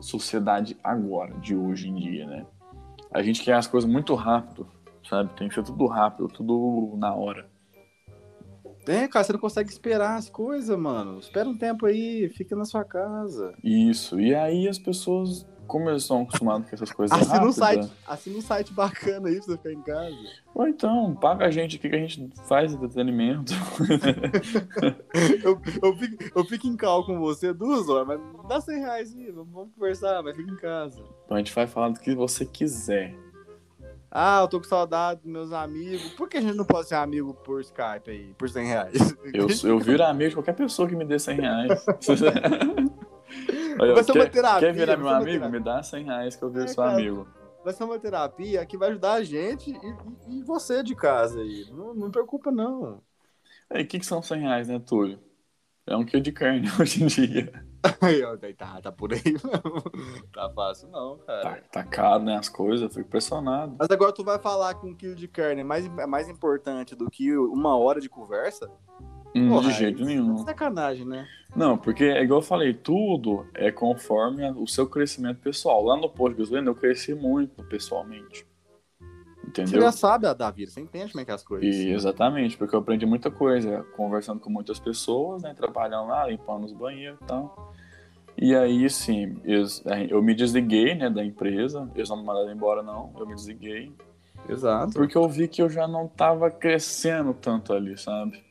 sociedade 0.00 0.76
agora, 0.82 1.34
de 1.38 1.56
hoje 1.56 1.88
em 1.88 1.96
dia, 1.96 2.26
né? 2.26 2.46
A 3.12 3.22
gente 3.22 3.42
quer 3.42 3.54
as 3.54 3.66
coisas 3.66 3.90
muito 3.90 4.14
rápido, 4.14 4.68
sabe? 5.08 5.34
Tem 5.34 5.48
que 5.48 5.54
ser 5.54 5.64
tudo 5.64 5.86
rápido, 5.86 6.28
tudo 6.28 6.94
na 6.96 7.12
hora. 7.14 7.48
É, 8.86 9.06
cara, 9.06 9.24
você 9.24 9.32
não 9.32 9.40
consegue 9.40 9.68
esperar 9.68 10.16
as 10.16 10.30
coisas, 10.30 10.76
mano. 10.78 11.18
Espera 11.18 11.48
um 11.48 11.56
tempo 11.56 11.84
aí, 11.84 12.28
fica 12.30 12.56
na 12.56 12.64
sua 12.64 12.84
casa. 12.84 13.52
Isso, 13.62 14.18
e 14.18 14.34
aí 14.34 14.66
as 14.66 14.78
pessoas, 14.78 15.46
como 15.68 15.90
eles 15.90 16.02
estão 16.02 16.22
acostumados 16.22 16.68
com 16.68 16.74
essas 16.74 16.90
coisas 16.90 17.16
Assina 17.16 17.34
um 17.34 17.50
rápidas... 17.50 17.54
site, 17.56 17.92
assina 18.06 18.38
um 18.38 18.42
site 18.42 18.72
bacana 18.72 19.28
aí 19.28 19.36
pra 19.36 19.44
você 19.44 19.56
ficar 19.58 19.72
em 19.72 19.82
casa. 19.82 20.16
Ou 20.54 20.66
então, 20.66 21.14
paga 21.14 21.46
a 21.46 21.50
gente 21.50 21.76
aqui 21.76 21.90
que 21.90 21.94
a 21.94 21.98
gente 21.98 22.30
faz 22.48 22.72
entretenimento. 22.72 23.52
eu, 25.44 25.60
eu, 25.82 25.96
fico, 25.96 26.38
eu 26.38 26.44
fico 26.44 26.66
em 26.66 26.76
cal 26.76 27.04
com 27.04 27.20
você 27.20 27.52
duas 27.52 27.88
horas, 27.88 28.08
mas 28.08 28.48
dá 28.48 28.60
100 28.60 28.80
reais 28.80 29.14
aí, 29.14 29.30
vamos 29.30 29.52
vamos 29.52 29.74
conversar, 29.74 30.22
mas 30.22 30.36
fica 30.36 30.50
em 30.50 30.56
casa. 30.56 30.98
Então 31.24 31.36
a 31.36 31.38
gente 31.38 31.54
vai 31.54 31.66
falar 31.66 31.90
do 31.90 32.00
que 32.00 32.14
você 32.14 32.46
quiser. 32.46 33.14
Ah, 34.10 34.40
eu 34.40 34.48
tô 34.48 34.58
com 34.58 34.64
saudade 34.64 35.20
dos 35.20 35.30
meus 35.30 35.52
amigos. 35.52 36.14
Por 36.14 36.28
que 36.28 36.38
a 36.38 36.40
gente 36.40 36.56
não 36.56 36.64
pode 36.64 36.88
ser 36.88 36.94
amigo 36.94 37.34
por 37.34 37.60
Skype 37.60 38.10
aí, 38.10 38.34
por 38.38 38.48
100 38.48 38.66
reais? 38.66 39.16
Eu, 39.34 39.48
eu 39.68 39.78
viro 39.78 40.02
amigo 40.02 40.30
de 40.30 40.36
qualquer 40.36 40.54
pessoa 40.54 40.88
que 40.88 40.96
me 40.96 41.04
dê 41.04 41.18
100 41.18 41.36
reais. 41.36 41.86
Olha, 43.80 43.94
Vai 43.94 44.04
ser 44.04 44.12
uma 44.12 44.24
quer, 44.24 44.30
terapia, 44.30 44.60
quer 44.60 44.72
virar 44.74 44.96
meu 44.96 45.06
uma 45.06 45.16
amigo? 45.16 45.32
terapia. 45.32 45.58
Me 45.58 45.64
dá 45.64 45.82
100 45.82 46.04
reais 46.04 46.36
que 46.36 46.42
eu 46.42 46.50
viro 46.50 46.64
É, 46.64 46.68
seu 46.68 46.82
cara. 46.82 46.92
amigo. 46.92 47.26
Vai 47.64 47.72
ser 47.72 47.84
uma 47.84 47.98
terapia 47.98 48.64
que 48.66 48.76
vai 48.78 48.88
ajudar 48.90 49.14
a 49.14 49.22
gente 49.24 49.70
e, 49.70 49.74
e- 49.76 50.38
e 50.38 50.42
você 50.42 50.82
de 50.82 50.94
casa 50.94 51.40
aí. 51.40 51.66
Não, 51.70 51.94
não 51.94 52.10
preocupa, 52.10 52.50
não. 52.50 53.02
Aí, 53.70 53.82
o 53.84 53.86
que, 53.86 53.98
que 53.98 54.06
são 54.06 54.22
100 54.22 54.40
reais, 54.40 54.68
né, 54.68 54.78
Túlio? 54.78 55.18
É 55.86 55.96
um 55.96 56.04
quilo 56.04 56.22
de 56.22 56.32
carne 56.32 56.68
hoje 56.80 57.02
em 57.02 57.06
dia. 57.06 57.52
Aí, 58.00 58.22
ó, 58.22 58.36
tá, 58.56 58.80
tá 58.80 58.92
por 58.92 59.12
aí 59.12 59.22
mesmo. 59.24 59.40
Tá 60.32 60.50
fácil, 60.50 60.88
não, 60.88 61.18
cara. 61.18 61.42
Tá, 61.42 61.82
tá 61.82 61.84
caro, 61.84 62.22
né, 62.24 62.36
as 62.36 62.48
coisas, 62.48 62.82
eu 62.82 62.88
fico 62.90 63.00
impressionado. 63.08 63.76
Mas 63.78 63.88
agora 63.90 64.12
tu 64.12 64.22
vai 64.24 64.38
falar 64.38 64.74
que 64.74 64.86
um 64.86 64.94
quilo 64.94 65.14
de 65.14 65.26
carne 65.28 65.60
é 65.62 65.64
mais, 65.64 65.86
é 65.86 66.06
mais 66.06 66.28
importante 66.28 66.94
do 66.94 67.10
que 67.10 67.36
uma 67.36 67.76
hora 67.78 68.00
de 68.00 68.08
conversa? 68.08 68.70
Porra, 69.46 69.68
de 69.68 69.74
jeito 69.74 70.00
aí, 70.00 70.06
nenhum. 70.06 70.38
Sacanagem, 70.38 71.04
né? 71.04 71.26
Não, 71.54 71.76
porque 71.76 72.04
é 72.04 72.22
igual 72.22 72.40
eu 72.40 72.44
falei, 72.44 72.74
tudo 72.74 73.46
é 73.54 73.70
conforme 73.70 74.50
o 74.52 74.66
seu 74.66 74.86
crescimento 74.86 75.40
pessoal. 75.40 75.84
Lá 75.84 75.96
no 75.96 76.08
posto 76.08 76.34
de 76.34 76.42
gasolina 76.42 76.70
eu 76.70 76.74
cresci 76.74 77.14
muito 77.14 77.62
pessoalmente. 77.64 78.46
Você 79.54 79.62
Entendeu? 79.62 79.82
já 79.82 79.92
sabe 79.92 80.26
a 80.26 80.34
da 80.34 80.50
vida, 80.50 80.70
você 80.70 80.80
entende 80.80 81.12
como 81.12 81.22
é 81.22 81.24
que 81.24 81.30
é 81.30 81.34
as 81.34 81.42
coisas. 81.42 81.74
E, 81.74 81.90
exatamente, 81.90 82.56
porque 82.56 82.74
eu 82.74 82.80
aprendi 82.80 83.06
muita 83.06 83.30
coisa, 83.30 83.84
conversando 83.96 84.40
com 84.40 84.50
muitas 84.50 84.78
pessoas, 84.78 85.42
né, 85.42 85.54
trabalhando 85.54 86.08
lá, 86.08 86.26
limpando 86.26 86.64
os 86.64 86.72
banheiros 86.72 87.18
e 87.22 87.24
tal. 87.24 87.72
E 88.36 88.54
aí, 88.54 88.88
sim, 88.88 89.40
eu 90.08 90.22
me 90.22 90.34
desliguei, 90.34 90.94
né, 90.94 91.10
da 91.10 91.24
empresa, 91.24 91.90
eles 91.94 92.08
não 92.08 92.18
me 92.18 92.24
mandaram 92.24 92.52
embora, 92.52 92.82
não, 92.82 93.12
eu 93.18 93.26
me 93.26 93.34
desliguei, 93.34 93.92
Exato. 94.48 94.92
porque 94.92 95.16
eu 95.16 95.28
vi 95.28 95.48
que 95.48 95.60
eu 95.60 95.68
já 95.68 95.88
não 95.88 96.06
tava 96.06 96.50
crescendo 96.50 97.34
tanto 97.34 97.72
ali, 97.72 97.98
sabe? 97.98 98.47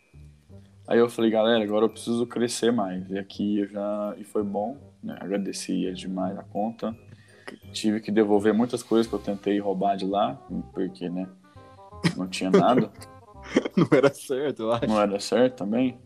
Aí 0.88 1.00
eu 1.00 1.10
falei, 1.10 1.30
galera, 1.30 1.64
agora 1.64 1.86
eu 1.86 1.90
preciso 1.90 2.26
crescer 2.26 2.72
mais, 2.72 3.10
e 3.10 3.20
aqui 3.20 3.60
eu 3.60 3.68
já, 3.68 4.16
e 4.18 4.24
foi 4.24 4.42
bom, 4.44 4.78
né, 5.04 5.18
agradeci 5.20 5.84
eles 5.84 6.00
demais 6.00 6.38
a 6.38 6.44
conta, 6.44 6.96
tive 7.74 8.00
que 8.00 8.10
devolver 8.12 8.54
muitas 8.54 8.82
coisas 8.82 9.06
que 9.06 9.14
eu 9.14 9.20
tentei 9.20 9.60
roubar 9.60 9.98
de 9.98 10.06
lá, 10.06 10.40
porque, 10.74 11.10
né, 11.10 11.28
não 12.16 12.28
tinha 12.28 12.50
nada. 12.50 12.92
Não 13.78 13.88
era 13.92 14.14
certo, 14.14 14.64
eu 14.64 14.72
acho. 14.74 14.88
não 14.88 15.00
era 15.02 15.20
certo 15.22 15.60
também. 15.60 15.98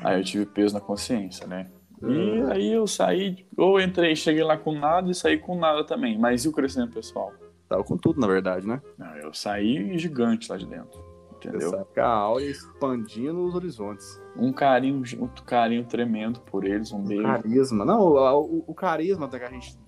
Aí 0.00 0.20
eu 0.20 0.22
tive 0.24 0.46
peso 0.46 0.74
na 0.74 0.80
consciência, 0.80 1.44
né? 1.44 1.66
E 2.00 2.52
aí 2.52 2.72
eu 2.72 2.86
saí, 2.86 3.44
ou 3.56 3.80
entrei, 3.80 4.14
cheguei 4.14 4.44
lá 4.44 4.56
com 4.56 4.72
nada 4.72 5.10
e 5.10 5.14
saí 5.14 5.38
com 5.38 5.58
nada 5.58 5.82
também. 5.82 6.16
Mas 6.16 6.44
e 6.44 6.48
o 6.48 6.52
crescimento 6.52 6.92
pessoal? 6.92 7.32
Tava 7.68 7.82
com 7.82 7.96
tudo, 7.96 8.20
na 8.20 8.28
verdade, 8.28 8.64
né? 8.64 8.80
Não, 8.96 9.16
eu 9.16 9.34
saí 9.34 9.98
gigante 9.98 10.48
lá 10.48 10.56
de 10.56 10.66
dentro, 10.66 11.02
entendeu? 11.46 11.86
A 11.96 12.06
aula 12.08 12.42
ia 12.42 12.50
expandindo 12.50 13.44
os 13.44 13.54
horizontes. 13.54 14.20
Um 14.36 14.52
carinho, 14.52 15.02
um 15.20 15.28
carinho 15.44 15.84
tremendo 15.84 16.40
por 16.40 16.64
eles, 16.64 16.92
um 16.92 17.02
beijo. 17.02 17.22
Carisma. 17.22 17.84
Não, 17.84 18.00
o, 18.00 18.40
o- 18.42 18.64
o 18.66 18.74
carisma 18.74 19.28
que 19.28 19.36
a 19.36 19.50
gente 19.50 19.78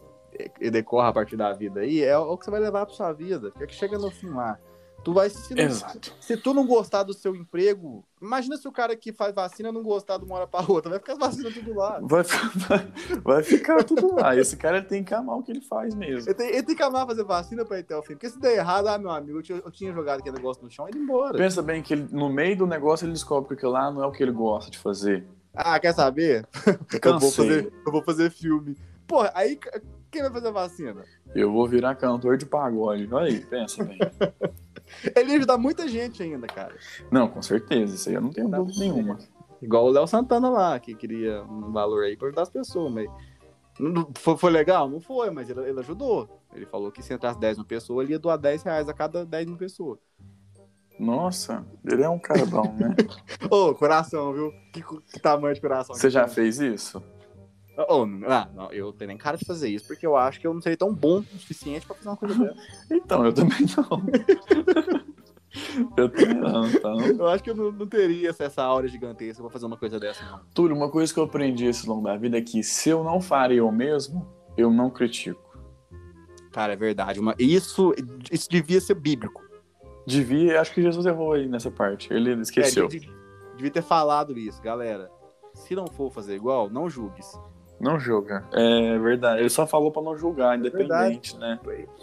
decorre 0.71 1.09
a 1.09 1.13
partir 1.13 1.37
da 1.37 1.53
vida 1.53 1.81
aí 1.81 2.03
é 2.03 2.17
o 2.17 2.37
que 2.37 2.45
você 2.45 2.51
vai 2.51 2.61
levar 2.61 2.87
pra 2.87 2.95
sua 2.95 3.13
vida. 3.13 3.53
É 3.61 3.67
que 3.67 3.75
chega 3.75 3.99
no 3.99 4.11
fim 4.11 4.29
lá. 4.31 4.59
Tu 5.03 5.15
vai 5.15 5.31
se, 5.31 5.55
não- 5.55 5.63
Exato. 5.63 6.15
se 6.21 6.37
tu 6.37 6.53
não 6.53 6.67
gostar 6.67 7.03
do 7.05 7.15
seu 7.15 7.35
emprego, 7.35 8.05
imagina 8.21 8.57
se 8.59 8.69
o 8.69 8.73
cara 8.73 8.95
que 8.95 9.15
faz 9.15 9.35
vacina 9.35 9.73
não 9.73 9.83
gostar 9.83 10.19
de 10.19 10.25
uma 10.27 10.35
hora 10.37 10.47
pra 10.47 10.61
outra. 10.69 10.91
Vai 10.91 10.99
ficar 10.99 11.15
as 11.15 11.19
vacinas 11.19 11.55
tudo 11.55 11.75
lá. 11.75 11.99
Vai, 12.03 12.23
vai, 12.23 12.93
vai 13.25 13.43
ficar 13.43 13.83
tudo 13.83 14.15
lá. 14.17 14.37
Esse 14.37 14.57
cara 14.59 14.77
ele 14.77 14.87
tem 14.87 15.03
que 15.03 15.15
amar 15.15 15.39
o 15.39 15.43
que 15.43 15.53
ele 15.53 15.63
faz 15.63 15.95
mesmo. 15.95 16.29
Ele 16.29 16.35
tem, 16.35 16.49
ele 16.51 16.63
tem 16.63 16.77
que 16.77 16.83
amar 16.83 17.07
fazer 17.07 17.25
vacina 17.25 17.65
pra 17.65 17.79
ir 17.79 17.81
até 17.81 17.97
o 17.97 18.03
fim. 18.03 18.13
Porque 18.13 18.29
se 18.29 18.39
der 18.39 18.59
errado, 18.59 18.89
ah, 18.89 18.99
meu 18.99 19.11
amigo, 19.11 19.39
eu 19.39 19.43
tinha, 19.43 19.59
eu 19.65 19.71
tinha 19.71 19.91
jogado 19.93 20.21
aquele 20.21 20.37
negócio 20.37 20.63
no 20.63 20.71
chão 20.71 20.87
e 20.87 20.91
ido 20.91 20.99
embora. 20.99 21.39
Pensa 21.39 21.63
bem 21.63 21.83
que 21.83 21.95
ele- 21.95 22.09
no 22.13 22.29
meio 22.29 22.59
do 22.59 22.67
negócio 22.67 23.07
ele 23.07 23.13
descobre 23.13 23.49
que 23.49 23.55
aquilo 23.55 23.73
lá 23.73 23.91
não 23.91 24.03
é 24.03 24.07
o 24.07 24.13
que 24.13 24.23
ele 24.23 24.33
gosta 24.33 24.71
de 24.71 24.79
fazer. 24.79 25.27
Ah, 25.55 25.81
quer 25.81 25.95
saber? 25.95 26.47
Eu 26.67 26.75
vou, 26.79 27.01
Cansei. 27.01 27.31
fazer, 27.49 27.73
eu 27.87 27.93
vou 27.93 28.03
fazer 28.05 28.31
filme. 28.31 28.77
Porra, 29.07 29.33
aí 29.35 29.59
quem 30.11 30.23
vai 30.23 30.31
fazer 30.31 30.49
a 30.49 30.53
vacina? 30.53 31.05
Eu 31.35 31.53
vou 31.53 31.69
virar 31.69 31.95
cantor 31.95 32.37
de 32.37 32.47
pagode. 32.47 33.09
Olha 33.13 33.27
aí, 33.27 33.41
pensa 33.41 33.85
bem. 33.85 33.99
Ele 35.15 35.31
ia 35.31 35.37
ajudar 35.39 35.57
muita 35.57 35.87
gente 35.87 36.23
ainda, 36.23 36.47
cara. 36.47 36.75
Não, 37.11 37.29
com 37.29 37.41
certeza, 37.41 37.95
isso 37.95 38.09
aí 38.09 38.17
eu 38.17 38.21
não 38.21 38.31
tenho 38.31 38.49
dúvida 38.49 38.81
nenhuma. 38.81 39.19
Igual 39.63 39.87
o 39.87 39.91
Léo 39.91 40.07
Santana 40.07 40.51
lá, 40.51 40.81
que 40.81 40.95
queria 40.95 41.43
um 41.45 41.71
valor 41.71 42.05
aí 42.05 42.17
pra 42.17 42.29
ajudar 42.29 42.43
as 42.43 42.51
pessoas, 42.51 42.93
mas. 42.93 43.09
Foi, 44.19 44.37
foi 44.37 44.51
legal? 44.51 44.89
Não 44.91 45.01
foi, 45.01 45.31
mas 45.31 45.49
ele, 45.49 45.61
ele 45.61 45.81
ajudou. 45.81 46.29
Ele 46.55 46.67
falou 46.67 46.91
que 46.91 47.03
se 47.03 47.15
entrasse 47.15 47.39
10 47.39 47.59
mil 47.59 47.67
pessoas, 47.67 48.05
ele 48.05 48.15
ia 48.15 48.19
doar 48.19 48.37
10 48.37 48.63
reais 48.63 48.89
a 48.89 48.93
cada 48.93 49.25
10 49.25 49.47
mil 49.47 49.57
pessoas. 49.57 49.99
Nossa, 50.99 51.65
ele 51.85 52.03
é 52.03 52.09
um 52.09 52.19
cara 52.19 52.45
bom, 52.45 52.75
né? 52.75 52.95
Ô, 53.51 53.75
coração, 53.75 54.35
viu? 54.35 54.53
Que, 54.71 54.83
que 54.83 55.21
tamanho 55.21 55.55
de 55.55 55.61
coração. 55.61 55.95
Você 55.95 56.11
já 56.11 56.25
tem. 56.25 56.35
fez 56.35 56.61
isso? 56.61 57.03
Ô, 57.89 58.05
ah, 58.29 58.49
não, 58.55 58.73
eu 58.73 58.93
tenho 58.93 59.09
nem 59.09 59.17
cara 59.17 59.37
de 59.37 59.45
fazer 59.45 59.69
isso, 59.69 59.87
porque 59.87 60.07
eu 60.07 60.17
acho 60.17 60.41
que 60.41 60.47
eu 60.47 60.53
não 60.53 60.61
seria 60.61 60.77
tão 60.77 60.93
bom 60.95 61.21
o 61.21 61.39
suficiente 61.39 61.87
pra 61.87 61.97
fazer 61.97 62.09
uma 62.09 62.17
coisa 62.17 62.35
dessa. 62.39 62.61
Então, 62.91 63.25
eu 63.25 63.33
também 63.33 63.59
não. 63.77 64.03
eu 65.97 66.09
também 66.09 66.35
não, 66.35 66.67
então. 66.67 67.01
Eu 67.01 67.29
acho 67.29 67.43
que 67.43 67.51
eu 67.51 67.55
não, 67.55 67.73
não 67.73 67.87
teria 67.87 68.31
essa, 68.39 68.63
aura 68.63 68.87
gigantesca 68.89 69.43
pra 69.43 69.51
fazer 69.51 69.67
uma 69.67 69.77
coisa 69.77 69.99
dessa, 69.99 70.25
não. 70.25 70.41
Túlio, 70.55 70.77
uma 70.77 70.91
coisa 70.91 71.13
que 71.13 71.19
eu 71.19 71.25
aprendi 71.25 71.67
esse 71.67 71.89
longo 71.89 72.05
da 72.05 72.17
vida 72.17 72.39
é 72.39 72.43
que 72.43 72.63
se 72.63 72.91
eu 72.91 73.03
não 73.03 73.21
faria 73.21 73.59
eu 73.59 73.73
mesmo, 73.73 74.27
eu 74.57 74.71
não 74.71 74.91
critico. 74.91 75.59
Cara, 76.53 76.73
é 76.73 76.77
verdade. 76.77 77.21
Uma, 77.21 77.35
isso, 77.39 77.95
isso 78.31 78.49
devia 78.51 78.81
ser 78.81 78.95
bíblico. 78.95 79.41
Devia, 80.07 80.61
acho 80.61 80.73
que 80.75 80.83
Jesus 80.83 81.07
errou 81.07 81.33
aí 81.35 81.47
nessa 81.49 81.71
parte. 81.71 82.13
Ele 82.13 82.33
esqueceu. 82.41 82.87
É, 82.87 82.89
de- 82.89 83.01
de- 83.01 83.13
devia 83.57 83.71
ter 83.71 83.83
falado 83.83 84.37
isso, 84.37 84.61
galera. 84.61 85.11
Se 85.55 85.75
não 85.75 85.87
for 85.87 86.11
fazer 86.13 86.35
igual, 86.35 86.69
não 86.71 86.89
julgues. 86.89 87.27
Não 87.81 87.99
julga. 87.99 88.45
É 88.53 88.99
verdade. 88.99 89.41
Ele 89.41 89.49
só 89.49 89.67
falou 89.67 89.91
pra 89.91 90.03
não 90.03 90.17
julgar, 90.17 90.59
independente, 90.59 91.37
né? 91.39 91.59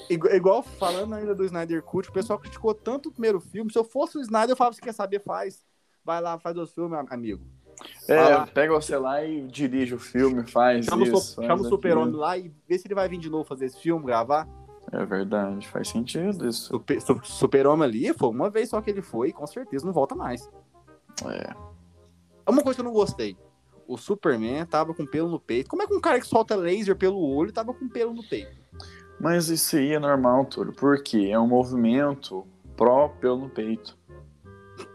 Igu- 0.09 0.27
Igual 0.29 0.63
falando 0.63 1.13
ainda 1.13 1.35
do 1.35 1.45
Snyder 1.45 1.83
Cut, 1.83 2.09
o 2.09 2.13
pessoal 2.13 2.39
criticou 2.39 2.73
tanto 2.73 3.09
o 3.09 3.11
primeiro 3.11 3.39
filme. 3.39 3.71
Se 3.71 3.77
eu 3.77 3.83
fosse 3.83 4.17
o 4.17 4.21
Snyder, 4.21 4.51
eu 4.51 4.55
falava, 4.57 4.73
se 4.75 4.81
quer 4.81 4.93
saber, 4.93 5.21
faz. 5.23 5.63
Vai 6.03 6.19
lá, 6.21 6.39
faz 6.39 6.57
os 6.57 6.73
filmes, 6.73 6.97
am- 6.97 7.05
amigo. 7.11 7.45
É, 8.07 8.17
Fala. 8.17 8.47
pega 8.47 8.73
você 8.73 8.97
lá 8.97 9.23
e 9.23 9.43
dirige 9.47 9.93
o 9.93 9.99
filme, 9.99 10.47
faz 10.49 10.85
Chama, 10.85 11.03
o, 11.03 11.07
isso. 11.07 11.43
chama 11.43 11.61
o 11.61 11.65
Super-Homem 11.65 12.15
lá 12.15 12.35
e 12.37 12.51
vê 12.67 12.79
se 12.79 12.87
ele 12.87 12.95
vai 12.95 13.07
vir 13.07 13.19
de 13.19 13.29
novo 13.29 13.43
fazer 13.43 13.65
esse 13.65 13.79
filme, 13.79 14.03
gravar. 14.03 14.47
É 14.91 15.05
verdade, 15.05 15.67
faz 15.67 15.89
sentido 15.89 16.47
isso. 16.49 16.69
Super- 16.69 16.99
su- 16.99 17.19
Super-Homem 17.23 17.83
ali, 17.87 18.13
foi 18.13 18.29
uma 18.29 18.49
vez 18.49 18.69
só 18.69 18.81
que 18.81 18.89
ele 18.89 19.03
foi, 19.03 19.31
com 19.31 19.45
certeza 19.45 19.85
não 19.85 19.93
volta 19.93 20.15
mais. 20.15 20.49
É. 21.29 21.53
Uma 22.49 22.63
coisa 22.63 22.77
que 22.77 22.81
eu 22.81 22.85
não 22.85 22.93
gostei. 22.93 23.37
O 23.87 23.97
Superman 23.97 24.65
tava 24.65 24.93
com 24.93 25.05
pelo 25.05 25.29
no 25.29 25.39
peito. 25.39 25.69
Como 25.69 25.81
é 25.81 25.87
que 25.87 25.95
um 25.95 26.01
cara 26.01 26.19
que 26.19 26.27
solta 26.27 26.55
laser 26.55 26.95
pelo 26.95 27.19
olho 27.19 27.51
tava 27.51 27.73
com 27.73 27.87
pelo 27.87 28.13
no 28.13 28.23
peito? 28.23 28.51
Mas 29.19 29.49
isso 29.49 29.75
aí 29.77 29.93
é 29.93 29.99
normal, 29.99 30.45
Túlio, 30.45 30.73
porque 30.73 31.29
é 31.31 31.39
um 31.39 31.47
movimento 31.47 32.45
pró 32.75 33.07
pelo 33.09 33.37
no 33.37 33.49
peito. 33.49 33.97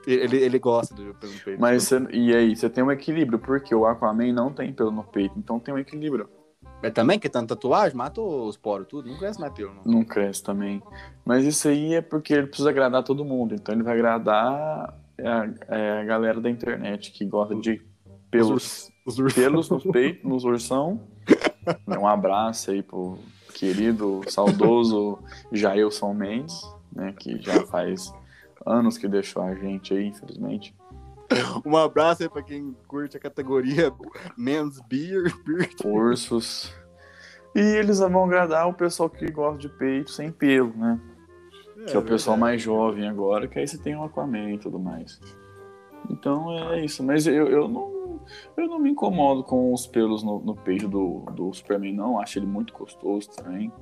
Ele, 0.06 0.36
ele 0.36 0.58
gosta 0.58 0.94
do 0.94 1.14
pelo 1.14 1.32
no 1.32 1.38
peito. 1.40 1.60
Mas 1.60 1.84
você- 1.84 2.06
e 2.12 2.34
aí, 2.34 2.54
você 2.54 2.68
tem 2.70 2.84
um 2.84 2.90
equilíbrio, 2.92 3.38
porque 3.38 3.74
o 3.74 3.84
Aquaman 3.86 4.32
não 4.32 4.52
tem 4.52 4.72
pelo 4.72 4.90
no 4.90 5.02
peito, 5.04 5.34
então 5.38 5.58
tem 5.58 5.74
um 5.74 5.78
equilíbrio. 5.78 6.28
É 6.82 6.90
também 6.90 7.18
que 7.18 7.28
tanta 7.28 7.54
tatuagem? 7.54 7.96
Matou 7.96 8.46
os 8.48 8.56
poros 8.56 8.88
tudo? 8.88 9.08
Não 9.08 9.16
cresce 9.16 9.40
mais 9.40 9.52
pelo, 9.52 9.72
não. 9.74 9.82
Não 9.84 10.04
cresce 10.04 10.42
também. 10.42 10.82
Mas 11.24 11.44
isso 11.44 11.68
aí 11.68 11.94
é 11.94 12.00
porque 12.00 12.32
ele 12.34 12.48
precisa 12.48 12.70
agradar 12.70 13.04
todo 13.04 13.24
mundo. 13.24 13.54
Então 13.54 13.72
ele 13.74 13.84
vai 13.84 13.94
agradar 13.94 14.92
a, 15.20 15.48
é 15.68 16.00
a 16.00 16.04
galera 16.04 16.40
da 16.40 16.50
internet 16.50 17.12
que 17.12 17.24
gosta 17.24 17.54
de 17.54 17.80
pelos, 18.32 18.90
Os 19.04 19.18
ursos. 19.18 19.34
pelos 19.34 19.70
nos 19.70 19.84
peitos, 19.84 20.24
nos 20.28 20.44
ursão. 20.44 21.00
Um 21.86 22.06
abraço 22.08 22.72
aí 22.72 22.82
pro 22.82 23.18
querido, 23.54 24.22
saudoso 24.28 25.18
Jailson 25.52 26.12
Mendes, 26.14 26.60
né? 26.92 27.14
Que 27.16 27.40
já 27.40 27.64
faz 27.66 28.12
anos 28.66 28.98
que 28.98 29.06
deixou 29.06 29.42
a 29.42 29.54
gente 29.54 29.94
aí, 29.94 30.08
infelizmente. 30.08 30.74
Um 31.64 31.76
abraço 31.76 32.22
aí 32.22 32.28
pra 32.28 32.42
quem 32.42 32.76
curte 32.88 33.16
a 33.16 33.20
categoria 33.20 33.92
Men's 34.36 34.80
Beer. 34.80 35.32
Ursos. 35.84 36.74
E 37.54 37.60
eles 37.60 38.00
vão 38.00 38.24
agradar 38.24 38.68
o 38.68 38.74
pessoal 38.74 39.08
que 39.08 39.30
gosta 39.30 39.58
de 39.58 39.68
peito 39.68 40.10
sem 40.10 40.32
pelo, 40.32 40.74
né? 40.74 40.98
que 41.86 41.96
é 41.96 41.98
o 41.98 42.02
pessoal 42.02 42.36
mais 42.36 42.62
jovem 42.62 43.08
agora, 43.08 43.48
que 43.48 43.58
aí 43.58 43.66
você 43.66 43.76
tem 43.76 43.96
o 43.96 44.04
Aquaman 44.04 44.52
e 44.52 44.58
tudo 44.58 44.78
mais. 44.78 45.20
Então 46.10 46.72
é 46.72 46.84
isso, 46.84 47.02
mas 47.02 47.26
eu, 47.26 47.48
eu, 47.48 47.68
não, 47.68 48.01
eu 48.56 48.68
não 48.68 48.78
me 48.78 48.90
incomodo 48.90 49.42
com 49.44 49.72
os 49.72 49.86
pelos 49.86 50.22
no, 50.22 50.40
no 50.40 50.54
peito 50.54 50.88
do, 50.88 51.24
do 51.32 51.52
Superman, 51.52 51.94
não. 51.94 52.20
Acho 52.20 52.38
ele 52.38 52.46
muito 52.46 52.72
gostoso 52.72 53.30
também. 53.30 53.72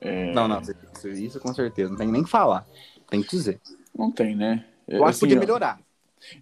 É, 0.00 0.32
Não, 0.32 0.46
não, 0.46 0.60
isso, 0.60 1.40
com 1.40 1.54
certeza. 1.54 1.90
Não 1.90 1.96
tem 1.96 2.08
nem 2.08 2.22
que 2.22 2.30
falar. 2.30 2.66
Tem 3.08 3.22
que 3.22 3.30
dizer. 3.30 3.60
Não 3.96 4.10
tem, 4.10 4.36
né? 4.36 4.64
Eu 4.86 5.04
acho 5.04 5.20
que 5.20 5.24
Assim, 5.24 5.34
podia 5.34 5.40
melhorar. 5.40 5.80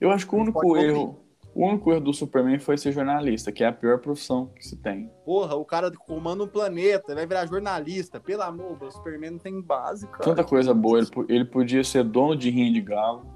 Eu 0.01 0.11
acho 0.11 0.27
que 0.27 0.35
o 0.35 0.39
único 0.39 0.77
erro. 0.77 1.19
O 1.55 1.67
único 1.69 1.93
erro 1.93 2.01
do 2.01 2.15
Superman 2.15 2.59
foi 2.59 2.79
ser 2.79 2.93
jornalista, 2.93 3.53
que 3.53 3.63
é 3.63 3.67
a 3.67 3.73
pior 3.73 3.99
profissão 3.99 4.47
que 4.57 4.67
se 4.67 4.75
tem. 4.75 5.11
Porra, 5.23 5.55
o 5.55 5.67
cara 5.67 5.91
comanda 5.91 6.43
um 6.43 6.49
planeta, 6.49 7.15
vai 7.15 7.27
virar 7.27 7.45
jornalista. 7.45 8.19
Pelo 8.19 8.43
amor, 8.43 8.83
o 8.83 8.91
Superman 8.91 9.33
não 9.33 9.39
tem 9.39 9.61
base, 9.61 10.07
cara. 10.07 10.25
Tanta 10.25 10.45
coisa 10.45 10.73
boa. 10.73 10.99
Ele, 10.99 11.09
ele 11.29 11.45
podia 11.45 11.85
ser 11.85 12.05
dono 12.05 12.35
de 12.35 12.49
rinha 12.49 12.73
de 12.73 12.81
galo. 12.81 13.27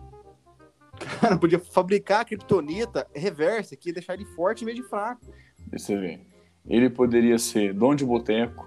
Cara, 1.21 1.37
podia 1.39 1.59
fabricar 1.59 2.21
a 2.21 2.25
kryptonita 2.25 3.07
reversa 3.15 3.75
aqui, 3.75 3.93
deixar 3.93 4.15
ele 4.15 4.25
forte 4.25 4.63
em 4.63 4.67
vez 4.67 4.77
de 4.77 4.83
fraco. 4.83 5.27
Você 5.73 5.97
vê. 5.97 6.21
Ele 6.67 6.91
poderia 6.91 7.39
ser 7.39 7.73
dono 7.73 7.97
de 7.97 8.05
boteco, 8.05 8.67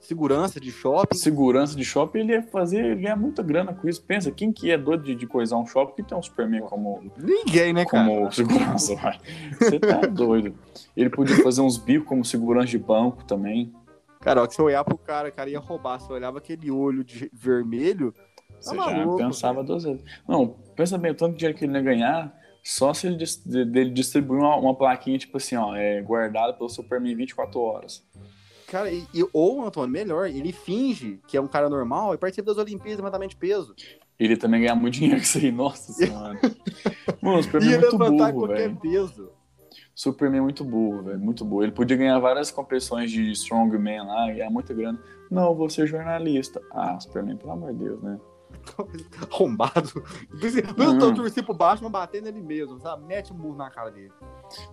Segurança 0.00 0.60
de 0.60 0.70
shopping. 0.70 1.16
segurança 1.16 1.76
de 1.76 1.84
shopping, 1.84 2.20
ele 2.20 2.32
ia 2.32 2.42
fazer, 2.42 2.78
ele 2.78 2.88
ia 2.88 2.94
ganhar 2.94 3.16
muita 3.16 3.42
grana 3.42 3.74
com 3.74 3.88
isso. 3.88 4.02
Pensa, 4.02 4.30
quem 4.30 4.52
que 4.52 4.70
é 4.70 4.78
doido 4.78 5.02
de, 5.02 5.14
de 5.14 5.26
coisar 5.26 5.56
um 5.56 5.66
shopping 5.66 5.96
que 5.96 6.08
tem 6.08 6.16
um 6.16 6.22
Superman 6.22 6.60
como, 6.62 7.12
Ninguém, 7.18 7.72
né, 7.72 7.84
cara? 7.84 8.06
como 8.06 8.30
segurança, 8.30 8.94
vai. 8.94 9.18
Você 9.58 9.78
tá 9.80 10.00
doido. 10.06 10.54
Ele 10.96 11.10
podia 11.10 11.42
fazer 11.42 11.62
uns 11.62 11.76
bicos 11.76 12.06
como 12.08 12.24
segurança 12.24 12.68
de 12.68 12.78
banco 12.78 13.24
também. 13.24 13.74
Cara, 14.20 14.42
ó, 14.42 14.46
que 14.46 14.54
se 14.54 14.60
eu 14.60 14.66
olhar 14.66 14.84
pro 14.84 14.96
cara, 14.96 15.28
o 15.30 15.32
cara 15.32 15.50
ia 15.50 15.58
roubar. 15.58 16.00
Se 16.00 16.08
eu 16.08 16.14
olhava 16.14 16.38
aquele 16.38 16.70
olho 16.70 17.02
de 17.02 17.28
vermelho, 17.32 18.14
Você 18.60 18.76
Tá 18.76 18.84
já 18.84 18.96
maluco, 18.96 19.16
pensava 19.18 19.62
duas 19.64 19.84
vezes. 19.84 20.02
Não, 20.26 20.48
pensa 20.76 20.98
bem, 20.98 21.12
o 21.12 21.14
tanto 21.14 21.32
de 21.32 21.38
dinheiro 21.38 21.58
que 21.58 21.64
ele 21.64 21.74
ia 21.74 21.82
ganhar 21.82 22.38
só 22.62 22.92
se 22.92 23.06
ele, 23.06 23.16
dele 23.64 23.90
distribuir 23.90 24.40
uma, 24.40 24.56
uma 24.56 24.74
plaquinha, 24.74 25.16
tipo 25.18 25.36
assim, 25.36 25.56
ó, 25.56 25.74
é 25.74 26.02
guardado 26.02 26.56
pelo 26.58 26.68
Superman 26.68 27.14
24 27.16 27.58
horas. 27.60 28.04
cara, 28.66 28.90
e, 28.90 29.06
e- 29.14 29.26
ou, 29.32 29.64
Antônio, 29.64 29.90
melhor, 29.90 30.28
ele 30.28 30.52
finge 30.52 31.18
que 31.26 31.36
é 31.36 31.40
um 31.40 31.48
cara 31.48 31.70
normal 31.70 32.12
e 32.14 32.18
participa 32.18 32.52
das 32.52 32.58
Olimpíadas 32.58 33.28
de 33.28 33.36
peso. 33.36 33.74
Ele 34.18 34.36
também 34.36 34.60
ganha 34.60 34.74
muito 34.74 34.94
dinheiro 34.98 35.16
com 35.16 35.22
isso 35.22 35.38
aí, 35.38 35.50
nossa 35.50 35.92
senhora. 35.92 36.38
Mano, 37.22 37.38
o 37.38 37.42
Superman 37.42 37.74
é 37.74 37.78
muito 37.78 37.98
burro, 37.98 38.32
qualquer 38.34 38.56
velho. 38.68 38.76
peso. 38.76 39.30
Superman 39.94 40.38
é 40.38 40.42
muito 40.42 40.64
burro, 40.64 41.02
velho, 41.04 41.18
muito 41.18 41.44
burro. 41.44 41.62
Ele 41.62 41.72
podia 41.72 41.96
ganhar 41.96 42.18
várias 42.18 42.50
competições 42.50 43.10
de 43.10 43.30
strongman 43.32 44.04
lá, 44.06 44.26
ganhar 44.26 44.50
muita 44.50 44.74
grana. 44.74 44.98
Não, 45.30 45.54
vou 45.54 45.68
ser 45.70 45.86
jornalista. 45.86 46.60
Ah, 46.72 46.98
Superman, 47.00 47.36
pelo 47.36 47.52
amor 47.52 47.72
de 47.72 47.78
Deus, 47.84 48.02
né? 48.02 48.18
Arrombado. 49.30 50.04
Não 50.76 50.92
Hum. 50.94 50.98
tô 50.98 51.14
torcendo 51.14 51.44
pro 51.44 51.54
baixo, 51.54 51.82
mas 51.82 51.92
batendo 51.92 52.24
nele 52.24 52.40
mesmo, 52.40 52.78
sabe? 52.80 53.04
Mete 53.04 53.32
um 53.32 53.36
murro 53.36 53.56
na 53.56 53.70
cara 53.70 53.90
dele. 53.90 54.12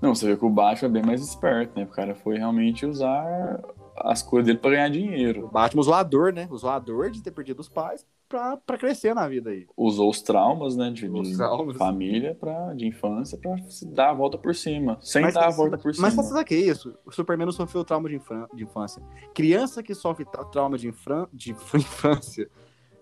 Não, 0.01 0.13
você 0.15 0.27
vê 0.27 0.37
que 0.37 0.45
o 0.45 0.49
Batman 0.49 0.87
é 0.87 0.91
bem 0.91 1.03
mais 1.03 1.21
esperto, 1.21 1.77
né? 1.77 1.85
O 1.85 1.93
cara 1.93 2.15
foi 2.15 2.37
realmente 2.37 2.85
usar 2.85 3.61
as 3.97 4.21
coisas 4.21 4.47
dele 4.47 4.59
pra 4.59 4.71
ganhar 4.71 4.89
dinheiro. 4.89 5.45
O 5.45 5.49
Batman, 5.49 5.81
o 5.81 5.83
zoador, 5.83 6.33
né? 6.33 6.47
O 6.51 6.57
zoador 6.57 7.09
de 7.09 7.21
ter 7.21 7.31
perdido 7.31 7.59
os 7.59 7.69
pais 7.69 8.05
pra, 8.27 8.57
pra 8.57 8.77
crescer 8.77 9.13
na 9.13 9.27
vida 9.27 9.49
aí. 9.51 9.67
Usou 9.77 10.09
os 10.09 10.21
traumas, 10.21 10.75
né, 10.75 10.89
de, 10.91 11.07
de 11.07 11.37
traumas. 11.37 11.77
família, 11.77 12.35
pra, 12.39 12.73
de 12.73 12.87
infância, 12.87 13.37
pra 13.37 13.55
dar 13.93 14.09
a 14.09 14.13
volta 14.13 14.37
por 14.37 14.53
cima. 14.55 14.97
Sem 15.01 15.21
Mas, 15.21 15.33
dar 15.33 15.47
a 15.47 15.51
volta 15.51 15.77
por 15.77 15.93
cima. 15.93 16.07
mas 16.11 16.25
sabe 16.27 16.41
o 16.41 16.45
que 16.45 16.55
é 16.55 16.57
isso? 16.57 16.93
O 17.05 17.11
Superman 17.11 17.45
não 17.45 17.53
sofreu 17.53 17.83
trauma 17.85 18.09
de, 18.09 18.15
infância. 18.63 19.01
Criança 19.33 19.83
que 19.83 19.93
sofre 19.93 20.25
tra- 20.25 20.43
trauma 20.45 20.77
de, 20.77 20.87
infran- 20.87 21.27
de 21.31 21.51
infância, 21.75 22.49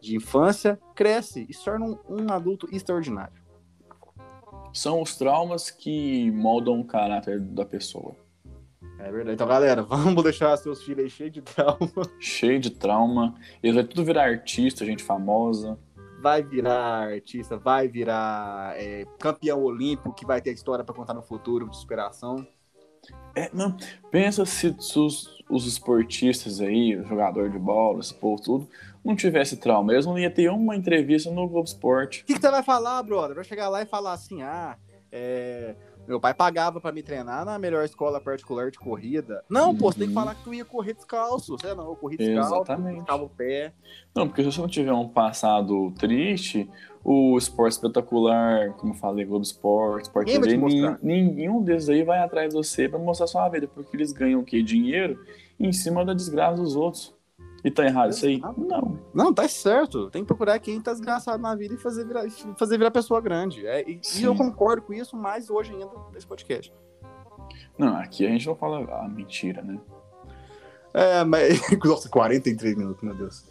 de 0.04 0.18
infância, 0.18 0.78
cresce 0.94 1.46
e 1.50 1.54
se 1.54 1.64
torna 1.64 1.86
um, 1.86 1.98
um 2.10 2.32
adulto 2.32 2.68
extraordinário. 2.72 3.42
São 4.74 5.02
os 5.02 5.16
traumas 5.16 5.70
que 5.70 6.30
moldam 6.32 6.80
o 6.80 6.86
caráter 6.86 7.40
da 7.40 7.64
pessoa. 7.64 8.16
É 9.00 9.12
verdade. 9.12 9.36
Então, 9.36 9.48
galera, 9.48 9.82
vamos 9.84 10.24
deixar 10.24 10.56
seus 10.58 10.84
filhos 10.84 11.04
aí 11.04 11.10
cheios 11.10 11.34
de 11.34 11.42
trauma. 11.42 11.90
Cheio 12.20 12.60
de 12.60 12.70
trauma. 12.70 13.36
Eles 13.62 13.76
vão 13.76 13.86
tudo 13.86 14.04
virar 14.04 14.24
artista, 14.24 14.86
gente 14.86 15.04
famosa. 15.04 15.80
Vai 16.22 16.42
virar 16.42 17.12
artista, 17.12 17.58
vai 17.58 17.88
virar 17.88 18.76
é, 18.78 19.06
campeão 19.20 19.62
olímpico, 19.62 20.14
que 20.14 20.26
vai 20.26 20.42
ter 20.42 20.54
história 20.54 20.84
pra 20.84 20.96
contar 20.96 21.14
no 21.14 21.22
futuro 21.22 21.70
de 21.70 21.78
superação. 21.78 22.48
É, 23.36 23.50
não, 23.54 23.76
pensa 24.12 24.46
se, 24.46 24.76
os, 24.96 25.44
os 25.50 25.68
esportistas 25.68 26.62
aí, 26.62 26.96
jogador 27.04 27.50
de 27.50 27.60
bola, 27.60 28.00
esse 28.00 28.14
povo 28.14 28.42
tudo, 28.42 28.70
não 29.04 29.16
tivesse 29.16 29.58
trauma. 29.58 29.92
Eles 29.94 30.06
não 30.06 30.18
ia 30.18 30.30
ter 30.32 30.50
uma 30.50 30.76
entrevista 30.76 31.30
no 31.32 31.48
Globo 31.48 31.68
Esporte. 31.68 32.22
O 32.24 32.26
que, 32.26 32.34
que 32.36 32.42
você 32.42 32.52
vai 32.52 32.64
falar, 32.64 33.02
brother? 33.04 33.36
Vai 33.36 33.44
chegar 33.44 33.70
lá 33.70 33.82
e 33.82 33.86
falar 33.86 34.14
assim: 34.14 34.42
ah, 34.42 34.78
é, 35.12 35.76
meu 36.08 36.20
pai 36.20 36.34
pagava 36.34 36.80
pra 36.82 36.92
me 36.92 37.02
treinar 37.04 37.46
na 37.46 37.58
melhor 37.60 37.84
escola 37.86 38.20
particular 38.20 38.70
de 38.72 38.78
corrida. 38.80 39.44
Não, 39.50 39.76
pô, 39.76 39.92
você 39.92 40.00
tem 40.00 40.08
que 40.08 40.14
Uhum. 40.14 40.20
falar 40.22 40.36
que 40.36 40.44
tu 40.44 40.54
ia 40.54 40.66
correr 40.66 40.94
descalço. 40.94 41.58
Você 41.58 41.74
não, 41.74 41.88
eu 41.90 41.96
corri 41.96 42.18
descalço, 42.18 42.66
ficava 43.00 43.24
o 43.24 43.30
pé. 43.30 43.74
Não, 44.16 44.28
porque 44.28 44.42
se 44.44 44.52
você 44.52 44.60
não 44.62 44.68
tiver 44.68 44.94
um 44.94 45.08
passado 45.08 45.92
triste, 45.98 46.70
o 47.04 47.38
esporte 47.38 47.74
espetacular, 47.74 48.74
como 48.74 48.94
eu 48.94 48.98
falei, 48.98 49.26
Globo 49.26 49.44
Esporte, 49.44 50.04
Sport 50.06 50.28
TV, 50.28 50.58
nin- 51.02 51.32
nenhum 51.34 51.62
desses 51.62 51.90
aí 51.90 52.04
vai 52.04 52.20
atrás 52.20 52.50
de 52.50 52.56
você 52.56 52.88
pra 52.88 53.00
mostrar 53.00 53.28
sua 53.28 53.48
vida, 53.50 53.68
porque 53.68 53.96
eles 53.96 54.12
ganham 54.14 54.40
o 54.42 54.44
quê? 54.46 54.62
Dinheiro 54.64 55.20
em 55.60 55.72
cima 55.74 56.04
da 56.06 56.14
desgraça 56.14 56.62
dos 56.62 56.76
outros. 56.76 57.14
E 57.64 57.72
tá 57.72 57.86
errado 57.86 58.12
isso 58.12 58.26
aí? 58.26 58.42
Não. 58.58 59.00
Não, 59.14 59.34
tá 59.34 59.48
certo. 59.48 60.10
Tem 60.10 60.22
que 60.22 60.28
procurar 60.28 60.60
quem 60.60 60.82
tá 60.82 60.92
desgraçado 60.92 61.42
na 61.42 61.56
vida 61.56 61.74
e 61.74 61.78
fazer 61.78 62.06
virar, 62.06 62.24
fazer 62.58 62.78
virar 62.78 62.92
pessoa 62.92 63.22
grande. 63.22 63.66
É, 63.66 63.82
e, 63.90 64.02
e 64.18 64.24
eu 64.24 64.36
concordo 64.36 64.82
com 64.82 64.94
isso 64.94 65.16
mais 65.16 65.50
hoje 65.50 65.72
ainda 65.72 65.88
nesse 66.14 66.28
podcast. 66.28 66.74
Não, 67.78 67.96
aqui 67.96 68.26
a 68.26 68.30
gente 68.30 68.46
não 68.48 68.56
fala 68.56 68.80
ah, 68.92 69.08
mentira, 69.08 69.62
né? 69.62 69.80
É, 70.94 71.24
mas. 71.24 71.60
Nossa, 71.84 72.10
43 72.10 72.76
minutos, 72.76 73.02
meu 73.02 73.16
Deus. 73.16 73.46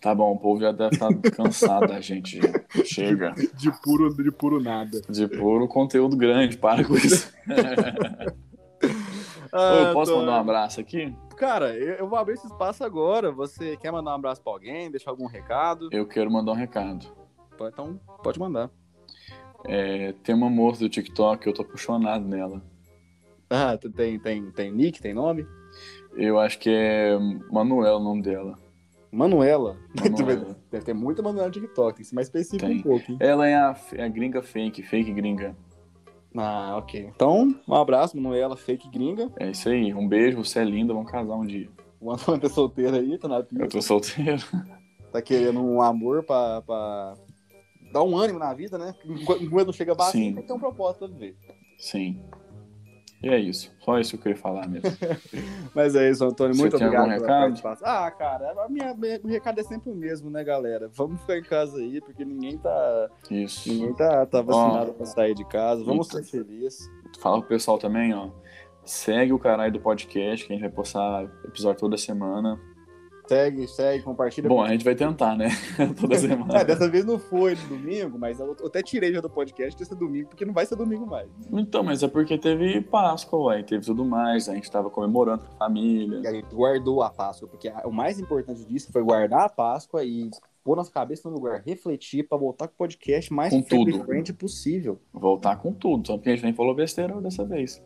Tá 0.00 0.12
bom, 0.12 0.32
o 0.32 0.36
povo 0.38 0.60
já 0.60 0.72
deve 0.72 0.96
estar 0.96 1.14
cansado 1.30 1.86
da 1.86 2.00
gente. 2.00 2.40
Já. 2.40 2.84
Chega. 2.84 3.30
De 3.54 3.70
puro, 3.82 4.12
de 4.12 4.32
puro 4.32 4.60
nada. 4.60 5.00
De 5.08 5.28
puro 5.28 5.68
conteúdo 5.68 6.16
grande, 6.16 6.56
para 6.58 6.84
com 6.84 6.96
isso. 6.96 7.32
Ô, 9.52 9.56
Ah, 9.56 9.84
eu 9.88 9.92
posso 9.92 10.10
tô- 10.12 10.18
mandar 10.18 10.32
um 10.32 10.40
abraço 10.40 10.80
aqui? 10.80 11.14
Cara, 11.42 11.76
eu, 11.76 11.94
eu 11.94 12.08
vou 12.08 12.16
abrir 12.16 12.34
esse 12.34 12.46
espaço 12.46 12.84
agora. 12.84 13.32
Você 13.32 13.76
quer 13.76 13.90
mandar 13.90 14.12
um 14.12 14.14
abraço 14.14 14.40
pra 14.40 14.52
alguém, 14.52 14.88
deixar 14.88 15.10
algum 15.10 15.26
recado? 15.26 15.88
Eu 15.90 16.06
quero 16.06 16.30
mandar 16.30 16.52
um 16.52 16.54
recado. 16.54 17.04
Então, 17.60 17.98
pode 18.22 18.38
mandar. 18.38 18.70
É, 19.66 20.12
tem 20.22 20.36
uma 20.36 20.48
moça 20.48 20.78
do 20.84 20.88
TikTok, 20.88 21.44
eu 21.44 21.52
tô 21.52 21.62
apaixonado 21.62 22.24
nela. 22.24 22.62
Ah, 23.50 23.76
tem, 23.76 24.20
tem, 24.20 24.52
tem 24.52 24.70
nick, 24.70 25.02
tem 25.02 25.12
nome? 25.12 25.44
Eu 26.16 26.38
acho 26.38 26.60
que 26.60 26.70
é 26.70 27.18
Manuela 27.50 27.98
o 27.98 28.04
nome 28.04 28.22
dela. 28.22 28.56
Manuela. 29.10 29.76
Manuela. 30.00 30.56
Deve 30.70 30.84
ter 30.84 30.94
muita 30.94 31.22
Manuela 31.22 31.48
no 31.48 31.52
TikTok, 31.52 31.96
tem 31.96 32.04
que 32.04 32.08
ser 32.08 32.14
mais 32.14 32.28
específico 32.28 32.68
Tem. 32.68 32.78
um 32.78 32.82
pouco, 32.82 33.10
hein? 33.10 33.18
Ela 33.18 33.48
é 33.48 33.56
a, 33.56 33.76
é 33.94 34.04
a 34.04 34.08
gringa 34.08 34.42
fake, 34.42 34.80
fake 34.84 35.12
gringa. 35.12 35.56
Ah, 36.36 36.76
ok. 36.78 37.10
Então, 37.14 37.54
um 37.68 37.74
abraço, 37.74 38.16
Manuela, 38.16 38.56
fake 38.56 38.88
gringa. 38.90 39.30
É 39.38 39.50
isso 39.50 39.68
aí. 39.68 39.92
Um 39.92 40.08
beijo, 40.08 40.42
você 40.44 40.60
é 40.60 40.64
linda, 40.64 40.94
vamos 40.94 41.10
casar 41.10 41.34
um 41.34 41.46
dia. 41.46 41.68
O 42.00 42.10
Antônio 42.10 42.40
tá 42.40 42.48
solteiro 42.48 42.96
aí, 42.96 43.18
tá 43.18 43.28
na 43.28 43.36
Eu 43.36 43.44
pista. 43.44 43.68
tô 43.68 43.82
solteiro. 43.82 44.42
Tá 45.12 45.20
querendo 45.20 45.60
um 45.62 45.80
amor 45.82 46.24
pra, 46.24 46.62
pra 46.62 47.14
dar 47.92 48.02
um 48.02 48.16
ânimo 48.16 48.38
na 48.38 48.52
vida, 48.54 48.78
né? 48.78 48.94
Enquanto 49.40 49.66
não 49.66 49.72
chega 49.72 49.94
Sim. 50.10 50.32
tem 50.32 50.42
que 50.42 50.48
ter 50.48 50.52
um 50.54 50.58
propósito 50.58 51.00
pra 51.00 51.08
viver. 51.08 51.36
Sim. 51.76 52.18
E 53.22 53.28
é 53.28 53.38
isso. 53.38 53.72
Só 53.80 53.98
isso 54.00 54.10
que 54.10 54.16
eu 54.16 54.22
queria 54.22 54.36
falar 54.36 54.66
mesmo. 54.68 54.90
Mas 55.74 55.94
é 55.94 56.10
isso, 56.10 56.24
Antônio. 56.24 56.54
Você 56.54 56.62
Muito 56.62 56.76
tem 56.76 56.86
obrigado 56.86 57.10
algum 57.12 57.24
pela 57.24 57.50
recado? 57.50 57.78
Ah, 57.84 58.10
cara, 58.10 58.64
a 58.64 58.68
minha, 58.68 58.92
minha- 58.94 59.20
o 59.22 59.28
recado 59.28 59.60
é 59.60 59.62
sempre 59.62 59.90
o 59.90 59.94
mesmo, 59.94 60.28
né, 60.28 60.42
galera? 60.42 60.90
Vamos 60.92 61.20
ficar 61.20 61.38
em 61.38 61.42
casa 61.42 61.78
aí, 61.78 62.00
porque 62.00 62.24
ninguém 62.24 62.58
tá, 62.58 63.10
Isso. 63.30 63.68
ninguém 63.68 63.94
tá, 63.94 64.26
tá 64.26 64.42
vacinado 64.42 64.92
pra 64.94 65.06
sair 65.06 65.34
de 65.34 65.44
casa. 65.44 65.84
Vamos 65.84 66.08
ser 66.08 66.24
felizes. 66.24 66.90
Fala 67.20 67.38
pro 67.38 67.48
pessoal 67.48 67.78
também, 67.78 68.12
ó. 68.12 68.28
Segue 68.84 69.32
o 69.32 69.38
caralho 69.38 69.72
do 69.72 69.80
podcast, 69.80 70.44
que 70.44 70.52
a 70.52 70.56
gente 70.56 70.64
vai 70.64 70.72
postar 70.72 71.22
episódio 71.44 71.78
toda 71.80 71.96
semana. 71.96 72.58
Segue, 73.26 73.66
segue, 73.68 74.02
compartilha. 74.02 74.48
Bom, 74.48 74.62
a 74.62 74.68
gente 74.70 74.84
vai 74.84 74.94
tentar, 74.94 75.36
né? 75.36 75.48
toda 76.00 76.16
semana. 76.18 76.58
É, 76.58 76.64
dessa 76.64 76.88
vez 76.88 77.04
não 77.04 77.18
foi 77.18 77.54
no 77.54 77.68
domingo, 77.76 78.18
mas 78.18 78.40
eu 78.40 78.56
até 78.64 78.82
tirei 78.82 79.12
já 79.12 79.20
do 79.20 79.30
podcast 79.30 79.78
desse 79.78 79.94
domingo, 79.94 80.28
porque 80.28 80.44
não 80.44 80.52
vai 80.52 80.66
ser 80.66 80.76
domingo 80.76 81.06
mais. 81.06 81.28
Então, 81.52 81.82
mas 81.82 82.02
é 82.02 82.08
porque 82.08 82.36
teve 82.36 82.80
Páscoa, 82.80 83.38
ué, 83.46 83.62
teve 83.62 83.84
tudo 83.84 84.04
mais, 84.04 84.48
a 84.48 84.54
gente 84.54 84.70
tava 84.70 84.90
comemorando 84.90 85.44
com 85.44 85.54
a 85.54 85.56
família. 85.56 86.20
E 86.22 86.26
a 86.26 86.32
gente 86.32 86.54
guardou 86.54 87.02
a 87.02 87.10
Páscoa, 87.10 87.48
porque 87.48 87.72
o 87.84 87.92
mais 87.92 88.18
importante 88.18 88.64
disso 88.64 88.92
foi 88.92 89.02
guardar 89.02 89.44
a 89.44 89.48
Páscoa 89.48 90.04
e 90.04 90.28
pôr 90.64 90.76
nossa 90.76 90.92
cabeça 90.92 91.28
no 91.28 91.34
lugar, 91.36 91.62
refletir 91.64 92.28
pra 92.28 92.38
voltar 92.38 92.68
com 92.68 92.74
o 92.74 92.76
podcast 92.78 93.32
mais 93.32 93.52
Com 93.52 93.62
tudo. 93.62 93.92
frequente 93.92 94.32
possível. 94.32 95.00
Voltar 95.12 95.56
com 95.56 95.72
tudo, 95.72 96.06
só 96.06 96.16
porque 96.16 96.30
a 96.30 96.34
gente 96.34 96.44
nem 96.44 96.54
falou 96.54 96.74
besteira 96.74 97.20
dessa 97.20 97.44
vez. 97.44 97.82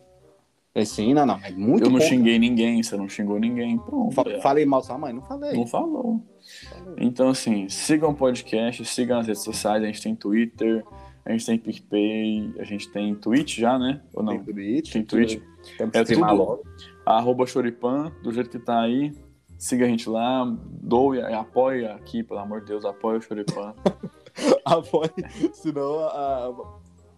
É 0.79 0.85
sim, 0.85 1.15
não, 1.15 1.25
não, 1.25 1.41
é 1.43 1.51
muito 1.53 1.85
Eu 1.85 1.91
não 1.91 1.99
bom. 1.99 2.05
xinguei 2.05 2.39
ninguém, 2.39 2.83
você 2.83 2.97
não 2.97 3.09
xingou 3.09 3.39
ninguém, 3.41 3.79
pronto. 3.79 4.15
Fa- 4.15 4.25
é. 4.27 4.41
Falei 4.41 4.67
mal 4.67 4.81
da 4.81 4.87
sua 4.87 4.99
mãe? 4.99 5.13
Não 5.13 5.23
falei. 5.23 5.53
Não 5.55 5.67
falou. 5.67 6.23
Falei. 6.69 6.95
Então, 6.99 7.29
assim, 7.31 7.67
sigam 7.71 8.11
o 8.11 8.15
podcast, 8.15 8.85
sigam 8.85 9.19
as 9.19 9.27
redes 9.27 9.43
sociais, 9.43 9.83
a 9.83 9.87
gente 9.87 10.03
tem 10.03 10.15
Twitter, 10.15 10.85
a 11.25 11.33
gente 11.33 11.47
tem 11.47 11.59
PicPay, 11.59 12.55
a 12.59 12.65
gente 12.65 12.91
tem 12.91 13.15
Twitch 13.15 13.59
já, 13.59 13.79
né? 13.79 14.03
Ou 14.15 14.23
não? 14.23 14.35
Tem 14.39 14.45
Twitch. 14.55 14.93
Tem 14.93 15.03
Twitch. 15.03 15.41
Que 15.77 15.83
É 15.99 16.05
tudo. 16.05 16.21
logo. 16.35 16.63
Arroba 17.07 17.47
Choripan, 17.47 18.13
do 18.23 18.31
jeito 18.33 18.51
que 18.51 18.59
tá 18.59 18.81
aí. 18.83 19.13
Siga 19.59 19.87
a 19.87 19.89
gente 19.89 20.07
lá, 20.11 20.45
doe, 20.83 21.23
apoie 21.23 21.87
aqui, 21.87 22.23
pelo 22.23 22.41
amor 22.41 22.61
de 22.61 22.67
Deus, 22.67 22.85
apoie 22.85 23.17
o 23.17 23.23
Choripan. 23.23 23.75
Apoie, 24.67 25.09
senão 25.55 25.99
a- 26.01 26.53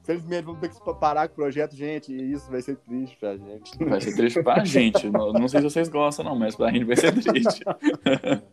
Felizmente 0.08 0.42
vamos 0.46 0.58
ter 0.62 0.70
que 0.70 0.94
parar 0.98 1.28
com 1.28 1.34
o 1.34 1.36
projeto, 1.36 1.76
gente, 1.76 2.10
e 2.10 2.32
isso 2.32 2.50
vai 2.50 2.62
ser 2.62 2.76
triste 2.76 3.14
pra 3.20 3.36
gente. 3.36 3.84
Vai 3.84 4.00
ser 4.00 4.16
triste 4.16 4.42
pra 4.42 4.64
gente. 4.64 5.10
Não, 5.10 5.34
não 5.34 5.46
sei 5.46 5.60
se 5.60 5.64
vocês 5.68 5.86
gostam, 5.90 6.24
não, 6.24 6.34
mas 6.34 6.56
pra 6.56 6.72
gente 6.72 6.84
vai 6.86 6.96
ser 6.96 7.12
triste. 7.12 7.62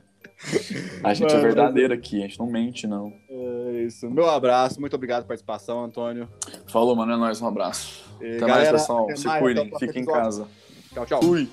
A 1.01 1.13
gente 1.13 1.31
é 1.31 1.37
Mano, 1.37 1.47
verdadeiro 1.47 1.93
aqui, 1.93 2.17
a 2.17 2.27
gente 2.27 2.37
não 2.39 2.47
mente, 2.47 2.85
não. 2.85 3.13
É 3.29 3.83
isso. 3.87 4.09
Meu 4.09 4.29
abraço, 4.29 4.81
muito 4.81 4.93
obrigado 4.95 5.19
pela 5.19 5.27
participação, 5.29 5.85
Antônio. 5.85 6.27
Falou, 6.67 6.93
mano, 6.93 7.13
é 7.13 7.15
nóis, 7.15 7.41
um 7.41 7.47
abraço. 7.47 8.03
E, 8.19 8.31
Até 8.35 8.39
galera, 8.39 8.71
mais, 8.71 8.81
pessoal. 8.81 9.03
até 9.05 9.15
Se 9.15 9.27
mais, 9.27 9.41
cuidem, 9.41 9.71
fiquem 9.79 10.01
em 10.01 10.05
casa. 10.05 10.45
Tchau, 10.93 11.05
tchau. 11.05 11.21
Fui. 11.23 11.49